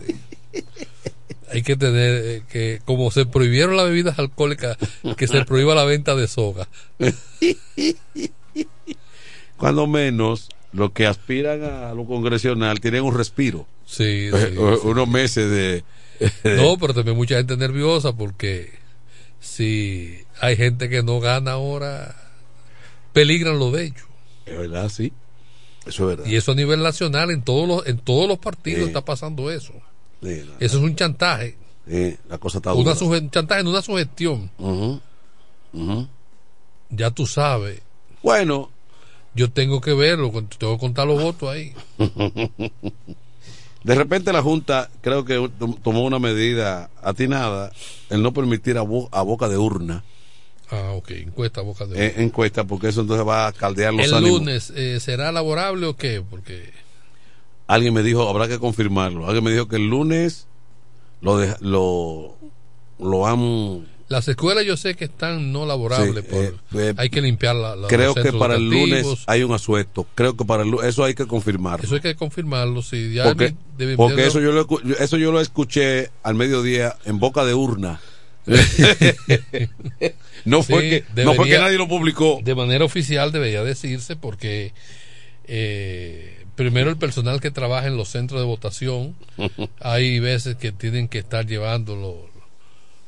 Hay 1.53 1.63
que 1.63 1.77
tener 1.77 2.23
eh, 2.25 2.43
que, 2.51 2.81
como 2.85 3.11
se 3.11 3.25
prohibieron 3.25 3.77
las 3.77 3.87
bebidas 3.87 4.19
alcohólicas, 4.19 4.77
que 5.17 5.27
se 5.29 5.45
prohíba 5.45 5.75
la 5.75 5.85
venta 5.85 6.15
de 6.15 6.29
soga. 6.29 6.69
Cuando 9.57 9.87
menos, 9.87 10.49
los 10.73 10.93
que 10.93 11.07
aspiran 11.07 11.63
a 11.65 11.95
lo 11.95 12.05
congresional 12.05 12.81
tienen 12.81 13.03
un 13.05 13.17
respiro. 13.17 13.67
Sí, 13.87 14.03
Eh, 14.05 14.31
sí, 14.33 14.55
sí. 14.55 14.59
Unos 14.87 15.09
meses 15.09 15.51
de. 15.51 15.85
No, 16.45 16.79
pero 16.79 16.95
también 16.95 17.17
mucha 17.17 17.37
gente 17.37 17.57
nerviosa 17.57 18.13
porque 18.17 18.73
si 19.41 20.19
hay 20.41 20.57
gente 20.57 20.89
que 20.89 21.03
no 21.03 21.21
gana 21.21 21.53
ahora, 21.53 22.17
peligran 23.13 23.59
lo 23.59 23.71
de 23.71 23.85
ellos. 23.87 24.05
Es 24.47 24.59
verdad, 24.59 24.89
sí. 24.89 25.13
Eso 25.87 26.11
es 26.11 26.17
verdad. 26.17 26.31
Y 26.31 26.37
eso 26.37 26.53
a 26.53 26.55
nivel 26.55 26.83
nacional, 26.83 27.31
en 27.31 27.43
todos 27.43 27.69
los, 27.69 27.87
en 27.87 27.99
todos 27.99 28.29
los 28.29 28.39
partidos 28.39 28.81
Sí. 28.83 28.87
está 28.89 29.05
pasando 29.05 29.51
eso. 29.51 29.73
Sí, 30.23 30.43
la, 30.45 30.55
Eso 30.59 30.79
es 30.79 30.83
un 30.85 30.97
chantaje. 30.97 31.57
sí, 31.89 32.17
la 32.29 32.39
cosa 32.39 32.59
está 32.59 32.73
Una 32.75 32.93
un 32.93 33.31
chantaje, 33.31 33.63
no 33.63 33.71
una 33.71 33.83
sugestión. 33.83 34.51
Ya 36.91 37.11
tú 37.11 37.27
sabes. 37.27 37.81
Bueno. 38.23 38.71
Yo 39.35 39.51
tengo 39.51 39.83
que 39.83 39.93
verlo, 39.93 40.33
tengo 40.59 40.75
que 40.77 40.81
contar 40.81 41.07
los 41.07 41.23
votos 41.23 41.51
ahí. 41.51 41.75
De 43.87 43.95
repente 43.95 44.33
la 44.33 44.43
Junta 44.43 44.91
creo 45.01 45.25
que 45.25 45.49
tom- 45.59 45.77
tomó 45.83 46.03
una 46.05 46.19
medida 46.19 46.91
atinada 47.03 47.71
el 48.11 48.21
no 48.23 48.33
permitir 48.33 48.77
a, 48.79 48.83
bo- 48.83 49.09
a 49.13 49.23
boca 49.23 49.49
de 49.49 49.57
urna 49.59 50.03
Ah, 50.71 50.91
ok, 50.97 51.11
encuesta 51.13 51.61
boca 51.61 51.87
de 51.87 52.07
eh, 52.07 52.15
encuesta 52.19 52.65
porque 52.65 52.89
eso 52.89 53.03
entonces 53.03 53.25
va 53.27 53.47
a 53.47 53.53
caldear 53.53 53.95
los 53.95 54.05
El 54.07 54.15
ánimos. 54.15 54.41
lunes, 54.41 54.73
eh, 54.75 54.99
¿será 54.99 55.31
laborable 55.31 55.87
o 55.87 55.97
qué? 55.97 56.21
Porque 56.29 56.73
Alguien 57.69 57.95
me 57.95 58.03
dijo, 58.03 58.29
habrá 58.29 58.49
que 58.49 58.59
confirmarlo. 58.59 59.27
Alguien 59.27 59.45
me 59.45 59.53
dijo 59.53 59.67
que 59.69 59.77
el 59.77 59.87
lunes 59.89 60.47
lo 61.21 61.39
de- 61.39 61.55
lo 61.61 62.37
lo 62.99 63.27
han 63.27 63.87
las 64.09 64.29
escuelas 64.29 64.65
yo 64.65 64.77
sé 64.77 64.95
que 64.95 65.07
están 65.07 65.53
no 65.53 65.67
laborables. 65.67 66.25
Sí, 66.25 66.31
por- 66.31 66.45
eh, 66.45 66.55
eh, 66.91 66.95
hay 66.97 67.11
que 67.11 67.21
limpiar 67.21 67.57
la, 67.57 67.75
la- 67.77 67.89
creo 67.89 68.15
que 68.15 68.33
para 68.33 68.55
el 68.57 68.69
lunes 68.71 69.07
hay 69.27 69.43
un 69.43 69.53
asueto. 69.53 70.07
Creo 70.15 70.37
que 70.37 70.45
para 70.45 70.63
el 70.63 70.71
lu- 70.71 70.83
eso 70.83 71.03
hay 71.05 71.15
que 71.15 71.27
confirmarlo. 71.27 71.85
Eso 71.85 71.95
hay 71.97 72.01
que 72.01 72.15
confirmarlo. 72.15 72.83
Sí, 72.83 73.13
ya 73.13 73.25
porque 73.25 73.55
porque 73.97 74.27
eso 74.27 74.41
yo 74.41 74.53
lo 74.53 74.67
eso 75.01 75.17
yo 75.17 75.33
lo 75.33 75.41
escuché 75.41 76.11
al 76.23 76.35
mediodía 76.37 76.97
en 77.05 77.19
boca 77.19 77.45
de 77.45 77.55
urna. 77.55 78.01
no 80.45 80.63
fue 80.63 80.81
Sí, 80.83 80.91
que 81.15 81.25
no 81.25 81.35
fue 81.35 81.49
que 81.49 81.59
nadie 81.59 81.79
lo 81.79 81.89
publicó. 81.89 82.39
De 82.43 82.55
manera 82.55 82.85
oficial 82.85 83.33
debería 83.33 83.65
decirse 83.65 84.15
porque 84.17 84.73
eh, 85.47 86.45
primero 86.55 86.91
el 86.91 86.97
personal 86.97 87.41
que 87.41 87.51
trabaja 87.51 87.87
en 87.89 87.97
los 87.97 88.09
centros 88.09 88.41
de 88.41 88.47
votación, 88.47 89.17
hay 89.81 90.21
veces 90.21 90.57
que 90.57 90.73
tienen 90.73 91.09
que 91.09 91.19
estar 91.19 91.47
llevando 91.47 92.26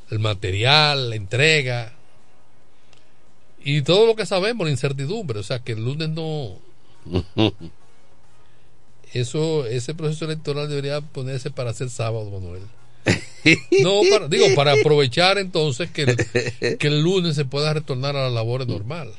el 0.09 0.19
material, 0.19 1.09
la 1.09 1.15
entrega 1.15 1.93
y 3.63 3.81
todo 3.81 4.05
lo 4.05 4.15
que 4.15 4.25
sabemos, 4.25 4.65
la 4.65 4.71
incertidumbre. 4.71 5.39
O 5.39 5.43
sea 5.43 5.59
que 5.59 5.73
el 5.73 5.83
lunes 5.83 6.09
no... 6.09 6.57
Eso, 9.13 9.65
ese 9.65 9.95
proceso 9.95 10.25
electoral 10.25 10.69
debería 10.69 11.01
ponerse 11.01 11.49
para 11.49 11.71
hacer 11.71 11.89
sábado, 11.89 12.29
Manuel. 12.29 12.61
No, 13.81 14.01
para, 14.11 14.27
digo, 14.27 14.47
para 14.53 14.73
aprovechar 14.73 15.37
entonces 15.37 15.89
que 15.89 16.01
el, 16.03 16.77
que 16.77 16.87
el 16.87 17.01
lunes 17.01 17.35
se 17.35 17.45
pueda 17.45 17.73
retornar 17.73 18.17
a 18.17 18.23
las 18.23 18.33
labores 18.33 18.67
normal. 18.67 19.13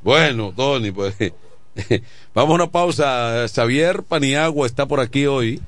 Bueno, 0.00 0.54
Tony, 0.56 0.92
pues 0.92 1.14
vamos 2.34 2.52
a 2.52 2.54
una 2.54 2.70
pausa. 2.70 3.46
Xavier 3.48 4.04
Paniagua 4.04 4.66
está 4.66 4.86
por 4.86 5.00
aquí 5.00 5.26
hoy. 5.26 5.60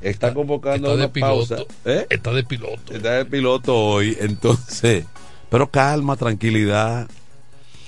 Está 0.00 0.32
convocando 0.34 0.88
Está 0.88 0.96
de 0.96 1.04
una 1.04 1.12
piloto. 1.12 1.34
pausa. 1.56 1.74
¿Eh? 1.84 2.06
Está 2.10 2.32
de 2.32 2.44
piloto. 2.44 2.94
Está 2.94 3.12
de 3.12 3.24
piloto 3.24 3.76
hoy, 3.76 4.16
entonces. 4.20 5.04
Pero 5.50 5.70
calma, 5.70 6.16
tranquilidad. 6.16 7.08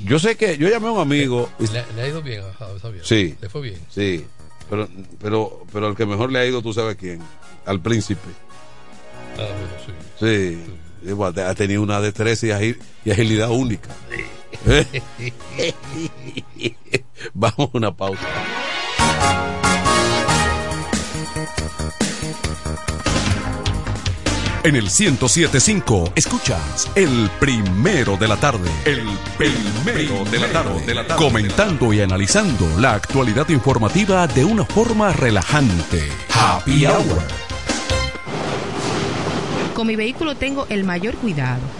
Yo 0.05 0.19
sé 0.19 0.37
que 0.37 0.57
yo 0.57 0.69
llamé 0.69 0.89
a 0.89 0.93
un 0.93 1.01
amigo. 1.01 1.49
Le, 1.59 1.85
le 1.95 2.03
ha 2.03 2.09
ido 2.09 2.23
bien 2.23 2.43
a 2.43 2.53
Javier. 2.79 3.05
Sí. 3.05 3.37
Le 3.41 3.49
fue 3.49 3.61
bien. 3.61 3.79
Sí, 3.91 4.25
pero, 4.71 4.89
pero, 5.21 5.63
pero 5.73 5.89
el 5.89 5.97
que 5.97 6.07
mejor 6.07 6.33
le 6.33 6.39
ha 6.39 6.47
ido, 6.47 6.63
tú 6.63 6.73
sabes 6.73 6.97
quién, 6.97 7.21
al 7.67 7.81
príncipe. 7.81 8.29
Ah, 9.39 9.47
bueno, 9.47 9.97
sí. 10.19 10.59
Sí, 11.05 11.09
igual, 11.09 11.39
ha 11.39 11.55
tenido 11.55 11.83
una 11.83 12.01
destreza 12.01 12.63
y, 12.65 12.77
y 13.05 13.11
agilidad 13.11 13.51
única. 13.51 13.91
¿Eh? 14.67 14.87
Vamos 17.35 17.71
a 17.75 17.77
una 17.77 17.95
pausa. 17.95 18.27
En 24.63 24.77
el 24.77 24.85
1075 24.85 26.13
escuchas 26.15 26.91
el 26.95 27.31
primero 27.41 28.19
de 28.19 28.29
la 28.29 28.37
tarde. 28.37 28.71
El 28.85 29.09
primero 29.39 30.23
de 30.31 30.39
la 30.39 30.53
tarde. 30.53 31.17
Comentando 31.17 31.95
y 31.95 32.03
analizando 32.03 32.69
la 32.79 32.93
actualidad 32.93 33.49
informativa 33.49 34.27
de 34.27 34.45
una 34.45 34.67
forma 34.67 35.15
relajante. 35.15 36.07
Happy 36.29 36.85
Hour. 36.85 37.23
Con 39.75 39.87
mi 39.87 39.97
vehículo 39.97 40.35
tengo 40.35 40.67
el 40.69 40.85
mayor 40.85 41.15
cuidado. 41.17 41.80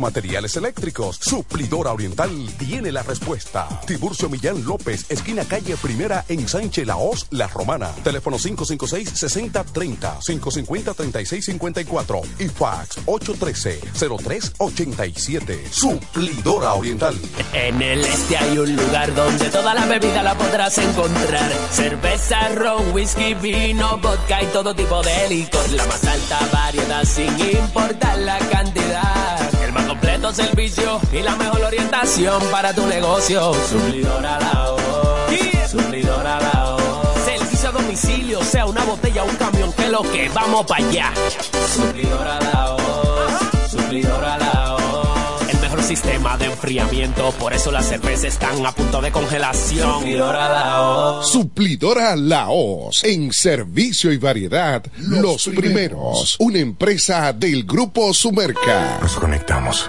materiales 0.00 0.56
eléctricos, 0.56 1.18
Suplidora 1.20 1.92
Oriental 1.92 2.30
tiene 2.58 2.90
la 2.92 3.02
respuesta. 3.02 3.68
Tiburcio 3.86 4.28
Millán 4.28 4.64
López, 4.64 5.06
esquina 5.08 5.44
calle 5.44 5.76
Primera 5.76 6.24
en 6.28 6.48
Sánchez 6.48 6.86
Laos, 6.86 7.26
La 7.30 7.46
Romana. 7.46 7.92
Teléfono 8.02 8.38
556-6030, 8.38 10.18
550-3654 10.20 12.22
y 12.38 12.48
fax 12.48 12.98
813-0387. 13.06 15.70
Suplidora 15.70 16.74
Oriental. 16.74 17.16
En 17.52 17.80
el 17.82 18.04
este 18.04 18.36
hay 18.36 18.58
un 18.58 18.76
lugar 18.76 19.12
donde 19.14 19.48
toda 19.50 19.74
la 19.74 19.86
bebida 19.86 20.22
la 20.22 20.36
podrás 20.36 20.78
encontrar. 20.78 21.52
Cerveza, 21.70 22.48
ron, 22.50 22.92
whisky, 22.92 23.34
vino, 23.34 23.98
vodka 23.98 24.42
y 24.42 24.46
todo 24.46 24.74
tipo 24.74 25.02
de 25.02 25.28
licor. 25.28 25.70
La 25.72 25.86
más 25.86 26.04
alta 26.04 26.38
variedad 26.52 27.04
sin 27.04 27.38
importar 27.38 28.18
la 28.18 28.38
cantidad. 28.38 29.45
Servicio 30.34 31.00
y 31.12 31.22
la 31.22 31.36
mejor 31.36 31.62
orientación 31.62 32.42
para 32.50 32.74
tu 32.74 32.84
negocio. 32.86 33.54
Suplidora 33.70 34.40
la 34.40 34.70
voz. 34.70 35.70
Suplidora 35.70 36.40
la 36.40 36.76
voz. 36.76 37.24
Servicio 37.24 37.68
a 37.68 37.72
domicilio, 37.72 38.42
sea 38.42 38.66
una 38.66 38.82
botella 38.84 39.22
o 39.22 39.28
un 39.28 39.36
camión, 39.36 39.72
que 39.72 39.88
lo 39.88 40.02
que 40.02 40.28
vamos 40.30 40.66
para 40.66 40.84
allá. 40.84 41.12
Suplidora 41.74 42.40
la 42.40 42.72
voz. 42.72 43.70
Suplidora 43.70 44.38
la 44.38 44.72
voz. 44.72 45.48
El 45.48 45.60
mejor 45.60 45.82
sistema 45.82 46.36
de 46.36 46.46
enfriamiento, 46.46 47.30
por 47.38 47.52
eso 47.52 47.70
las 47.70 47.86
cervezas 47.86 48.24
están 48.24 48.66
a 48.66 48.72
punto 48.72 49.00
de 49.00 49.12
congelación. 49.12 50.00
Suplidora 50.00 50.48
la 50.48 50.80
voz. 50.80 51.30
Suplidora 51.30 52.16
Laos. 52.16 53.04
En 53.04 53.32
servicio 53.32 54.12
y 54.12 54.18
variedad, 54.18 54.84
los, 54.98 55.48
primeros. 55.48 56.36
Una 56.40 56.58
empresa 56.58 57.32
del 57.32 57.64
Grupo 57.64 58.12
Sumerca. 58.12 58.98
Nos 59.00 59.14
conectamos 59.16 59.88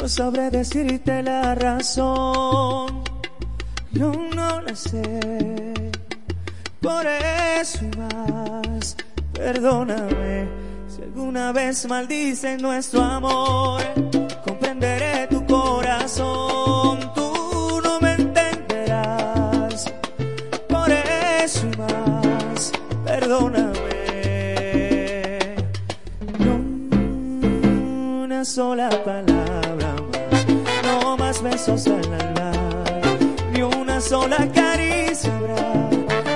no 0.00 0.08
sabré 0.08 0.50
decirte 0.50 1.22
la 1.22 1.54
razón. 1.54 3.02
Yo 3.92 4.12
no 4.34 4.60
la 4.60 4.74
sé. 4.74 5.20
Por 6.80 7.06
eso 7.06 7.80
más, 7.96 8.96
perdóname. 9.32 10.48
Si 10.88 11.02
alguna 11.02 11.52
vez 11.52 11.86
maldicen 11.88 12.62
nuestro 12.62 13.02
amor, 13.02 13.82
comprenderé 14.44 15.26
tu 15.28 15.44
corazón. 15.46 17.12
Tú 17.14 17.80
no 17.82 18.00
me 18.00 18.14
entenderás. 18.14 19.92
Por 20.68 20.90
eso 20.90 21.66
más, 21.76 22.72
perdóname. 23.04 23.78
No 26.38 26.54
una 28.24 28.44
sola 28.44 28.88
palabra 29.04 29.22
no 29.22 29.27
besos 31.68 31.86
al 31.86 33.52
ni 33.52 33.62
una 33.62 34.00
sola 34.00 34.48
caricia. 34.54 35.32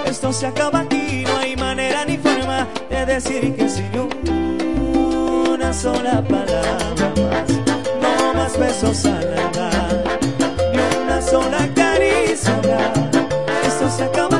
Esto 0.05 0.33
se 0.33 0.47
acaba 0.47 0.81
aquí, 0.81 1.25
no 1.27 1.39
hay 1.39 1.57
manera 1.57 2.05
ni 2.05 2.19
forma 2.19 2.67
de 2.91 3.07
decir 3.07 3.55
que 3.57 3.69
si 3.69 3.83
no 3.95 4.09
una 5.53 5.73
sola 5.73 6.23
palabra 6.23 7.13
más, 7.17 7.51
no 8.03 8.35
más 8.35 8.59
besos 8.59 9.05
al 9.07 9.33
alma, 9.39 9.71
ni 10.73 11.03
una 11.03 11.23
sola 11.23 11.69
caricia. 11.75 12.93
Esto 13.67 13.91
se 13.91 14.05
acaba 14.05 14.32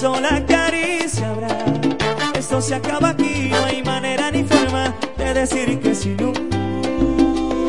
sola 0.00 0.42
caricia 0.46 1.28
habrá. 1.28 1.48
Esto 2.34 2.62
se 2.62 2.74
acaba 2.74 3.10
aquí, 3.10 3.50
no 3.50 3.64
hay 3.66 3.82
manera 3.82 4.30
ni 4.30 4.44
forma 4.44 4.94
de 5.18 5.34
decir 5.34 5.78
que 5.78 5.94
sin 5.94 6.16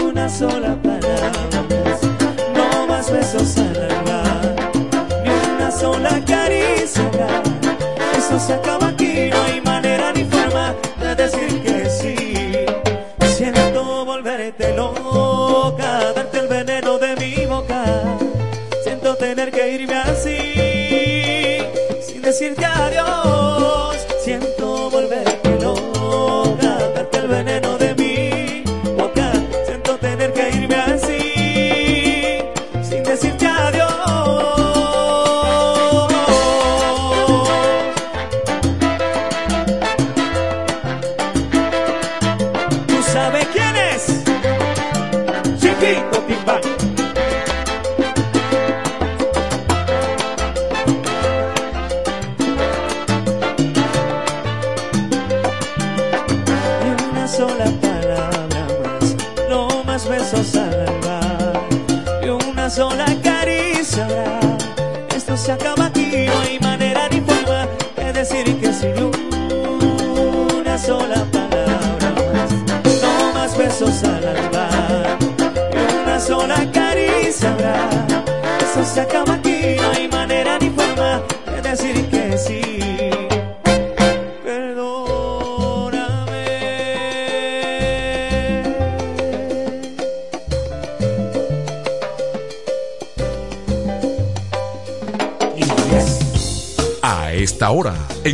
una 0.10 0.30
sola 0.30 0.78
palabra 0.82 1.32
no 2.56 2.88
más 2.88 3.12
besos 3.12 3.58
al 3.58 3.92
alma, 3.92 4.24
ni 5.26 5.56
una 5.56 5.72
sola 5.72 6.22
caricia 6.26 7.06
habrá. 7.06 7.44
Esto 8.18 8.40
se 8.40 8.54
acaba 8.54 8.88
aquí, 8.88 9.01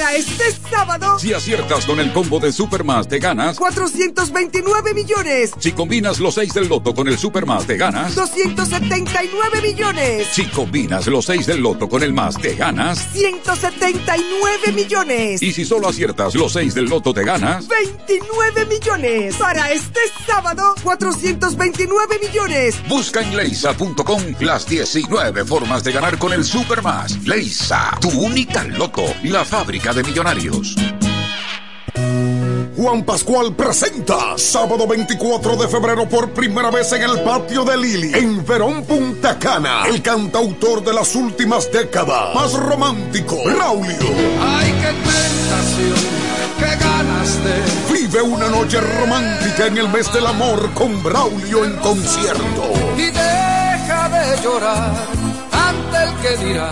Para 0.00 0.14
este 0.14 0.44
sábado, 0.70 1.18
Si 1.18 1.34
aciertas 1.34 1.84
con 1.84 2.00
el 2.00 2.10
combo 2.14 2.40
de 2.40 2.52
Supermas, 2.52 3.06
te 3.06 3.18
ganas. 3.18 3.58
429 3.58 4.94
millones, 4.94 5.52
Si 5.58 5.72
combinas 5.72 6.18
los 6.20 6.36
6 6.36 6.54
del 6.54 6.68
loto 6.68 6.94
con 6.94 7.06
el 7.06 7.18
Supermas, 7.18 7.66
te 7.66 7.76
ganas. 7.76 8.14
279 8.14 9.60
millones, 9.60 10.26
Si 10.32 10.46
combinas 10.46 11.06
los 11.06 11.26
6 11.26 11.44
del 11.44 11.60
loto 11.60 11.86
con 11.86 12.02
el 12.02 12.14
más, 12.14 12.38
te 12.38 12.54
ganas. 12.54 13.08
179 13.12 14.72
millones, 14.72 15.42
Y 15.42 15.52
si 15.52 15.66
solo 15.66 15.88
aciertas 15.88 16.34
los 16.34 16.54
6 16.54 16.72
del 16.74 16.86
loto, 16.86 17.12
te 17.12 17.22
ganas. 17.22 17.68
29 17.68 18.64
millones. 18.70 19.36
Para 19.36 19.70
este 19.70 20.00
sábado, 20.26 20.76
429 20.82 22.18
millones. 22.26 22.76
Busca 22.88 23.20
en 23.20 23.36
leisa.com 23.36 24.22
las 24.40 24.66
19 24.66 25.44
formas 25.44 25.84
de 25.84 25.92
ganar 25.92 26.16
con 26.16 26.32
el 26.32 26.42
Supermas. 26.42 27.18
Leisa, 27.26 27.98
tu 28.00 28.08
única 28.08 28.64
loto, 28.64 29.04
la 29.24 29.44
fábrica 29.44 29.89
de 29.94 30.02
millonarios. 30.04 30.76
Juan 32.76 33.02
Pascual 33.04 33.54
presenta 33.54 34.38
sábado 34.38 34.86
24 34.86 35.56
de 35.56 35.68
febrero 35.68 36.08
por 36.08 36.30
primera 36.30 36.70
vez 36.70 36.92
en 36.92 37.02
el 37.02 37.20
patio 37.20 37.64
de 37.64 37.76
Lili, 37.76 38.14
en 38.14 38.46
Verón 38.46 38.84
Punta 38.84 39.38
Cana, 39.38 39.82
el 39.86 40.00
cantautor 40.00 40.82
de 40.82 40.94
las 40.94 41.14
últimas 41.14 41.70
décadas, 41.70 42.34
más 42.34 42.54
romántico, 42.54 43.36
Raulio. 43.44 43.96
Ay, 44.40 44.72
qué 44.80 44.94
tentación, 45.10 46.08
qué 46.58 46.84
ganas 46.84 47.44
de. 47.44 47.92
Vive 47.92 48.22
una 48.22 48.48
noche 48.48 48.80
romántica 48.80 49.66
en 49.66 49.76
el 49.76 49.88
mes 49.90 50.10
del 50.12 50.26
amor 50.26 50.70
con 50.72 51.02
Braulio 51.02 51.66
en 51.66 51.76
concierto. 51.76 52.72
Y 52.96 53.10
deja 53.10 54.08
de 54.08 54.42
llorar 54.42 55.19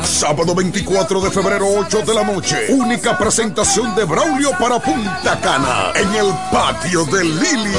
Sábado 0.04 0.54
24 0.54 1.20
de 1.20 1.30
febrero, 1.30 1.66
8 1.68 2.02
de 2.02 2.14
la 2.14 2.22
noche. 2.22 2.66
Única 2.68 3.16
presentación 3.16 3.94
de 3.94 4.04
Braulio 4.04 4.50
para 4.58 4.78
Punta 4.78 5.40
Cana 5.40 5.92
en 5.94 6.14
el 6.14 6.32
patio 6.52 7.04
de 7.06 7.24
Lili. 7.24 7.74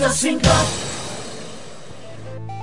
FM 0.00 0.40
107.5 0.40 0.89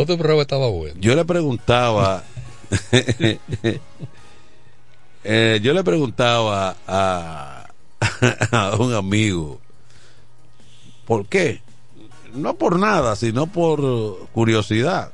Otro 0.00 0.16
programa 0.16 0.42
estaba 0.42 0.68
bueno. 0.68 0.96
Yo 1.00 1.14
le 1.14 1.24
preguntaba. 1.24 2.24
eh, 5.24 5.60
yo 5.62 5.72
le 5.72 5.84
preguntaba 5.84 6.76
a, 6.86 7.66
a 8.50 8.76
un 8.76 8.94
amigo. 8.94 9.60
¿Por 11.06 11.26
qué? 11.26 11.60
No 12.34 12.54
por 12.54 12.78
nada, 12.78 13.16
sino 13.16 13.46
por 13.46 14.28
curiosidad. 14.32 15.12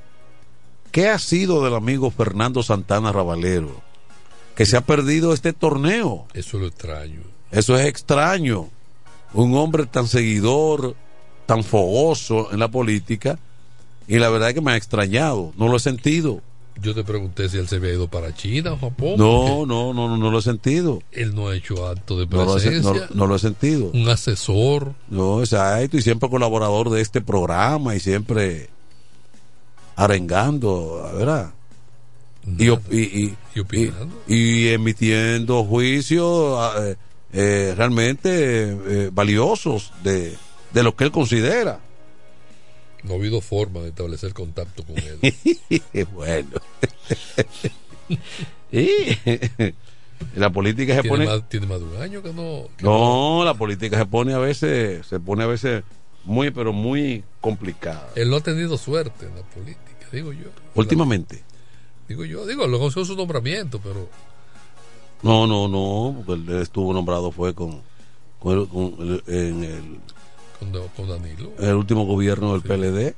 ¿Qué 0.91 1.09
ha 1.09 1.19
sido 1.19 1.65
del 1.65 1.75
amigo 1.75 2.11
Fernando 2.11 2.63
Santana 2.63 3.13
Ravalero? 3.13 3.83
Que 4.55 4.67
se 4.67 4.77
ha 4.77 4.81
perdido 4.81 5.33
este 5.33 5.53
torneo. 5.53 6.27
Eso 6.33 6.57
es 6.57 6.63
lo 6.63 6.67
extraño. 6.69 7.21
Eso 7.51 7.77
es 7.77 7.87
extraño. 7.87 8.69
Un 9.33 9.55
hombre 9.57 9.87
tan 9.87 10.09
seguidor, 10.09 10.97
tan 11.47 11.65
fogoso 11.65 12.53
en 12.53 12.61
la 12.61 12.69
política. 12.69 13.39
Y 14.09 14.19
la 14.19 14.29
verdad 14.31 14.49
es 14.51 14.55
que 14.55 14.61
me 14.61 14.73
ha 14.73 14.77
extrañado. 14.77 15.53
No 15.57 15.69
lo 15.69 15.77
he 15.77 15.81
sentido. 15.81 16.41
Yo 16.81 16.95
te 16.95 17.05
pregunté 17.05 17.49
si 17.49 17.57
él 17.57 17.67
se 17.69 17.77
había 17.77 17.93
ido 17.95 18.07
para 18.09 18.35
China 18.35 18.75
o 18.75 18.79
Japón. 18.79 19.15
No, 19.17 19.65
no, 19.65 19.95
no, 19.95 20.09
no, 20.09 20.17
no 20.19 20.31
lo 20.31 20.39
he 20.39 20.43
sentido. 20.43 21.01
Él 21.11 21.35
no 21.35 21.49
ha 21.49 21.57
hecho 21.57 21.87
acto 21.89 22.19
de 22.19 22.27
No 22.27 22.45
lo, 22.45 22.59
he, 22.59 22.61
presencia. 22.63 22.93
no- 23.11 23.15
no 23.15 23.27
lo 23.27 23.37
he 23.37 23.39
sentido. 23.39 23.91
Un 23.95 24.09
asesor. 24.11 24.93
No, 25.09 25.41
exacto. 25.41 25.97
Y 25.97 26.03
siempre 26.03 26.29
colaborador 26.29 26.91
de 26.91 27.01
este 27.01 27.23
programa 27.23 27.95
y 27.97 28.01
siempre 28.01 28.69
arengando, 29.97 31.11
¿verdad? 31.17 31.53
Y, 32.59 32.71
y, 32.71 33.35
y, 34.29 34.69
emitiendo 34.69 35.65
juicios 35.65 36.77
eh, 36.81 36.97
eh, 37.33 37.75
realmente 37.77 38.31
eh, 38.71 39.11
valiosos 39.13 39.93
de, 40.05 40.37
de 40.73 40.83
lo 40.83 40.95
que 40.95 41.05
él 41.05 41.11
considera. 41.11 41.81
No 43.07 43.13
ha 43.13 43.17
habido 43.17 43.41
forma 43.41 43.81
de 43.81 43.89
establecer 43.91 44.33
contacto 44.35 44.83
con 44.85 44.97
él. 44.99 45.19
bueno. 46.13 46.49
y 48.73 48.87
la 50.35 50.51
política 50.51 50.95
se 50.97 51.03
tiene, 51.03 51.17
pone. 51.17 51.27
más, 51.27 51.49
tiene 51.49 51.67
más 51.67 51.79
de 51.81 51.87
un 51.87 52.03
año 52.03 52.23
que 52.23 52.33
no. 52.33 52.65
que 52.77 52.85
No, 52.85 53.43
la 53.45 53.55
política 53.55 53.99
se 53.99 54.07
pone 54.07 54.33
a 54.35 54.39
veces, 54.39 55.07
se 55.07 55.21
pone 55.21 55.45
a 55.45 55.47
veces 55.47 55.85
muy, 56.25 56.51
pero 56.51 56.73
muy 56.73 57.23
complicada. 57.41 58.11
Él 58.17 58.31
no 58.31 58.37
ha 58.37 58.41
tenido 58.41 58.77
suerte 58.79 59.27
en 59.27 59.35
la 59.37 59.43
política, 59.43 60.07
digo 60.13 60.33
yo. 60.33 60.49
Últimamente. 60.75 61.43
Digo 62.09 62.25
yo, 62.25 62.47
digo, 62.47 62.67
lo 62.67 62.79
conozco 62.79 63.05
su 63.05 63.17
nombramiento, 63.17 63.81
pero 63.83 64.09
No, 65.23 65.47
no, 65.47 65.69
no, 65.69 66.23
porque 66.25 66.33
él 66.53 66.61
estuvo 66.63 66.93
nombrado 66.93 67.31
fue 67.33 67.53
con, 67.55 67.83
con 68.39 68.59
el- 68.61 68.69
con 68.69 68.95
el- 69.01 69.23
en 69.27 69.65
el, 69.65 69.99
con, 70.59 70.73
con 70.97 71.09
Danilo. 71.09 71.53
el 71.59 71.75
último 71.75 72.05
gobierno 72.07 72.53
del 72.59 72.63
PLD. 72.63 73.15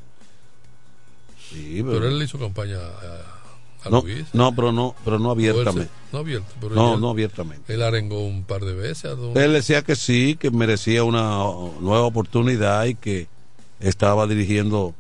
Sí, 1.51 1.77
pero, 1.83 1.93
Pero 1.93 2.09
él 2.09 2.19
le 2.19 2.25
hizo 2.27 2.39
campaña 2.39 2.77
a, 2.79 3.87
a 3.87 3.91
no, 3.91 4.03
Luis. 4.03 4.27
no, 4.35 4.55
pero 4.55 4.71
no, 4.73 4.95
pero 5.05 5.19
no 5.19 5.27
se- 5.27 5.33
abiertamente. 5.33 5.91
No 6.13 6.19
abierto, 6.19 6.55
pero 6.61 6.75
No, 6.75 6.95
él- 6.95 7.01
no 7.01 7.11
abiertamente. 7.11 7.73
Él 7.75 7.83
arengó 7.83 8.27
un 8.27 8.45
par 8.45 8.63
de 8.65 8.75
veces. 8.75 9.07
a 9.07 9.43
Él 9.45 9.53
decía 9.53 9.83
que 9.83 9.97
sí, 9.97 10.37
que 10.39 10.51
merecía 10.51 11.05
una 11.05 11.39
nueva 11.81 12.03
oportunidad 12.05 12.85
y 12.87 12.95
que 12.95 13.29
estaba 13.81 14.27
dirigiendo. 14.27 14.95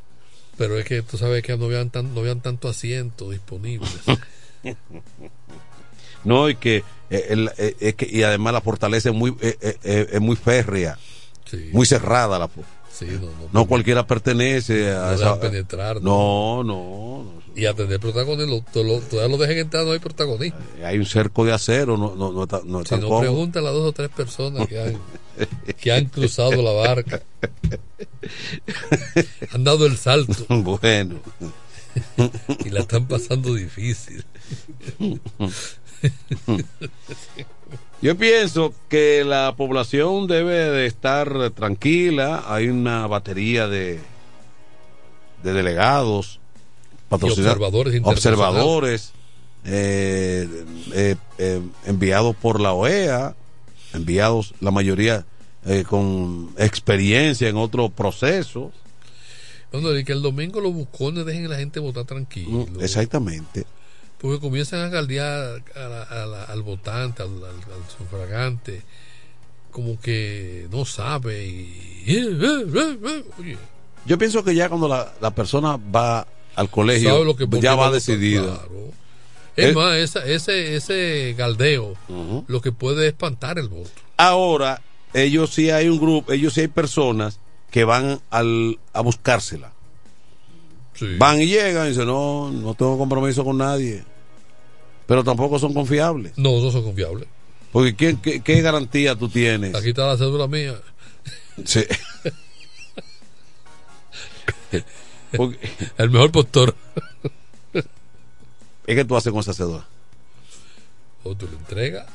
Pero 0.56 0.76
es 0.78 0.84
que 0.86 1.02
tú 1.02 1.18
sabes 1.18 1.42
que 1.42 1.56
no 1.56 1.66
habían, 1.66 1.90
tan, 1.90 2.14
no 2.14 2.20
habían 2.20 2.40
tanto 2.40 2.68
asiento 2.68 3.30
disponibles. 3.30 3.90
No, 6.24 6.48
y 6.48 6.56
que, 6.56 6.78
eh, 7.10 7.26
el- 7.30 7.50
eh, 7.58 7.76
es 7.80 7.94
que 7.94 8.08
y 8.10 8.22
además 8.24 8.52
la 8.52 8.60
fortaleza 8.60 9.08
es 9.10 9.14
muy, 9.14 9.30
eh, 9.40 9.56
eh, 9.60 9.76
eh, 9.84 10.08
es 10.12 10.20
muy 10.20 10.34
férrea, 10.36 10.98
Sí. 11.50 11.70
muy 11.72 11.86
cerrada. 11.86 12.38
La, 12.38 12.48
Sí, 12.90 13.06
no, 13.06 13.20
no, 13.26 13.48
no 13.52 13.66
cualquiera 13.68 14.06
pertenece 14.06 14.90
a 14.90 15.08
no 15.10 15.12
esa- 15.12 15.40
penetrar. 15.40 16.02
No, 16.02 16.64
no, 16.64 17.22
no. 17.24 17.42
Y 17.54 17.66
a 17.66 17.74
tener 17.74 18.00
lo, 18.82 18.98
todavía 19.00 19.28
lo 19.36 19.40
dejen 19.40 19.58
entrar, 19.58 19.84
no 19.84 19.92
hay 19.92 19.98
protagonismo. 20.00 20.58
Hay 20.84 20.98
un 20.98 21.06
cerco 21.06 21.44
de 21.44 21.52
acero, 21.52 21.96
no, 21.96 22.14
no, 22.16 22.32
no, 22.32 22.42
está- 22.44 22.60
no 22.64 22.84
Si 22.84 22.96
no, 22.96 23.20
preguntan 23.20 23.64
a 23.66 23.70
dos 23.70 23.88
o 23.88 23.92
tres 23.92 24.08
personas 24.10 24.66
que 24.66 24.80
han, 24.80 24.98
que 25.80 25.92
han 25.92 26.06
cruzado 26.06 26.60
la 26.60 26.72
barca. 26.72 27.22
Han 29.52 29.62
dado 29.64 29.86
el 29.86 29.96
salto. 29.96 30.34
Bueno. 30.48 31.16
Y 32.64 32.70
la 32.70 32.80
están 32.80 33.06
pasando 33.06 33.54
difícil. 33.54 34.24
Yo 38.00 38.16
pienso 38.16 38.72
que 38.88 39.24
la 39.24 39.54
población 39.56 40.28
debe 40.28 40.70
de 40.70 40.86
estar 40.86 41.50
tranquila. 41.50 42.44
Hay 42.46 42.68
una 42.68 43.08
batería 43.08 43.66
de, 43.66 43.98
de 45.42 45.52
delegados, 45.52 46.38
observadores 47.08 48.00
observadores, 48.04 49.12
eh, 49.64 50.48
eh, 50.94 51.16
eh, 51.38 51.60
enviados 51.86 52.36
por 52.36 52.60
la 52.60 52.72
OEA, 52.72 53.34
enviados 53.92 54.54
la 54.60 54.70
mayoría 54.70 55.24
con 55.88 56.50
experiencia 56.56 57.48
en 57.48 57.56
otros 57.56 57.90
procesos. 57.92 58.72
Bueno, 59.70 59.94
y 59.98 60.02
que 60.02 60.12
el 60.12 60.22
domingo 60.22 60.60
los 60.60 60.72
buscones 60.72 61.26
dejen 61.26 61.44
a 61.44 61.48
la 61.48 61.56
gente 61.58 61.78
votar 61.78 62.04
tranquilo. 62.04 62.66
Mm, 62.72 62.80
Exactamente. 62.80 63.66
Porque 64.20 64.40
comienzan 64.40 64.80
a 64.80 64.88
galdear 64.88 65.62
a 65.76 65.80
la- 65.88 66.02
a 66.02 66.26
la- 66.26 66.44
al 66.44 66.62
votante, 66.62 67.22
al, 67.22 67.28
al- 67.28 67.44
al 67.44 67.90
sufragante, 67.96 68.82
como 69.70 70.00
que 70.00 70.66
no 70.72 70.84
sabe. 70.84 71.46
Y, 71.46 72.18
Oye, 73.38 73.56
Yo 74.06 74.18
pienso 74.18 74.42
que 74.42 74.54
ya 74.54 74.68
cuando 74.68 74.88
la, 74.88 75.12
la 75.20 75.30
persona 75.34 75.76
va 75.76 76.26
al 76.56 76.70
colegio, 76.70 77.24
lo 77.24 77.36
que 77.36 77.46
ya 77.60 77.74
va 77.74 77.90
decidida. 77.90 78.42
claro. 78.42 78.88
Es 79.56 79.66
Eh, 79.70 79.72
más, 79.74 79.96
esa- 79.96 80.24
ese, 80.24 80.76
ese 80.76 81.34
galdeo 81.36 81.94
lo 82.46 82.60
que 82.60 82.72
puede 82.72 83.06
es 83.06 83.12
espantar 83.12 83.58
el 83.58 83.68
voto. 83.68 83.90
Ahora, 84.16 84.80
ellos 85.14 85.50
sí 85.50 85.70
hay 85.70 85.88
un 85.88 85.98
grupo, 85.98 86.32
ellos 86.32 86.54
sí 86.54 86.62
hay 86.62 86.68
personas 86.68 87.38
que 87.70 87.84
van 87.84 88.20
al, 88.30 88.78
a 88.92 89.00
buscársela. 89.00 89.72
Van 91.18 91.40
y 91.40 91.46
llegan 91.46 91.86
y 91.86 91.90
dicen, 91.90 92.06
no, 92.06 92.50
no 92.50 92.74
tengo 92.74 92.98
compromiso 92.98 93.44
con 93.44 93.58
nadie. 93.58 94.04
Pero 95.06 95.24
tampoco 95.24 95.58
son 95.58 95.72
confiables. 95.74 96.32
No, 96.36 96.60
no 96.60 96.70
son 96.70 96.82
confiables. 96.84 97.28
Porque 97.72 97.94
¿qué, 97.96 98.16
qué, 98.20 98.40
qué 98.40 98.60
garantía 98.62 99.14
tú 99.14 99.28
tienes? 99.28 99.74
Aquí 99.74 99.90
está 99.90 100.06
la 100.06 100.16
cédula 100.16 100.46
mía. 100.48 100.74
Sí. 101.64 101.84
Porque- 105.36 105.58
El 105.98 106.10
mejor 106.10 106.30
postor. 106.32 106.74
¿Es 107.72 108.94
que 108.96 109.04
tú 109.04 109.16
haces 109.16 109.30
con 109.32 109.40
esa 109.40 109.52
cédula? 109.52 109.86
O 111.24 111.34
tú 111.34 111.46
le 111.46 111.56
entregas. 111.56 112.06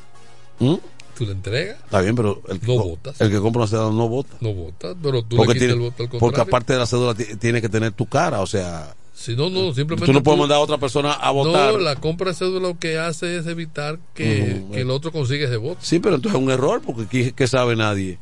¿Mm? 0.58 0.74
Tú 1.16 1.24
le 1.26 1.32
entregas. 1.32 1.76
Está 1.84 2.00
bien, 2.00 2.14
pero 2.16 2.42
el 2.48 2.60
No 2.66 2.74
votas. 2.82 3.20
el 3.20 3.30
que 3.30 3.38
compra 3.38 3.62
una 3.62 3.68
cédula 3.70 3.90
no 3.96 4.08
vota. 4.08 4.36
No 4.40 4.52
votas, 4.52 4.96
pero 5.02 5.22
tú 5.22 5.36
porque 5.36 5.54
le 5.54 5.60
quitas 5.60 5.68
tiene- 5.68 5.72
el 5.74 5.78
voto 5.90 6.02
al 6.02 6.08
porque 6.08 6.20
contrario. 6.20 6.42
aparte 6.50 6.72
de 6.72 6.78
la 6.80 6.86
cédula 6.86 7.14
ti- 7.14 7.36
tiene 7.36 7.60
que 7.60 7.68
tener 7.68 7.92
tu 7.92 8.06
cara, 8.06 8.40
o 8.40 8.46
sea, 8.46 8.94
Si 9.14 9.36
no, 9.36 9.48
no, 9.48 9.72
simplemente. 9.72 10.06
Tú 10.06 10.12
no 10.12 10.22
puedes 10.24 10.40
mandar 10.40 10.58
a 10.58 10.60
otra 10.60 10.78
persona 10.78 11.12
a 11.12 11.30
votar. 11.30 11.74
No, 11.74 11.78
la 11.78 11.94
compra 11.96 12.30
de 12.30 12.34
cédula 12.36 12.68
lo 12.68 12.78
que 12.78 12.98
hace 12.98 13.36
es 13.36 13.46
evitar 13.46 13.98
que, 14.12 14.62
que 14.72 14.80
el 14.80 14.90
otro 14.90 15.12
consiga 15.12 15.46
ese 15.46 15.56
voto. 15.56 15.78
Sí, 15.80 16.00
pero 16.00 16.16
entonces 16.16 16.36
es 16.38 16.44
un 16.44 16.50
error 16.50 16.82
porque 16.84 17.02
aquí 17.02 17.32
que 17.32 17.46
sabe 17.46 17.76
nadie. 17.76 18.18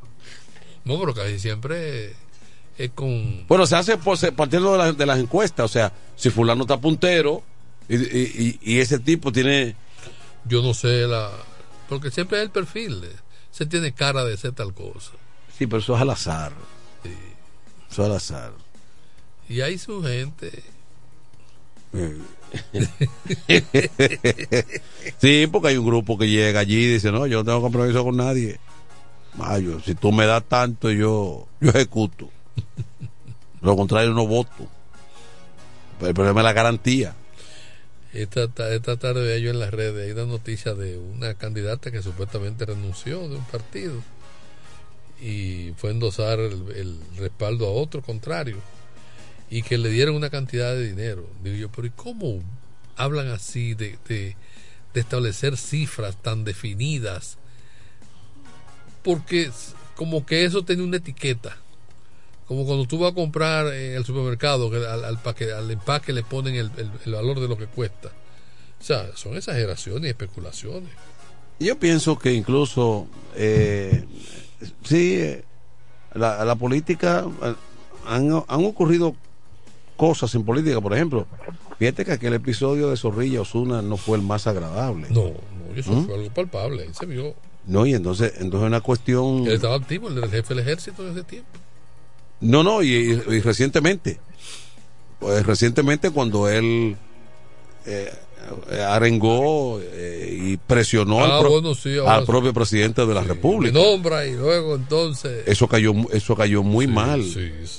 No, 0.85 1.01
pero 1.01 1.14
casi 1.14 1.39
siempre 1.39 2.12
es 2.77 2.90
con. 2.94 3.47
Bueno, 3.48 3.64
se 3.66 3.77
hace 3.77 3.97
por- 3.97 4.19
partiendo 4.35 4.73
de, 4.73 4.78
la- 4.78 4.93
de 4.93 5.06
las 5.06 5.19
encuestas. 5.19 5.64
O 5.64 5.69
sea, 5.73 5.93
si 6.14 6.28
fulano 6.28 6.62
está 6.62 6.77
puntero 6.78 7.43
y, 7.89 7.97
y- 7.97 8.59
y- 8.62 8.74
y 8.74 8.78
ese 8.81 8.98
tipo 8.98 9.32
tiene... 9.32 9.77
Yo 10.44 10.60
no 10.60 10.74
sé 10.74 11.06
la. 11.06 11.31
Porque 11.93 12.10
siempre 12.10 12.39
es 12.39 12.44
el 12.44 12.51
perfil. 12.51 13.05
eh. 13.05 13.14
Se 13.51 13.66
tiene 13.66 13.93
cara 13.93 14.24
de 14.24 14.35
ser 14.39 14.52
tal 14.52 14.73
cosa. 14.73 15.10
Sí, 15.56 15.66
pero 15.66 15.81
eso 15.81 15.94
es 15.94 16.01
al 16.01 16.09
azar. 16.09 16.55
Eso 17.90 18.02
es 18.02 18.09
al 18.09 18.16
azar. 18.16 18.52
Y 19.47 19.60
hay 19.60 19.77
su 19.77 20.02
gente. 20.02 20.62
sí, 25.20 25.47
porque 25.52 25.69
hay 25.69 25.77
un 25.77 25.85
grupo 25.85 26.16
que 26.16 26.31
llega 26.31 26.60
allí 26.60 26.85
y 26.85 26.94
dice, 26.94 27.12
no, 27.12 27.27
yo 27.27 27.40
no 27.40 27.44
tengo 27.44 27.60
compromiso 27.60 28.02
con 28.02 28.16
nadie. 28.16 28.59
Ah, 29.39 29.59
yo, 29.59 29.78
si 29.81 29.94
tú 29.94 30.12
me 30.12 30.24
das 30.24 30.44
tanto, 30.44 30.90
yo, 30.90 31.47
yo 31.60 31.70
ejecuto. 31.70 32.31
Lo 33.60 33.77
contrario, 33.77 34.14
no 34.14 34.27
voto. 34.27 34.66
Pero 35.98 36.09
el 36.09 36.14
problema 36.14 36.40
es 36.40 36.44
la 36.44 36.52
garantía. 36.55 37.14
Esta, 38.13 38.49
ta- 38.49 38.73
esta 38.75 38.99
tarde 38.99 39.23
veía 39.23 39.39
yo 39.39 39.51
en 39.51 39.59
las 39.59 39.71
redes 39.73 40.05
hay 40.07 40.13
una 40.13 40.27
noticia 40.31 40.75
de 40.75 40.99
una 40.99 41.35
candidata 41.35 41.91
que 41.91 42.03
supuestamente 42.03 42.67
renunció 42.67 43.27
de 43.29 43.37
un 43.37 43.45
partido 43.47 43.95
y 45.21 45.73
fue 45.79 45.91
a 45.91 45.93
endosar 45.95 46.39
el, 46.39 47.01
respaldo 47.17 47.67
a 47.67 47.73
otro 47.73 48.03
contrario 48.03 48.57
y 49.49 49.63
que 49.63 49.79
le 49.79 49.89
dieron 49.91 50.15
una 50.17 50.31
cantidad 50.31 50.75
de 50.75 50.89
dinero. 50.89 51.27
Digo 51.43 51.57
yo, 51.57 51.69
pero 51.71 51.87
¿y 51.87 51.91
cómo 51.91 52.43
hablan 52.97 53.29
así 53.29 53.75
de, 53.75 53.99
de, 54.09 54.37
de 54.93 55.01
establecer 55.01 55.57
cifras 55.57 56.21
tan 56.21 56.45
definidas? 56.45 57.39
Porque 59.03 59.51
como 59.97 60.27
que 60.27 60.45
eso 60.45 60.65
tiene 60.65 60.83
una 60.83 60.99
etiqueta. 60.99 61.57
Como 62.53 62.66
cuando 62.66 62.85
tú 62.85 62.99
vas 62.99 63.12
a 63.12 63.15
comprar 63.15 63.66
en 63.73 63.95
el 63.95 64.05
supermercado, 64.05 64.70
que 64.70 64.77
al, 64.77 65.07
al, 65.07 65.16
paque- 65.23 65.53
al 65.55 65.70
empaque 65.70 66.12
le 66.12 66.23
ponen 66.23 66.55
el, 66.55 66.70
el- 66.77 66.91
el 67.07 67.12
valor 67.15 67.41
de 67.41 67.49
lo 67.49 67.57
que 67.57 67.65
cuesta. 67.65 68.09
O 68.79 68.85
sea, 68.85 69.07
son 69.16 69.37
exageraciones 69.39 70.05
y 70.05 70.09
especulaciones. 70.09 70.91
Yo 71.59 71.79
pienso 71.79 72.19
que 72.19 72.35
incluso, 72.35 73.07
eh, 73.37 74.05
sí, 74.85 75.15
eh, 75.15 75.45
la, 76.12 76.45
la 76.45 76.55
política, 76.57 77.24
eh, 77.43 77.55
han, 78.07 78.31
han 78.47 78.65
ocurrido 78.66 79.16
cosas 79.97 80.35
en 80.35 80.45
política, 80.45 80.79
por 80.79 80.93
ejemplo, 80.93 81.27
fíjate 81.79 82.05
que 82.05 82.12
aquel 82.12 82.35
episodio 82.35 82.91
de 82.91 82.99
Zorrilla 82.99 83.41
Osuna 83.41 83.81
no 83.81 83.97
fue 83.97 84.19
el 84.19 84.23
más 84.24 84.47
agradable. 84.47 85.07
No, 85.09 85.23
no, 85.31 85.74
eso 85.74 85.91
¿Mm? 85.93 86.05
fue 86.05 86.15
algo 86.16 86.29
palpable. 86.35 86.93
Se 86.93 87.07
vio. 87.07 87.35
No, 87.66 87.87
y 87.87 87.95
entonces, 87.95 88.35
entonces 88.41 88.66
una 88.66 88.83
cuestión... 88.83 89.47
Él 89.47 89.53
estaba 89.55 89.77
activo, 89.77 90.09
el 90.09 90.16
del 90.16 90.31
jefe 90.31 90.53
del 90.55 90.59
ejército 90.65 91.03
en 91.07 91.12
ese 91.12 91.23
tiempo. 91.24 91.49
No, 92.43 92.62
no, 92.62 92.82
y, 92.82 92.89
y- 92.93 93.35
y 93.35 93.40
recientemente, 93.40 94.19
pues 95.19 95.47
recientemente 95.47 96.10
cuando 96.10 96.48
él 96.48 96.97
eh, 97.86 98.12
arengó 98.86 99.81
eh, 99.81 100.39
y 100.43 100.56
presionó 100.56 101.20
Ah, 101.24 101.36
al, 101.36 101.40
pro- 101.40 101.51
bueno, 101.51 101.74
sí, 101.74 101.97
ahora 101.98 102.14
al 102.16 102.20
sí. 102.23 102.27
propio 102.27 102.52
presidente 102.52 103.06
de 103.06 103.14
la 103.14 103.23
Me 103.23 103.28
República. 103.28 103.78
nombra 103.78 104.27
y 104.27 104.32
luego 104.35 104.74
entonces. 104.74 105.44
Eso 105.47 105.69
cayó, 105.69 105.93
eso 106.12 106.35
cayó 106.36 106.62
muy 106.62 106.86
mal, 106.86 107.24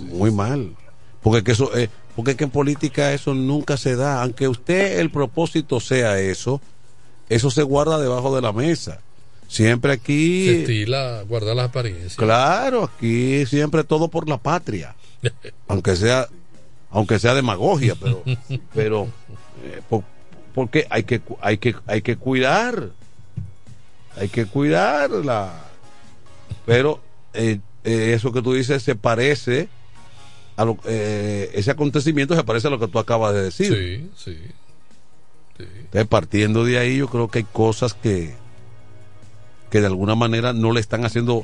muy 0.02 0.32
mal, 0.32 0.76
porque 1.22 1.44
que 1.44 1.52
eso, 1.52 1.76
eh, 1.78 1.90
porque 2.16 2.36
que 2.36 2.46
en 2.46 2.50
política 2.50 3.14
eso 3.14 3.34
nunca 3.34 3.76
se 3.78 3.96
da, 3.96 4.22
aunque 4.22 4.48
usted 4.48 5.00
el 5.00 5.10
propósito 5.12 5.80
sea 5.80 6.20
eso, 6.20 6.62
eso 7.30 7.50
se 7.52 7.64
guarda 7.64 8.00
debajo 8.00 8.34
de 8.36 8.42
la 8.42 8.54
mesa. 8.54 9.02
Siempre 9.48 9.94
Se 9.94 10.00
aquí, 10.00 10.50
estila 10.50 11.22
guardar 11.28 11.56
las 11.56 11.70
apariencias. 11.70 12.16
claro, 12.16 12.84
aquí 12.86 13.46
siempre 13.46 13.84
todo 13.84 14.08
por 14.08 14.28
la 14.28 14.38
patria, 14.38 14.96
aunque 15.68 15.96
sea, 15.96 16.28
aunque 16.90 17.20
sea 17.20 17.34
demagogia, 17.34 17.96
pero, 18.02 18.24
pero, 18.74 19.04
eh, 19.64 19.82
por- 19.90 20.04
porque 20.56 20.86
hay 20.90 21.04
que, 21.04 21.22
hay 21.42 21.58
que, 21.58 21.76
hay 21.88 22.02
que 22.02 22.16
cuidar, 22.16 22.90
hay 24.16 24.30
que 24.30 24.46
cuidarla. 24.46 25.54
Pero 26.66 27.02
eh, 27.34 27.60
eh, 27.84 28.14
eso 28.16 28.32
que 28.32 28.42
tú 28.42 28.54
dices 28.54 28.84
se 28.84 28.96
parece 28.96 29.68
a 30.56 30.66
lo, 30.66 30.78
ese 30.86 31.72
acontecimiento 31.72 32.36
se 32.36 32.44
parece 32.44 32.68
a 32.68 32.70
lo 32.70 32.80
que 32.80 32.88
tú 32.88 33.00
acabas 33.00 33.34
de 33.34 33.42
decir. 33.44 33.74
Sí, 34.16 34.34
sí. 34.34 34.38
Entonces, 35.58 36.08
partiendo 36.08 36.64
de 36.64 36.78
ahí, 36.78 36.98
yo 36.98 37.08
creo 37.08 37.28
que 37.30 37.40
hay 37.40 37.46
cosas 37.46 37.94
que, 37.96 38.36
que 39.74 39.82
de 39.82 39.88
alguna 39.88 40.14
manera 40.14 40.54
no 40.54 40.72
le 40.72 40.80
están 40.80 41.04
haciendo 41.04 41.42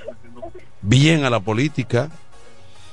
bien 0.84 1.26
a 1.26 1.32
la 1.32 1.40
política 1.40 2.12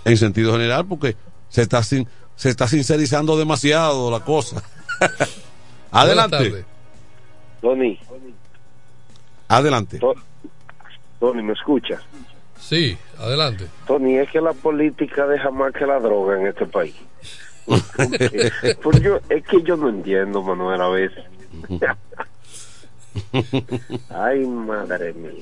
en 0.07 0.17
sentido 0.17 0.53
general, 0.53 0.87
porque 0.87 1.15
se 1.51 1.61
está 1.61 1.83
sin, 1.83 2.09
se 2.37 2.49
está 2.49 2.67
sincerizando 2.67 3.37
demasiado 3.37 4.11
la 4.11 4.21
cosa. 4.21 4.63
Adelante. 5.91 6.65
Tony, 7.61 7.99
Adelante. 9.49 9.99
To- 9.99 10.15
Tony, 11.21 11.43
¿me 11.43 11.53
escuchas? 11.53 12.01
Sí, 12.59 12.97
adelante. 13.19 13.67
Tony, 13.87 14.17
es 14.17 14.31
que 14.31 14.41
la 14.41 14.55
política 14.55 15.27
deja 15.27 15.51
más 15.51 15.75
que 15.75 15.85
la 15.85 16.01
droga 16.01 16.41
en 16.41 16.47
este 16.47 16.65
país. 16.65 16.95
Porque, 18.83 19.01
yo, 19.03 19.21
es 19.29 19.45
que 19.47 19.63
yo 19.63 19.77
no 19.77 19.91
entiendo, 19.91 20.41
Manuel, 20.43 20.81
a 20.81 20.89
veces. 20.89 21.25
Ay, 24.11 24.47
madre 24.47 25.13
mía. 25.15 25.33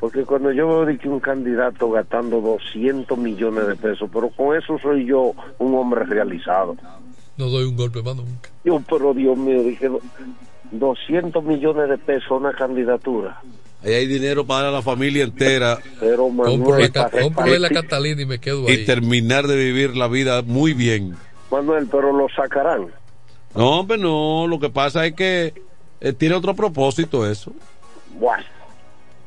Porque 0.00 0.24
cuando 0.24 0.52
yo 0.52 0.68
veo 0.68 0.84
de 0.86 0.98
que 0.98 1.08
un 1.08 1.20
candidato 1.20 1.90
gastando 1.90 2.40
200 2.40 3.16
millones 3.18 3.66
de 3.66 3.76
pesos, 3.76 4.08
pero 4.12 4.30
con 4.30 4.56
eso 4.56 4.78
soy 4.78 5.06
yo 5.06 5.32
un 5.58 5.74
hombre 5.74 6.04
realizado. 6.04 6.76
No 7.36 7.46
doy 7.46 7.64
un 7.64 7.76
golpe 7.76 8.02
más 8.02 8.16
nunca. 8.16 8.50
Yo, 8.64 8.80
pero 8.88 9.14
Dios 9.14 9.36
mío, 9.38 9.62
dije, 9.62 9.88
do- 9.88 10.00
200 10.72 11.42
millones 11.44 11.88
de 11.88 11.98
pesos 11.98 12.30
una 12.32 12.52
candidatura. 12.52 13.40
Ahí 13.84 13.92
hay 13.94 14.06
dinero 14.06 14.44
para 14.44 14.72
la 14.72 14.82
familia 14.82 15.22
entera 15.22 15.78
Pero 16.00 16.24
Compro 16.24 16.44
Manuel, 16.50 17.62
la, 17.62 17.68
Catalina 17.68 18.20
y 18.22 18.26
me 18.26 18.40
quedo 18.40 18.68
y 18.68 18.72
ahí. 18.72 18.84
terminar 18.84 19.46
de 19.46 19.54
vivir 19.56 19.96
la 19.96 20.08
vida 20.08 20.42
muy 20.42 20.74
bien. 20.74 21.14
Manuel, 21.50 21.86
pero 21.90 22.12
lo 22.12 22.26
sacarán. 22.28 22.88
No, 23.54 23.80
hombre, 23.80 23.96
no. 23.96 24.46
Lo 24.48 24.58
que 24.58 24.68
pasa 24.68 25.06
es 25.06 25.14
que 25.14 25.54
eh, 26.00 26.12
tiene 26.12 26.34
otro 26.34 26.54
propósito 26.54 27.28
eso. 27.30 27.52
Bueno, 28.18 28.44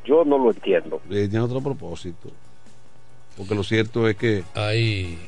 yo 0.04 0.24
no 0.24 0.38
lo 0.38 0.50
entiendo. 0.50 1.00
Eh, 1.10 1.28
tiene 1.28 1.40
otro 1.40 1.60
propósito. 1.60 2.30
Porque 3.36 3.54
lo 3.54 3.64
cierto 3.64 4.08
es 4.08 4.16
que 4.16 4.44
Hay 4.54 5.18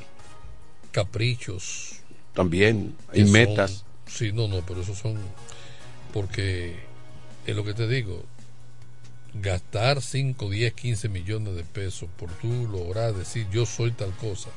caprichos. 0.92 2.00
también 2.34 2.94
hay 3.12 3.22
son- 3.22 3.32
metas. 3.32 3.84
Sí, 4.06 4.32
no, 4.32 4.48
no, 4.48 4.60
pero 4.66 4.82
esos 4.82 4.98
son. 4.98 5.16
Porque 6.12 6.76
es 7.46 7.56
lo 7.56 7.64
que 7.64 7.74
te 7.74 7.88
digo. 7.88 8.22
Gastar 9.34 10.00
5, 10.00 10.48
10, 10.48 10.74
15 10.74 11.08
millones 11.08 11.56
de 11.56 11.64
pesos 11.64 12.08
por 12.16 12.30
tú 12.34 12.68
lograr 12.70 13.14
decir 13.14 13.48
yo 13.50 13.66
soy 13.66 13.90
tal 13.90 14.12
cosa. 14.12 14.50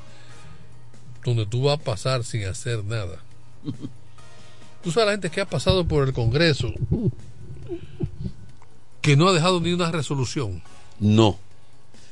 Donde 1.24 1.46
tú 1.48 1.64
vas 1.64 1.80
a 1.80 1.84
pasar 1.84 2.24
sin 2.24 2.46
hacer 2.46 2.84
nada. 2.84 3.18
Tú 4.84 4.92
sabes 4.92 5.08
la 5.08 5.12
gente 5.14 5.30
que 5.30 5.42
ha 5.42 5.46
pasado 5.46 5.86
por 5.88 6.08
el 6.08 6.14
Congreso 6.14 6.74
que 9.02 9.16
no 9.16 9.28
ha 9.30 9.34
dejado 9.34 9.60
ni 9.62 9.74
una 9.74 9.92
resolución 9.92 10.62
No, 11.00 11.38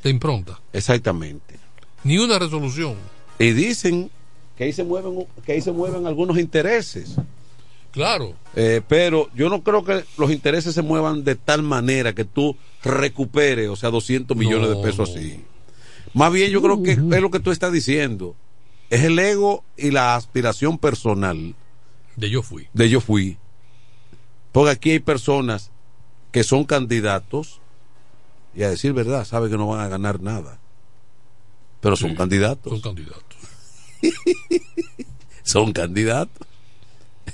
de 0.03 0.09
impronta. 0.09 0.59
exactamente. 0.73 1.55
Ni 2.03 2.17
una 2.17 2.37
resolución. 2.39 2.95
Y 3.39 3.51
dicen 3.51 4.11
que 4.57 4.65
ahí 4.65 4.73
se 4.73 4.83
mueven, 4.83 5.25
que 5.45 5.53
ahí 5.53 5.61
se 5.61 5.71
mueven 5.71 6.05
algunos 6.05 6.37
intereses. 6.37 7.15
Claro. 7.91 8.33
Eh, 8.55 8.81
pero 8.87 9.29
yo 9.33 9.49
no 9.49 9.63
creo 9.63 9.83
que 9.83 10.03
los 10.17 10.31
intereses 10.31 10.75
se 10.75 10.81
muevan 10.81 11.23
de 11.23 11.35
tal 11.35 11.63
manera 11.63 12.13
que 12.13 12.25
tú 12.25 12.55
recuperes, 12.83 13.69
o 13.69 13.75
sea, 13.75 13.89
200 13.89 14.35
millones 14.37 14.69
de 14.69 14.75
pesos 14.77 15.09
no. 15.09 15.15
así. 15.15 15.41
Más 16.13 16.31
bien 16.31 16.51
yo 16.51 16.61
creo 16.61 16.81
que 16.83 16.91
es 16.91 16.97
lo 16.99 17.31
que 17.31 17.39
tú 17.39 17.51
estás 17.51 17.71
diciendo. 17.73 18.35
Es 18.89 19.03
el 19.03 19.17
ego 19.17 19.63
y 19.75 19.91
la 19.91 20.15
aspiración 20.15 20.77
personal 20.77 21.55
De 22.15 22.29
yo 22.29 22.41
fui. 22.41 22.67
de 22.73 22.89
yo 22.89 23.01
fui. 23.01 23.37
Porque 24.51 24.71
aquí 24.71 24.91
hay 24.91 24.99
personas 24.99 25.71
que 26.31 26.43
son 26.43 26.63
candidatos 26.63 27.59
y 28.55 28.63
a 28.63 28.69
decir 28.69 28.93
verdad, 28.93 29.25
saben 29.25 29.51
que 29.51 29.57
no 29.57 29.67
van 29.67 29.81
a 29.81 29.89
ganar 29.89 30.21
nada. 30.21 30.59
Pero 31.81 31.95
son 31.95 32.15
candidatos. 32.15 32.71
Son 32.71 32.81
candidatos. 32.81 33.37
son 35.43 35.73
candidatos. 35.73 36.47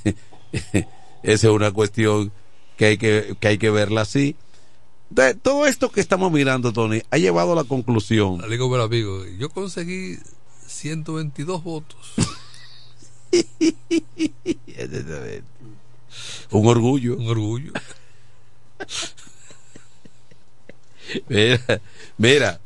Esa 1.23 1.47
es 1.47 1.53
una 1.53 1.71
cuestión 1.71 2.31
que 2.75 2.85
hay 2.85 2.97
que, 2.97 3.35
que 3.39 3.47
hay 3.47 3.57
que 3.57 3.69
verla 3.69 4.01
así. 4.01 4.35
De 5.11 5.35
todo 5.35 5.67
esto 5.67 5.91
que 5.91 6.01
estamos 6.01 6.31
mirando, 6.31 6.73
Tony, 6.73 7.01
ha 7.11 7.17
llevado 7.17 7.53
a 7.53 7.55
la 7.55 7.63
conclusión. 7.65 8.41
Le 8.41 8.49
digo, 8.49 8.67
bueno, 8.67 8.85
amigo, 8.85 9.25
yo 9.37 9.49
conseguí 9.49 10.17
122 10.65 11.63
votos. 11.63 12.13
Un 16.51 16.67
orgullo. 16.67 17.17
Un 17.17 17.27
orgullo. 17.27 17.71
Mira, 21.27 21.81
mira. 22.17 22.61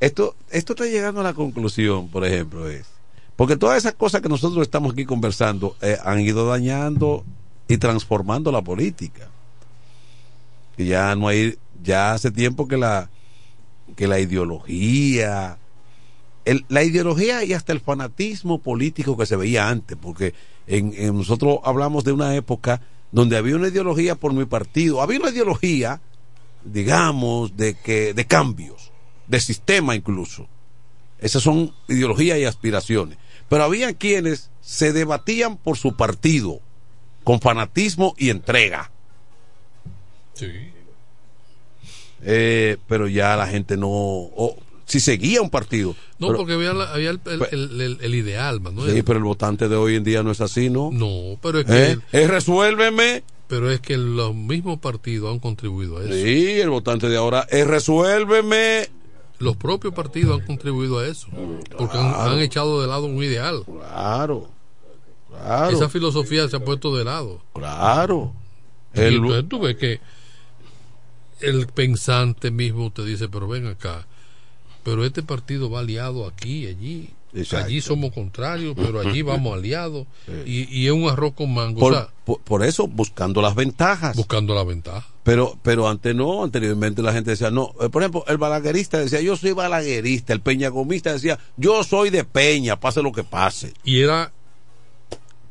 Esto, 0.00 0.34
esto 0.50 0.72
está 0.74 0.86
llegando 0.86 1.20
a 1.20 1.24
la 1.24 1.34
conclusión, 1.34 2.08
por 2.08 2.24
ejemplo, 2.24 2.68
es. 2.68 2.86
Porque 3.34 3.56
todas 3.56 3.78
esas 3.78 3.94
cosas 3.94 4.22
que 4.22 4.28
nosotros 4.28 4.62
estamos 4.62 4.92
aquí 4.92 5.04
conversando 5.04 5.76
eh, 5.80 5.98
han 6.02 6.20
ido 6.20 6.46
dañando 6.46 7.24
y 7.68 7.78
transformando 7.78 8.52
la 8.52 8.62
política. 8.62 9.28
Y 10.76 10.86
ya 10.86 11.14
no 11.16 11.28
hay, 11.28 11.58
ya 11.82 12.12
hace 12.12 12.30
tiempo 12.30 12.68
que 12.68 12.76
la, 12.76 13.10
que 13.94 14.06
la 14.06 14.20
ideología, 14.20 15.58
el- 16.46 16.64
la 16.68 16.82
ideología 16.82 17.44
y 17.44 17.52
hasta 17.52 17.72
el 17.74 17.80
fanatismo 17.80 18.58
político 18.62 19.16
que 19.18 19.26
se 19.26 19.36
veía 19.36 19.68
antes, 19.68 19.98
porque 20.00 20.32
en, 20.66 20.94
en 20.96 21.14
nosotros 21.16 21.58
hablamos 21.64 22.04
de 22.04 22.12
una 22.12 22.34
época 22.34 22.80
donde 23.12 23.36
había 23.36 23.56
una 23.56 23.68
ideología 23.68 24.14
por 24.14 24.32
mi 24.32 24.46
partido, 24.46 25.02
había 25.02 25.20
una 25.20 25.30
ideología, 25.30 26.00
digamos, 26.64 27.56
de 27.56 27.74
que, 27.74 28.14
de 28.14 28.24
cambios, 28.26 28.90
de 29.26 29.40
sistema 29.40 29.94
incluso. 29.94 30.48
Esas 31.20 31.42
son 31.42 31.72
ideologías 31.88 32.38
y 32.38 32.44
aspiraciones. 32.44 33.18
Pero 33.48 33.62
había 33.64 33.92
quienes 33.94 34.50
se 34.60 34.92
debatían 34.92 35.56
por 35.56 35.76
su 35.76 35.96
partido, 35.96 36.60
con 37.24 37.40
fanatismo 37.40 38.14
y 38.18 38.30
entrega. 38.30 38.90
Sí. 40.34 40.50
Eh, 42.22 42.76
pero 42.88 43.08
ya 43.08 43.36
la 43.36 43.46
gente 43.46 43.76
no. 43.76 43.88
Si 44.86 45.00
seguía 45.00 45.42
un 45.42 45.50
partido. 45.50 45.94
No, 46.18 46.28
pero- 46.28 46.38
porque 46.38 46.54
había, 46.54 46.72
la- 46.72 46.92
había 46.92 47.10
el, 47.10 47.20
el- 47.50 47.98
el- 48.00 48.14
ideal, 48.14 48.60
Manuel. 48.60 48.94
Sí, 48.94 49.02
pero 49.02 49.18
el 49.18 49.24
votante 49.24 49.68
de 49.68 49.76
hoy 49.76 49.96
en 49.96 50.04
día 50.04 50.22
no 50.22 50.30
es 50.30 50.40
así, 50.40 50.70
¿no? 50.70 50.90
No, 50.92 51.36
pero 51.42 51.58
es 51.60 51.66
que. 51.66 51.90
¿Eh? 51.92 51.98
Es 52.12 52.30
resuélveme. 52.30 53.22
Pero 53.48 53.70
es 53.70 53.80
que 53.80 53.96
los 53.96 54.34
mismos 54.34 54.78
partidos 54.80 55.32
han 55.32 55.38
contribuido 55.38 55.98
a 55.98 56.04
eso. 56.04 56.12
Sí, 56.14 56.60
el 56.60 56.70
votante 56.70 57.08
de 57.08 57.16
ahora 57.16 57.46
es 57.50 57.66
resuélveme. 57.66 58.88
Los 59.38 59.56
propios 59.56 59.92
partidos 59.94 60.40
han 60.40 60.46
contribuido 60.46 60.98
a 60.98 61.06
eso. 61.06 61.28
Porque 61.76 61.96
han, 61.98 62.38
echado 62.40 62.80
de 62.80 62.86
lado 62.88 63.04
un 63.04 63.22
ideal. 63.22 63.62
Claro. 63.64 64.48
Claro. 65.30 65.76
Esa 65.76 65.88
filosofía 65.88 66.48
se 66.48 66.56
ha 66.56 66.64
puesto 66.64 66.96
de 66.96 67.04
lado. 67.04 67.40
Claro. 67.52 68.32
Y 68.94 69.00
El- 69.00 69.14
entonces 69.16 69.44
tú 69.48 69.60
ves 69.60 69.76
que 69.76 70.00
el 71.40 71.66
pensante 71.66 72.50
mismo 72.50 72.90
te 72.90 73.04
dice, 73.04 73.28
pero 73.28 73.46
ven 73.46 73.66
acá, 73.66 74.06
pero 74.86 75.04
este 75.04 75.24
partido 75.24 75.68
va 75.68 75.80
aliado 75.80 76.28
aquí 76.28 76.62
y 76.62 76.66
allí. 76.68 77.10
Exacto. 77.34 77.66
Allí 77.66 77.80
somos 77.80 78.12
contrarios, 78.12 78.74
pero 78.76 79.00
allí 79.00 79.20
vamos 79.20 79.52
aliados. 79.58 80.06
Y, 80.46 80.62
y 80.74 80.86
es 80.86 80.92
un 80.92 81.08
arroz 81.08 81.34
con 81.34 81.52
mango. 81.52 81.80
por, 81.80 81.92
o 81.92 81.96
sea, 81.96 82.08
por- 82.24 82.40
por 82.40 82.64
eso, 82.64 82.86
buscando 82.86 83.42
las 83.42 83.54
ventajas. 83.56 84.16
buscando 84.16 84.54
la 84.54 84.62
ventaja. 84.62 85.06
Pero, 85.24 85.58
pero 85.62 85.88
antes 85.88 86.14
no, 86.14 86.44
anteriormente 86.44 87.02
la 87.02 87.12
gente 87.12 87.32
decía, 87.32 87.50
no, 87.50 87.72
eh, 87.80 87.88
por 87.90 88.00
ejemplo, 88.02 88.24
el 88.28 88.38
balaguerista 88.38 88.98
decía, 88.98 89.20
yo 89.20 89.36
soy 89.36 89.52
balaguerista, 89.52 90.32
el 90.32 90.40
peñagomista 90.40 91.12
decía, 91.12 91.36
yo 91.56 91.82
soy 91.82 92.10
de 92.10 92.22
peña, 92.24 92.78
pase 92.78 93.02
lo 93.02 93.10
que 93.12 93.24
pase. 93.24 93.74
Y 93.84 94.00
era 94.00 94.32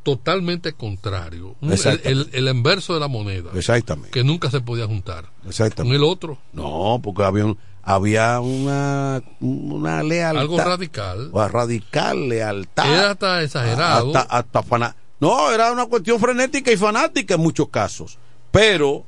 totalmente 0.03 0.73
contrario. 0.73 1.55
El, 1.61 1.99
el, 2.03 2.29
el 2.31 2.47
inverso 2.47 2.93
de 2.93 2.99
la 2.99 3.07
moneda. 3.07 3.51
Exactamente. 3.55 4.11
Que 4.11 4.23
nunca 4.23 4.49
se 4.51 4.61
podía 4.61 4.85
juntar. 4.87 5.25
Exactamente. 5.47 5.97
Con 5.97 6.03
el 6.05 6.09
otro. 6.09 6.37
No, 6.53 6.99
porque 7.03 7.23
había, 7.23 7.45
un- 7.45 7.57
había 7.85 8.39
una, 8.39 9.21
una 9.39 10.01
lealtad. 10.03 10.41
Algo 10.41 10.57
radical. 10.57 11.31
Radical, 11.33 12.27
lealtad. 12.29 12.85
Era 12.91 13.11
hasta 13.11 13.41
exagerado. 13.43 14.07
Hasta, 14.17 14.35
hasta 14.37 14.63
fana- 14.63 14.95
No, 15.19 15.51
era 15.51 15.71
una 15.71 15.85
cuestión 15.85 16.19
frenética 16.19 16.71
y 16.71 16.77
fanática 16.77 17.35
en 17.35 17.41
muchos 17.41 17.69
casos. 17.69 18.17
Pero, 18.51 19.05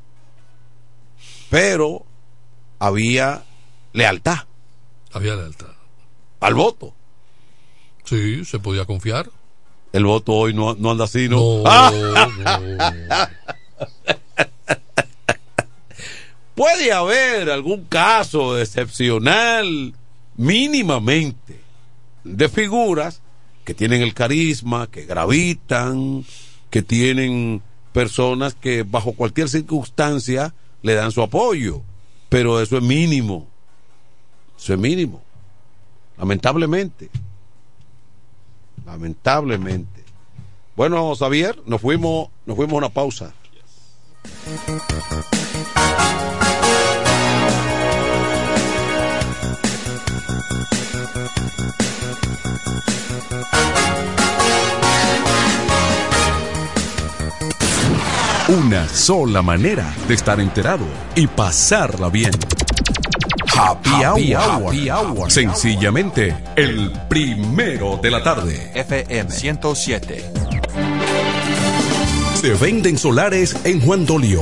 pero, 1.50 2.06
había 2.80 3.44
lealtad 3.94 4.40
Había 5.12 5.36
lealtad. 5.36 5.68
al 6.40 6.54
voto. 6.54 6.94
Sí, 8.04 8.46
se 8.46 8.60
podía 8.60 8.86
confiar. 8.86 9.30
El 9.94 10.06
voto 10.06 10.34
hoy 10.34 10.54
no, 10.54 10.76
no 10.76 10.92
anda 10.92 11.06
así, 11.06 11.28
¿no? 11.30 11.38
No, 11.38 11.64
¡Ah! 11.66 13.30
Puede 16.58 16.92
haber 16.92 17.52
algún 17.52 17.86
caso 17.86 18.60
excepcional, 18.60 19.94
mínimamente, 20.38 21.62
de 22.24 22.50
figuras 22.50 23.22
que 23.64 23.76
tienen 23.76 24.02
el 24.02 24.16
carisma, 24.16 24.88
que 24.88 25.06
gravitan, 25.06 26.26
que 26.72 26.82
tienen 26.82 27.62
personas 27.94 28.56
que 28.56 28.82
bajo 28.82 29.14
cualquier 29.14 29.50
circunstancia 29.50 30.56
le 30.82 30.96
dan 30.96 31.12
su 31.12 31.22
apoyo. 31.22 31.84
Pero 32.28 32.60
eso 32.60 32.78
es 32.78 32.84
mínimo. 32.84 33.48
Eso 34.58 34.74
es 34.74 34.80
mínimo. 34.80 35.22
Lamentablemente. 36.18 37.12
Lamentablemente. 38.84 40.04
Bueno, 40.76 41.14
Xavier, 41.16 41.62
nos 41.68 41.82
fuimos, 41.82 42.30
nos 42.48 42.56
fuimos 42.56 42.74
a 42.74 42.78
una 42.78 42.90
pausa. 42.90 43.32
Una 58.68 58.86
sola 58.90 59.42
manera 59.42 59.96
de 60.10 60.14
estar 60.14 60.42
enterado 60.42 60.84
y 61.16 61.26
pasarla 61.26 62.10
bien. 62.10 62.32
Happy, 63.58 63.90
Happy 64.04 64.34
hour. 64.36 64.62
Hour. 64.62 64.76
Happy 64.76 64.90
Hour. 64.90 65.32
Sencillamente, 65.32 66.36
el 66.58 66.92
primero 67.08 67.98
de 68.04 68.12
la 68.12 68.22
tarde. 68.22 68.72
FM 68.76 69.32
107. 69.32 70.32
Se 72.42 72.54
venden 72.56 72.98
solares 72.98 73.56
en 73.64 73.80
Juan 73.80 74.06
Dolio, 74.06 74.42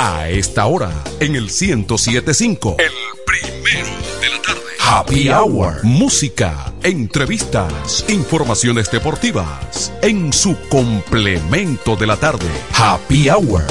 A 0.00 0.28
esta 0.28 0.64
hora, 0.66 0.92
en 1.18 1.34
el 1.34 1.50
1075. 1.50 2.76
El 2.78 2.92
primero 3.26 3.88
de 4.20 4.28
la 4.28 4.40
tarde. 4.40 4.60
Happy 4.78 5.28
Hour. 5.28 5.82
Música, 5.82 6.72
entrevistas, 6.84 8.04
informaciones 8.06 8.92
deportivas. 8.92 9.92
En 10.00 10.32
su 10.32 10.56
complemento 10.68 11.96
de 11.96 12.06
la 12.06 12.16
tarde. 12.16 12.46
Happy 12.74 13.28
Hour. 13.28 13.64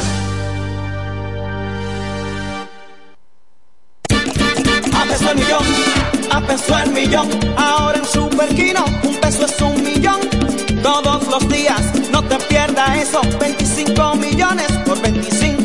A 4.94 5.06
pesar 5.06 5.08
peso 5.08 5.32
el 5.32 5.38
millón, 5.38 5.66
a 6.30 6.42
peso 6.42 6.78
el 6.78 6.92
millón. 6.92 7.30
Ahora 7.56 8.00
en 8.00 8.06
Superquino, 8.06 8.84
un 9.04 9.16
peso 9.16 9.46
es 9.46 9.62
un 9.62 9.82
millón. 9.82 10.20
Todos 10.84 11.26
los 11.30 11.48
días, 11.48 11.82
no 12.12 12.22
te 12.22 12.38
pierdas 12.50 12.98
eso. 12.98 13.22
25 13.40 14.16
millones 14.16 14.77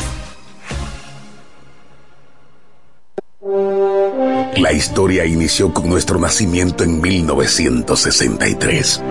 La 4.57 4.73
historia 4.73 5.25
inició 5.25 5.73
con 5.73 5.89
nuestro 5.89 6.19
nacimiento 6.19 6.83
en 6.83 6.99
1963. 6.99 9.01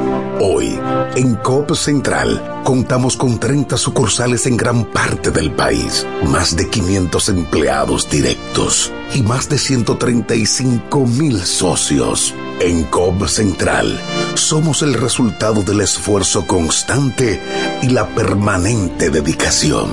Hoy, 0.41 0.79
en 1.17 1.35
COP 1.35 1.75
Central, 1.75 2.61
contamos 2.63 3.17
con 3.17 3.41
30 3.41 3.77
sucursales 3.77 4.47
en 4.47 4.57
gran 4.57 4.85
parte 4.85 5.33
del 5.33 5.51
país, 5.51 6.07
más 6.27 6.55
de 6.55 6.69
500 6.71 7.29
empleados 7.31 8.09
directos 8.09 8.93
y 9.15 9.23
más 9.23 9.49
de 9.49 9.59
135 9.59 11.07
mil 11.07 11.41
socios. 11.41 12.35
En 12.61 12.85
COP 12.85 13.27
Central, 13.27 14.01
somos 14.35 14.83
el 14.83 14.95
resultado 14.95 15.63
del 15.63 15.81
esfuerzo 15.81 16.47
constante 16.47 17.41
y 17.83 17.89
la 17.91 18.07
permanente 18.09 19.11
dedicación. 19.11 19.91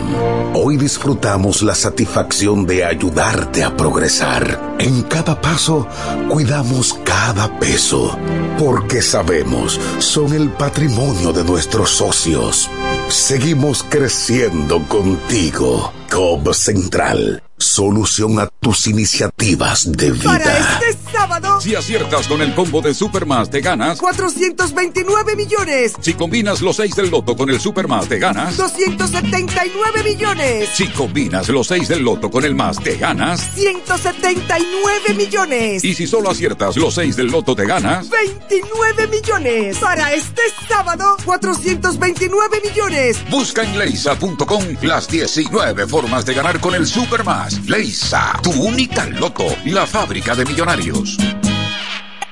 Hoy 0.55 0.77
disfrutamos 0.77 1.61
la 1.61 1.75
satisfacción 1.75 2.65
de 2.65 2.85
ayudarte 2.85 3.63
a 3.63 3.75
progresar. 3.77 4.75
En 4.79 5.03
cada 5.03 5.39
paso, 5.39 5.87
cuidamos 6.27 6.97
cada 7.03 7.59
peso, 7.59 8.17
porque 8.57 9.01
sabemos, 9.01 9.79
son 9.99 10.33
el 10.35 10.49
patrimonio 10.49 11.31
de 11.31 11.43
nuestros 11.43 11.91
socios. 11.91 12.69
Seguimos 13.07 13.83
creciendo 13.83 14.81
contigo. 14.87 15.93
COP 16.11 16.53
Central, 16.53 17.41
solución 17.57 18.39
a 18.39 18.47
tus 18.47 18.87
iniciativas 18.87 19.91
de 19.91 20.11
vida. 20.11 20.79
este 20.89 21.17
sábado, 21.35 21.61
Si 21.61 21.75
aciertas 21.75 22.27
con 22.27 22.41
el 22.41 22.53
combo 22.53 22.81
de 22.81 22.93
Supermas, 22.93 23.49
te 23.49 23.61
ganas. 23.61 23.99
429 23.99 25.35
millones, 25.35 25.93
Si 26.01 26.13
combinas 26.13 26.61
los 26.61 26.77
6 26.77 26.95
del 26.95 27.09
loto 27.09 27.35
con 27.35 27.49
el 27.49 27.59
Supermas, 27.59 28.07
te 28.07 28.19
ganas. 28.19 28.57
279 28.57 30.03
millones, 30.03 30.69
Si 30.73 30.87
combinas 30.87 31.49
los 31.49 31.67
6 31.67 31.87
del 31.87 32.03
loto 32.03 32.29
con 32.29 32.43
el 32.45 32.55
más, 32.55 32.77
te 32.81 32.97
ganas. 32.97 33.49
179 33.55 35.13
millones, 35.15 35.83
Y 35.83 35.93
si 35.93 36.07
solo 36.07 36.29
aciertas 36.29 36.77
los 36.77 36.93
6 36.95 37.15
del 37.15 37.27
loto, 37.27 37.55
te 37.55 37.65
ganas. 37.65 38.09
29 38.09 39.07
millones. 39.07 39.77
Para 39.77 40.13
este 40.13 40.41
sábado, 40.67 41.17
429 41.25 42.61
millones. 42.63 43.17
Busca 43.29 43.63
en 43.63 43.77
leisa.com 43.77 44.63
las 44.81 45.07
19 45.07 45.87
formas 45.87 46.25
de 46.25 46.33
ganar 46.33 46.59
con 46.59 46.75
el 46.75 46.85
Supermas. 46.87 47.65
Leisa, 47.67 48.39
tu 48.41 48.51
única 48.51 49.05
loto, 49.05 49.45
la 49.65 49.85
fábrica 49.85 50.35
de 50.35 50.45
millonarios. 50.45 51.17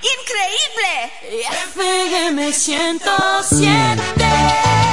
¡Increíble! 0.03 1.47
FM 1.75 2.51
107. 2.51 4.92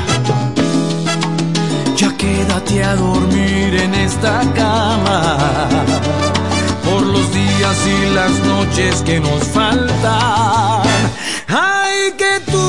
Quédate 2.21 2.83
a 2.83 2.95
dormir 2.95 3.73
en 3.75 3.95
esta 3.95 4.41
cama 4.53 5.37
por 6.85 7.01
los 7.01 7.33
días 7.33 7.77
y 7.87 8.13
las 8.13 8.31
noches 8.45 9.01
que 9.01 9.19
nos 9.19 9.43
faltan. 9.45 10.83
Ay, 11.47 12.13
que 12.19 12.39
tú, 12.51 12.61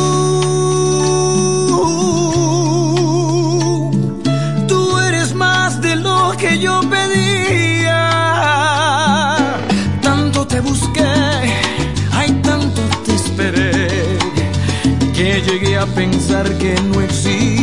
tú 4.66 4.98
eres 5.00 5.34
más 5.34 5.82
de 5.82 5.96
lo 5.96 6.34
que 6.38 6.58
yo 6.58 6.80
pedía. 6.88 8.08
Tanto 10.00 10.46
te 10.46 10.60
busqué, 10.60 11.04
ay, 12.12 12.30
tanto 12.42 12.80
te 13.04 13.14
esperé, 13.14 14.18
que 15.12 15.42
llegué 15.42 15.76
a 15.76 15.84
pensar 15.84 16.50
que 16.56 16.74
no 16.90 17.02
existías. 17.02 17.60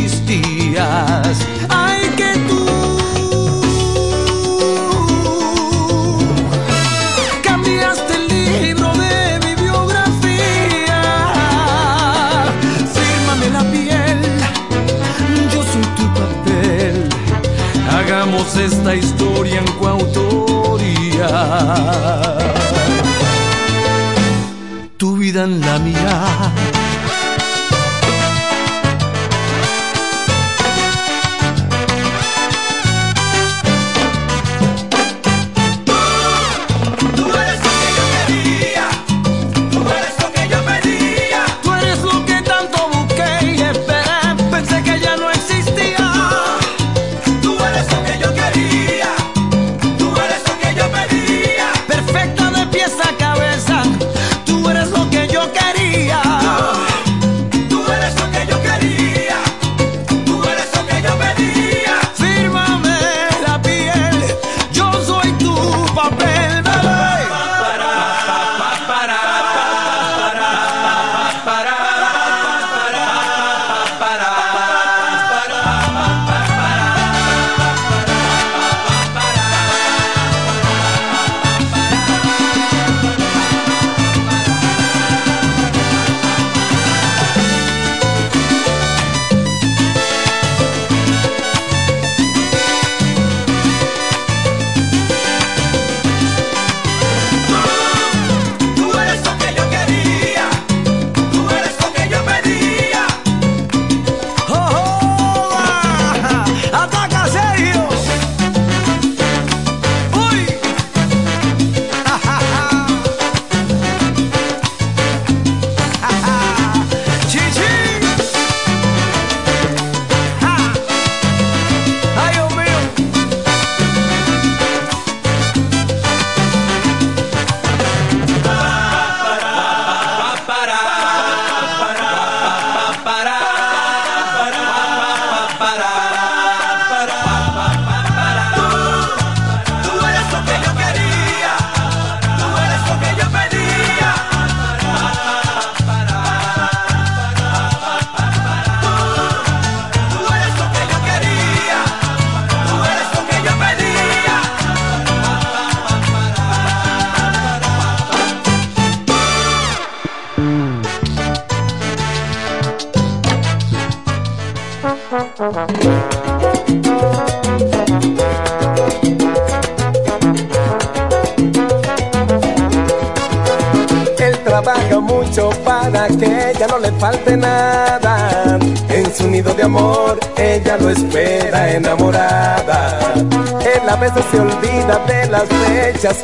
Tu 25.40 25.46
vida 25.46 25.54
en 25.54 25.60
la 25.60 25.78
mía. 25.78 26.59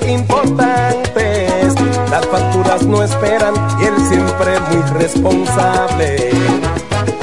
Importantes. 0.09 1.75
Las 2.11 2.27
facturas 2.27 2.83
no 2.85 3.03
esperan 3.03 3.55
y 3.81 3.85
él 3.85 3.95
siempre 4.09 4.61
muy 4.71 4.83
responsable. 4.99 6.31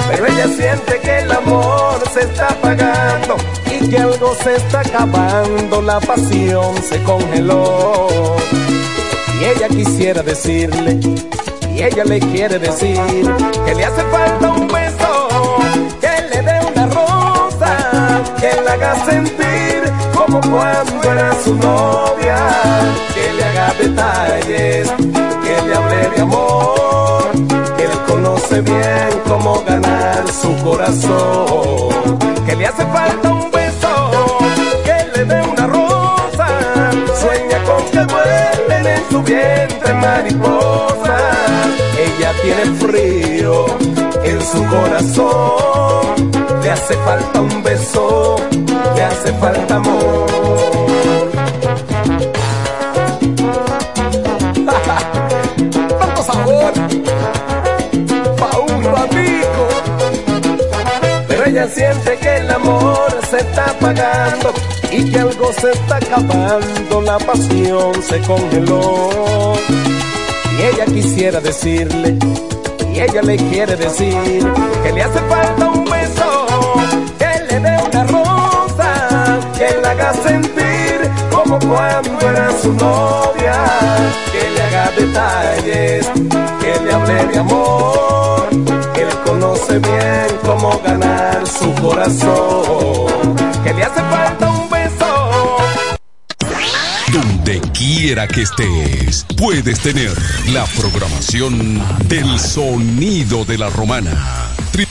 Pero 0.08 0.26
ella 0.26 0.48
siente 0.48 1.00
que 1.02 1.18
el 1.20 1.32
amor 1.32 2.02
se 2.12 2.20
está 2.20 2.48
apagando 2.48 3.36
y 3.66 3.88
que 3.88 3.98
algo 3.98 4.34
se 4.42 4.56
está 4.56 4.80
acabando. 4.80 5.82
La 5.82 6.00
pasión 6.00 6.76
se 6.82 7.02
congeló. 7.02 8.36
Y 9.40 9.44
ella 9.44 9.68
quisiera 9.68 10.22
decirle, 10.22 11.00
y 11.74 11.82
ella 11.82 12.04
le 12.04 12.20
quiere 12.20 12.58
decir 12.58 13.00
que 13.66 13.74
le 13.74 13.84
hace 13.84 14.02
falta 14.04 14.52
un 14.52 14.68
beso, 14.68 15.28
que 16.00 16.22
le 16.30 16.42
dé 16.42 16.60
una 16.72 16.86
rosa 16.86 17.24
sentir 19.06 19.82
como 20.14 20.40
cuando 20.40 21.12
era 21.12 21.34
su 21.42 21.54
novia, 21.54 21.64
que 21.64 21.66
haga 21.66 22.13
detalles, 23.88 24.88
que 25.44 25.54
le 25.66 25.74
hable 25.74 26.08
de 26.14 26.20
amor, 26.22 27.30
que 27.76 27.84
él 27.84 27.96
conoce 28.06 28.60
bien 28.62 29.10
cómo 29.28 29.62
ganar 29.66 30.22
su 30.40 30.50
corazón, 30.64 32.18
que 32.46 32.56
le 32.56 32.66
hace 32.66 32.84
falta 32.86 33.30
un 33.30 33.50
beso, 33.50 33.94
que 34.86 34.96
le 35.14 35.24
dé 35.24 35.42
una 35.42 35.66
rosa, 35.66 36.48
sueña 37.20 37.58
con 37.68 37.82
que 37.92 38.02
vuelen 38.12 38.86
en 38.96 39.02
su 39.10 39.22
vientre 39.22 39.94
mariposas, 39.94 41.68
ella 42.06 42.30
tiene 42.42 42.64
frío 42.84 43.66
en 44.24 44.40
su 44.40 44.64
corazón, 44.74 46.30
le 46.62 46.70
hace 46.70 46.94
falta 47.08 47.40
un 47.40 47.62
beso, 47.62 48.36
le 48.96 49.02
hace 49.02 49.32
falta 49.34 49.76
amor. 49.76 50.24
Sabor 56.24 56.72
pa' 58.38 58.58
un 58.58 58.84
ratico. 58.84 59.64
Pero 61.28 61.44
ella 61.44 61.66
siente 61.68 62.16
que 62.16 62.36
el 62.36 62.50
amor 62.50 63.08
se 63.30 63.38
está 63.38 63.64
apagando 63.70 64.52
y 64.90 65.10
que 65.10 65.18
algo 65.18 65.52
se 65.52 65.70
está 65.72 65.96
acabando, 65.96 67.00
la 67.02 67.18
pasión 67.18 67.92
se 68.02 68.20
congeló. 68.20 69.54
Y 70.58 70.62
ella 70.62 70.86
quisiera 70.86 71.40
decirle, 71.40 72.16
y 72.94 73.00
ella 73.00 73.22
le 73.22 73.36
quiere 73.36 73.76
decir, 73.76 74.52
que 74.82 74.92
le 74.92 75.02
hace 75.02 75.20
falta 75.28 75.68
un 75.68 75.84
beso, 75.84 76.46
que 77.18 77.32
le 77.48 77.60
dé 77.60 77.76
una 77.90 78.04
rosa, 78.04 79.40
que 79.58 79.68
le 79.80 79.88
haga 79.88 80.12
sentir 80.14 81.10
como 81.32 81.58
cuando 81.58 82.30
era 82.30 82.50
su 82.62 82.72
novia, 82.72 83.56
detalles, 84.90 86.10
que 86.60 86.84
le 86.84 86.92
hable 86.92 87.26
de 87.26 87.38
amor, 87.38 88.48
que 88.92 89.02
él 89.02 89.08
conoce 89.24 89.78
bien 89.78 90.26
cómo 90.44 90.80
ganar 90.84 91.46
su 91.46 91.72
corazón, 91.82 93.36
que 93.64 93.74
le 93.74 93.84
hace 93.84 94.00
falta 94.00 94.50
un 94.50 94.70
beso. 94.70 95.58
Donde 97.12 97.60
quiera 97.72 98.26
que 98.26 98.42
estés, 98.42 99.26
puedes 99.36 99.80
tener 99.80 100.16
la 100.52 100.64
programación 100.78 101.82
del 102.08 102.38
sonido 102.38 103.44
de 103.44 103.58
la 103.58 103.70
romana. 103.70 104.43
Tri- 104.74 104.88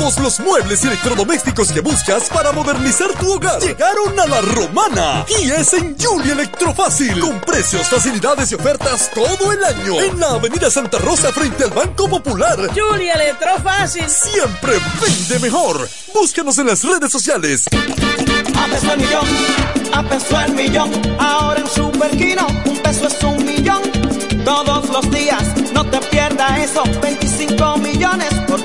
Todos 0.00 0.18
los 0.18 0.40
muebles 0.40 0.82
y 0.82 0.86
electrodomésticos 0.86 1.72
que 1.72 1.80
buscas 1.82 2.30
para 2.30 2.52
modernizar 2.52 3.12
tu 3.18 3.34
hogar 3.34 3.60
llegaron 3.60 4.18
a 4.18 4.26
la 4.26 4.40
romana 4.40 5.26
y 5.28 5.50
es 5.50 5.74
en 5.74 5.94
Julie 6.00 6.32
Electrofácil 6.32 7.20
con 7.20 7.38
precios, 7.42 7.86
facilidades 7.86 8.50
y 8.50 8.54
ofertas 8.54 9.10
todo 9.14 9.52
el 9.52 9.62
año 9.62 10.00
en 10.00 10.18
la 10.18 10.28
Avenida 10.28 10.70
Santa 10.70 10.96
Rosa 10.96 11.30
frente 11.32 11.64
al 11.64 11.70
Banco 11.70 12.08
Popular. 12.08 12.58
Julia 12.74 13.12
Electrofácil. 13.12 14.08
Siempre 14.08 14.78
vende 15.02 15.38
mejor. 15.38 15.86
Búscanos 16.14 16.56
en 16.56 16.68
las 16.68 16.82
redes 16.82 17.12
sociales. 17.12 17.64
A 18.56 18.66
peso 18.68 18.92
el 18.94 19.00
millón, 19.00 19.26
a 19.92 20.02
peso 20.02 20.40
el 20.40 20.52
millón. 20.54 21.16
Ahora 21.18 21.60
en 21.60 21.68
Super 21.68 22.10
Kino, 22.12 22.46
un 22.64 22.78
peso 22.78 23.06
es 23.06 23.22
un 23.22 23.44
millón. 23.44 23.82
Todos 24.46 24.88
los 24.88 25.10
días, 25.10 25.44
no 25.74 25.84
te 25.84 25.98
pierdas 26.06 26.58
eso. 26.58 26.84
25 27.02 27.76
millones 27.76 28.32
por 28.48 28.64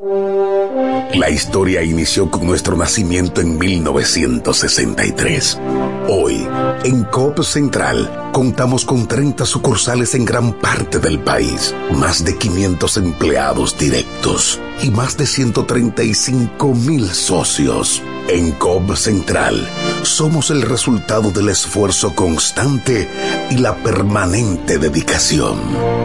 La 0.00 1.28
historia 1.28 1.82
inició 1.82 2.30
con 2.30 2.46
nuestro 2.46 2.76
nacimiento 2.76 3.40
en 3.40 3.58
1963. 3.58 5.58
Hoy, 6.06 6.46
en 6.84 7.02
COP 7.02 7.42
Central, 7.42 8.30
contamos 8.32 8.84
con 8.84 9.08
30 9.08 9.44
sucursales 9.44 10.14
en 10.14 10.24
gran 10.24 10.52
parte 10.52 11.00
del 11.00 11.18
país, 11.18 11.74
más 11.96 12.24
de 12.24 12.38
500 12.38 12.96
empleados 12.96 13.76
directos 13.76 14.60
y 14.84 14.90
más 14.90 15.16
de 15.16 15.26
135 15.26 16.74
mil 16.74 17.08
socios. 17.08 18.00
En 18.28 18.52
COB 18.52 18.94
Central 18.94 19.66
somos 20.02 20.50
el 20.50 20.60
resultado 20.60 21.30
del 21.30 21.48
esfuerzo 21.48 22.14
constante 22.14 23.08
y 23.50 23.56
la 23.56 23.82
permanente 23.82 24.78
dedicación. 24.78 25.58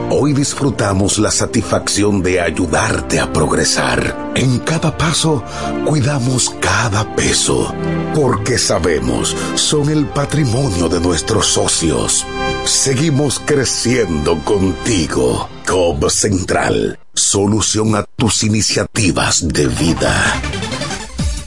Hoy 0.09 0.31
disfrutamos 0.31 1.19
la 1.19 1.31
satisfacción 1.31 2.23
de 2.23 2.39
ayudarte 2.39 3.19
a 3.19 3.33
progresar. 3.33 4.31
En 4.35 4.59
cada 4.59 4.97
paso 4.97 5.43
cuidamos 5.85 6.49
cada 6.61 7.13
peso, 7.13 7.73
porque 8.15 8.57
sabemos 8.57 9.35
son 9.55 9.89
el 9.89 10.05
patrimonio 10.05 10.87
de 10.87 11.01
nuestros 11.01 11.47
socios. 11.47 12.25
Seguimos 12.63 13.41
creciendo 13.45 14.39
contigo. 14.45 15.49
COB 15.67 16.09
Central, 16.09 16.99
solución 17.13 17.95
a 17.95 18.05
tus 18.15 18.43
iniciativas 18.43 19.45
de 19.45 19.67
vida. 19.67 20.41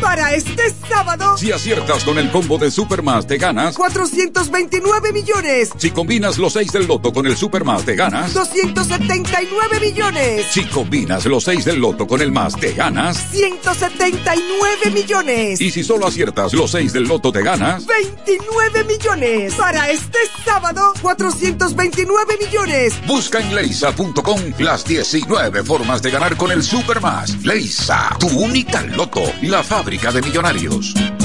Para 0.00 0.34
este 0.34 0.72
sábado, 0.88 1.36
Si 1.38 1.50
aciertas 1.52 2.04
con 2.04 2.18
el 2.18 2.30
combo 2.30 2.58
de 2.58 2.70
Supermas, 2.70 3.26
te 3.26 3.38
ganas. 3.38 3.74
429 3.76 5.12
millones. 5.12 5.70
Si 5.78 5.90
combinas 5.90 6.36
los 6.38 6.52
6 6.52 6.70
del 6.72 6.86
loto 6.86 7.12
con 7.12 7.26
el 7.26 7.36
Supermas, 7.36 7.84
te 7.84 7.96
ganas. 7.96 8.32
279 8.34 9.80
millones. 9.80 10.46
Si 10.50 10.64
combinas 10.64 11.24
los 11.24 11.44
6 11.44 11.64
del 11.64 11.80
loto 11.80 12.06
con 12.06 12.20
el 12.20 12.30
más, 12.30 12.54
te 12.56 12.72
ganas. 12.72 13.16
179 13.32 14.90
millones. 14.92 15.60
Y 15.60 15.70
si 15.70 15.82
solo 15.82 16.06
aciertas 16.06 16.52
los 16.52 16.70
6 16.72 16.92
del 16.92 17.04
loto, 17.04 17.32
te 17.32 17.42
ganas. 17.42 17.86
29 17.86 18.84
millones. 18.84 19.54
Para 19.54 19.90
este 19.90 20.18
sábado, 20.44 20.92
429 21.00 21.95
millones. 22.38 22.94
Busca 23.06 23.40
en 23.40 23.54
leisa.com 23.54 24.40
las 24.58 24.84
19 24.84 25.64
formas 25.64 26.02
de 26.02 26.10
ganar 26.10 26.36
con 26.36 26.50
el 26.50 26.62
Supermas. 26.62 27.42
Leisa, 27.44 28.14
tu 28.18 28.28
única 28.28 28.82
loto, 28.82 29.22
la 29.42 29.62
fábrica 29.62 30.10
de 30.12 30.20
millonarios. 30.22 30.94
¡Increíble! 30.94 31.16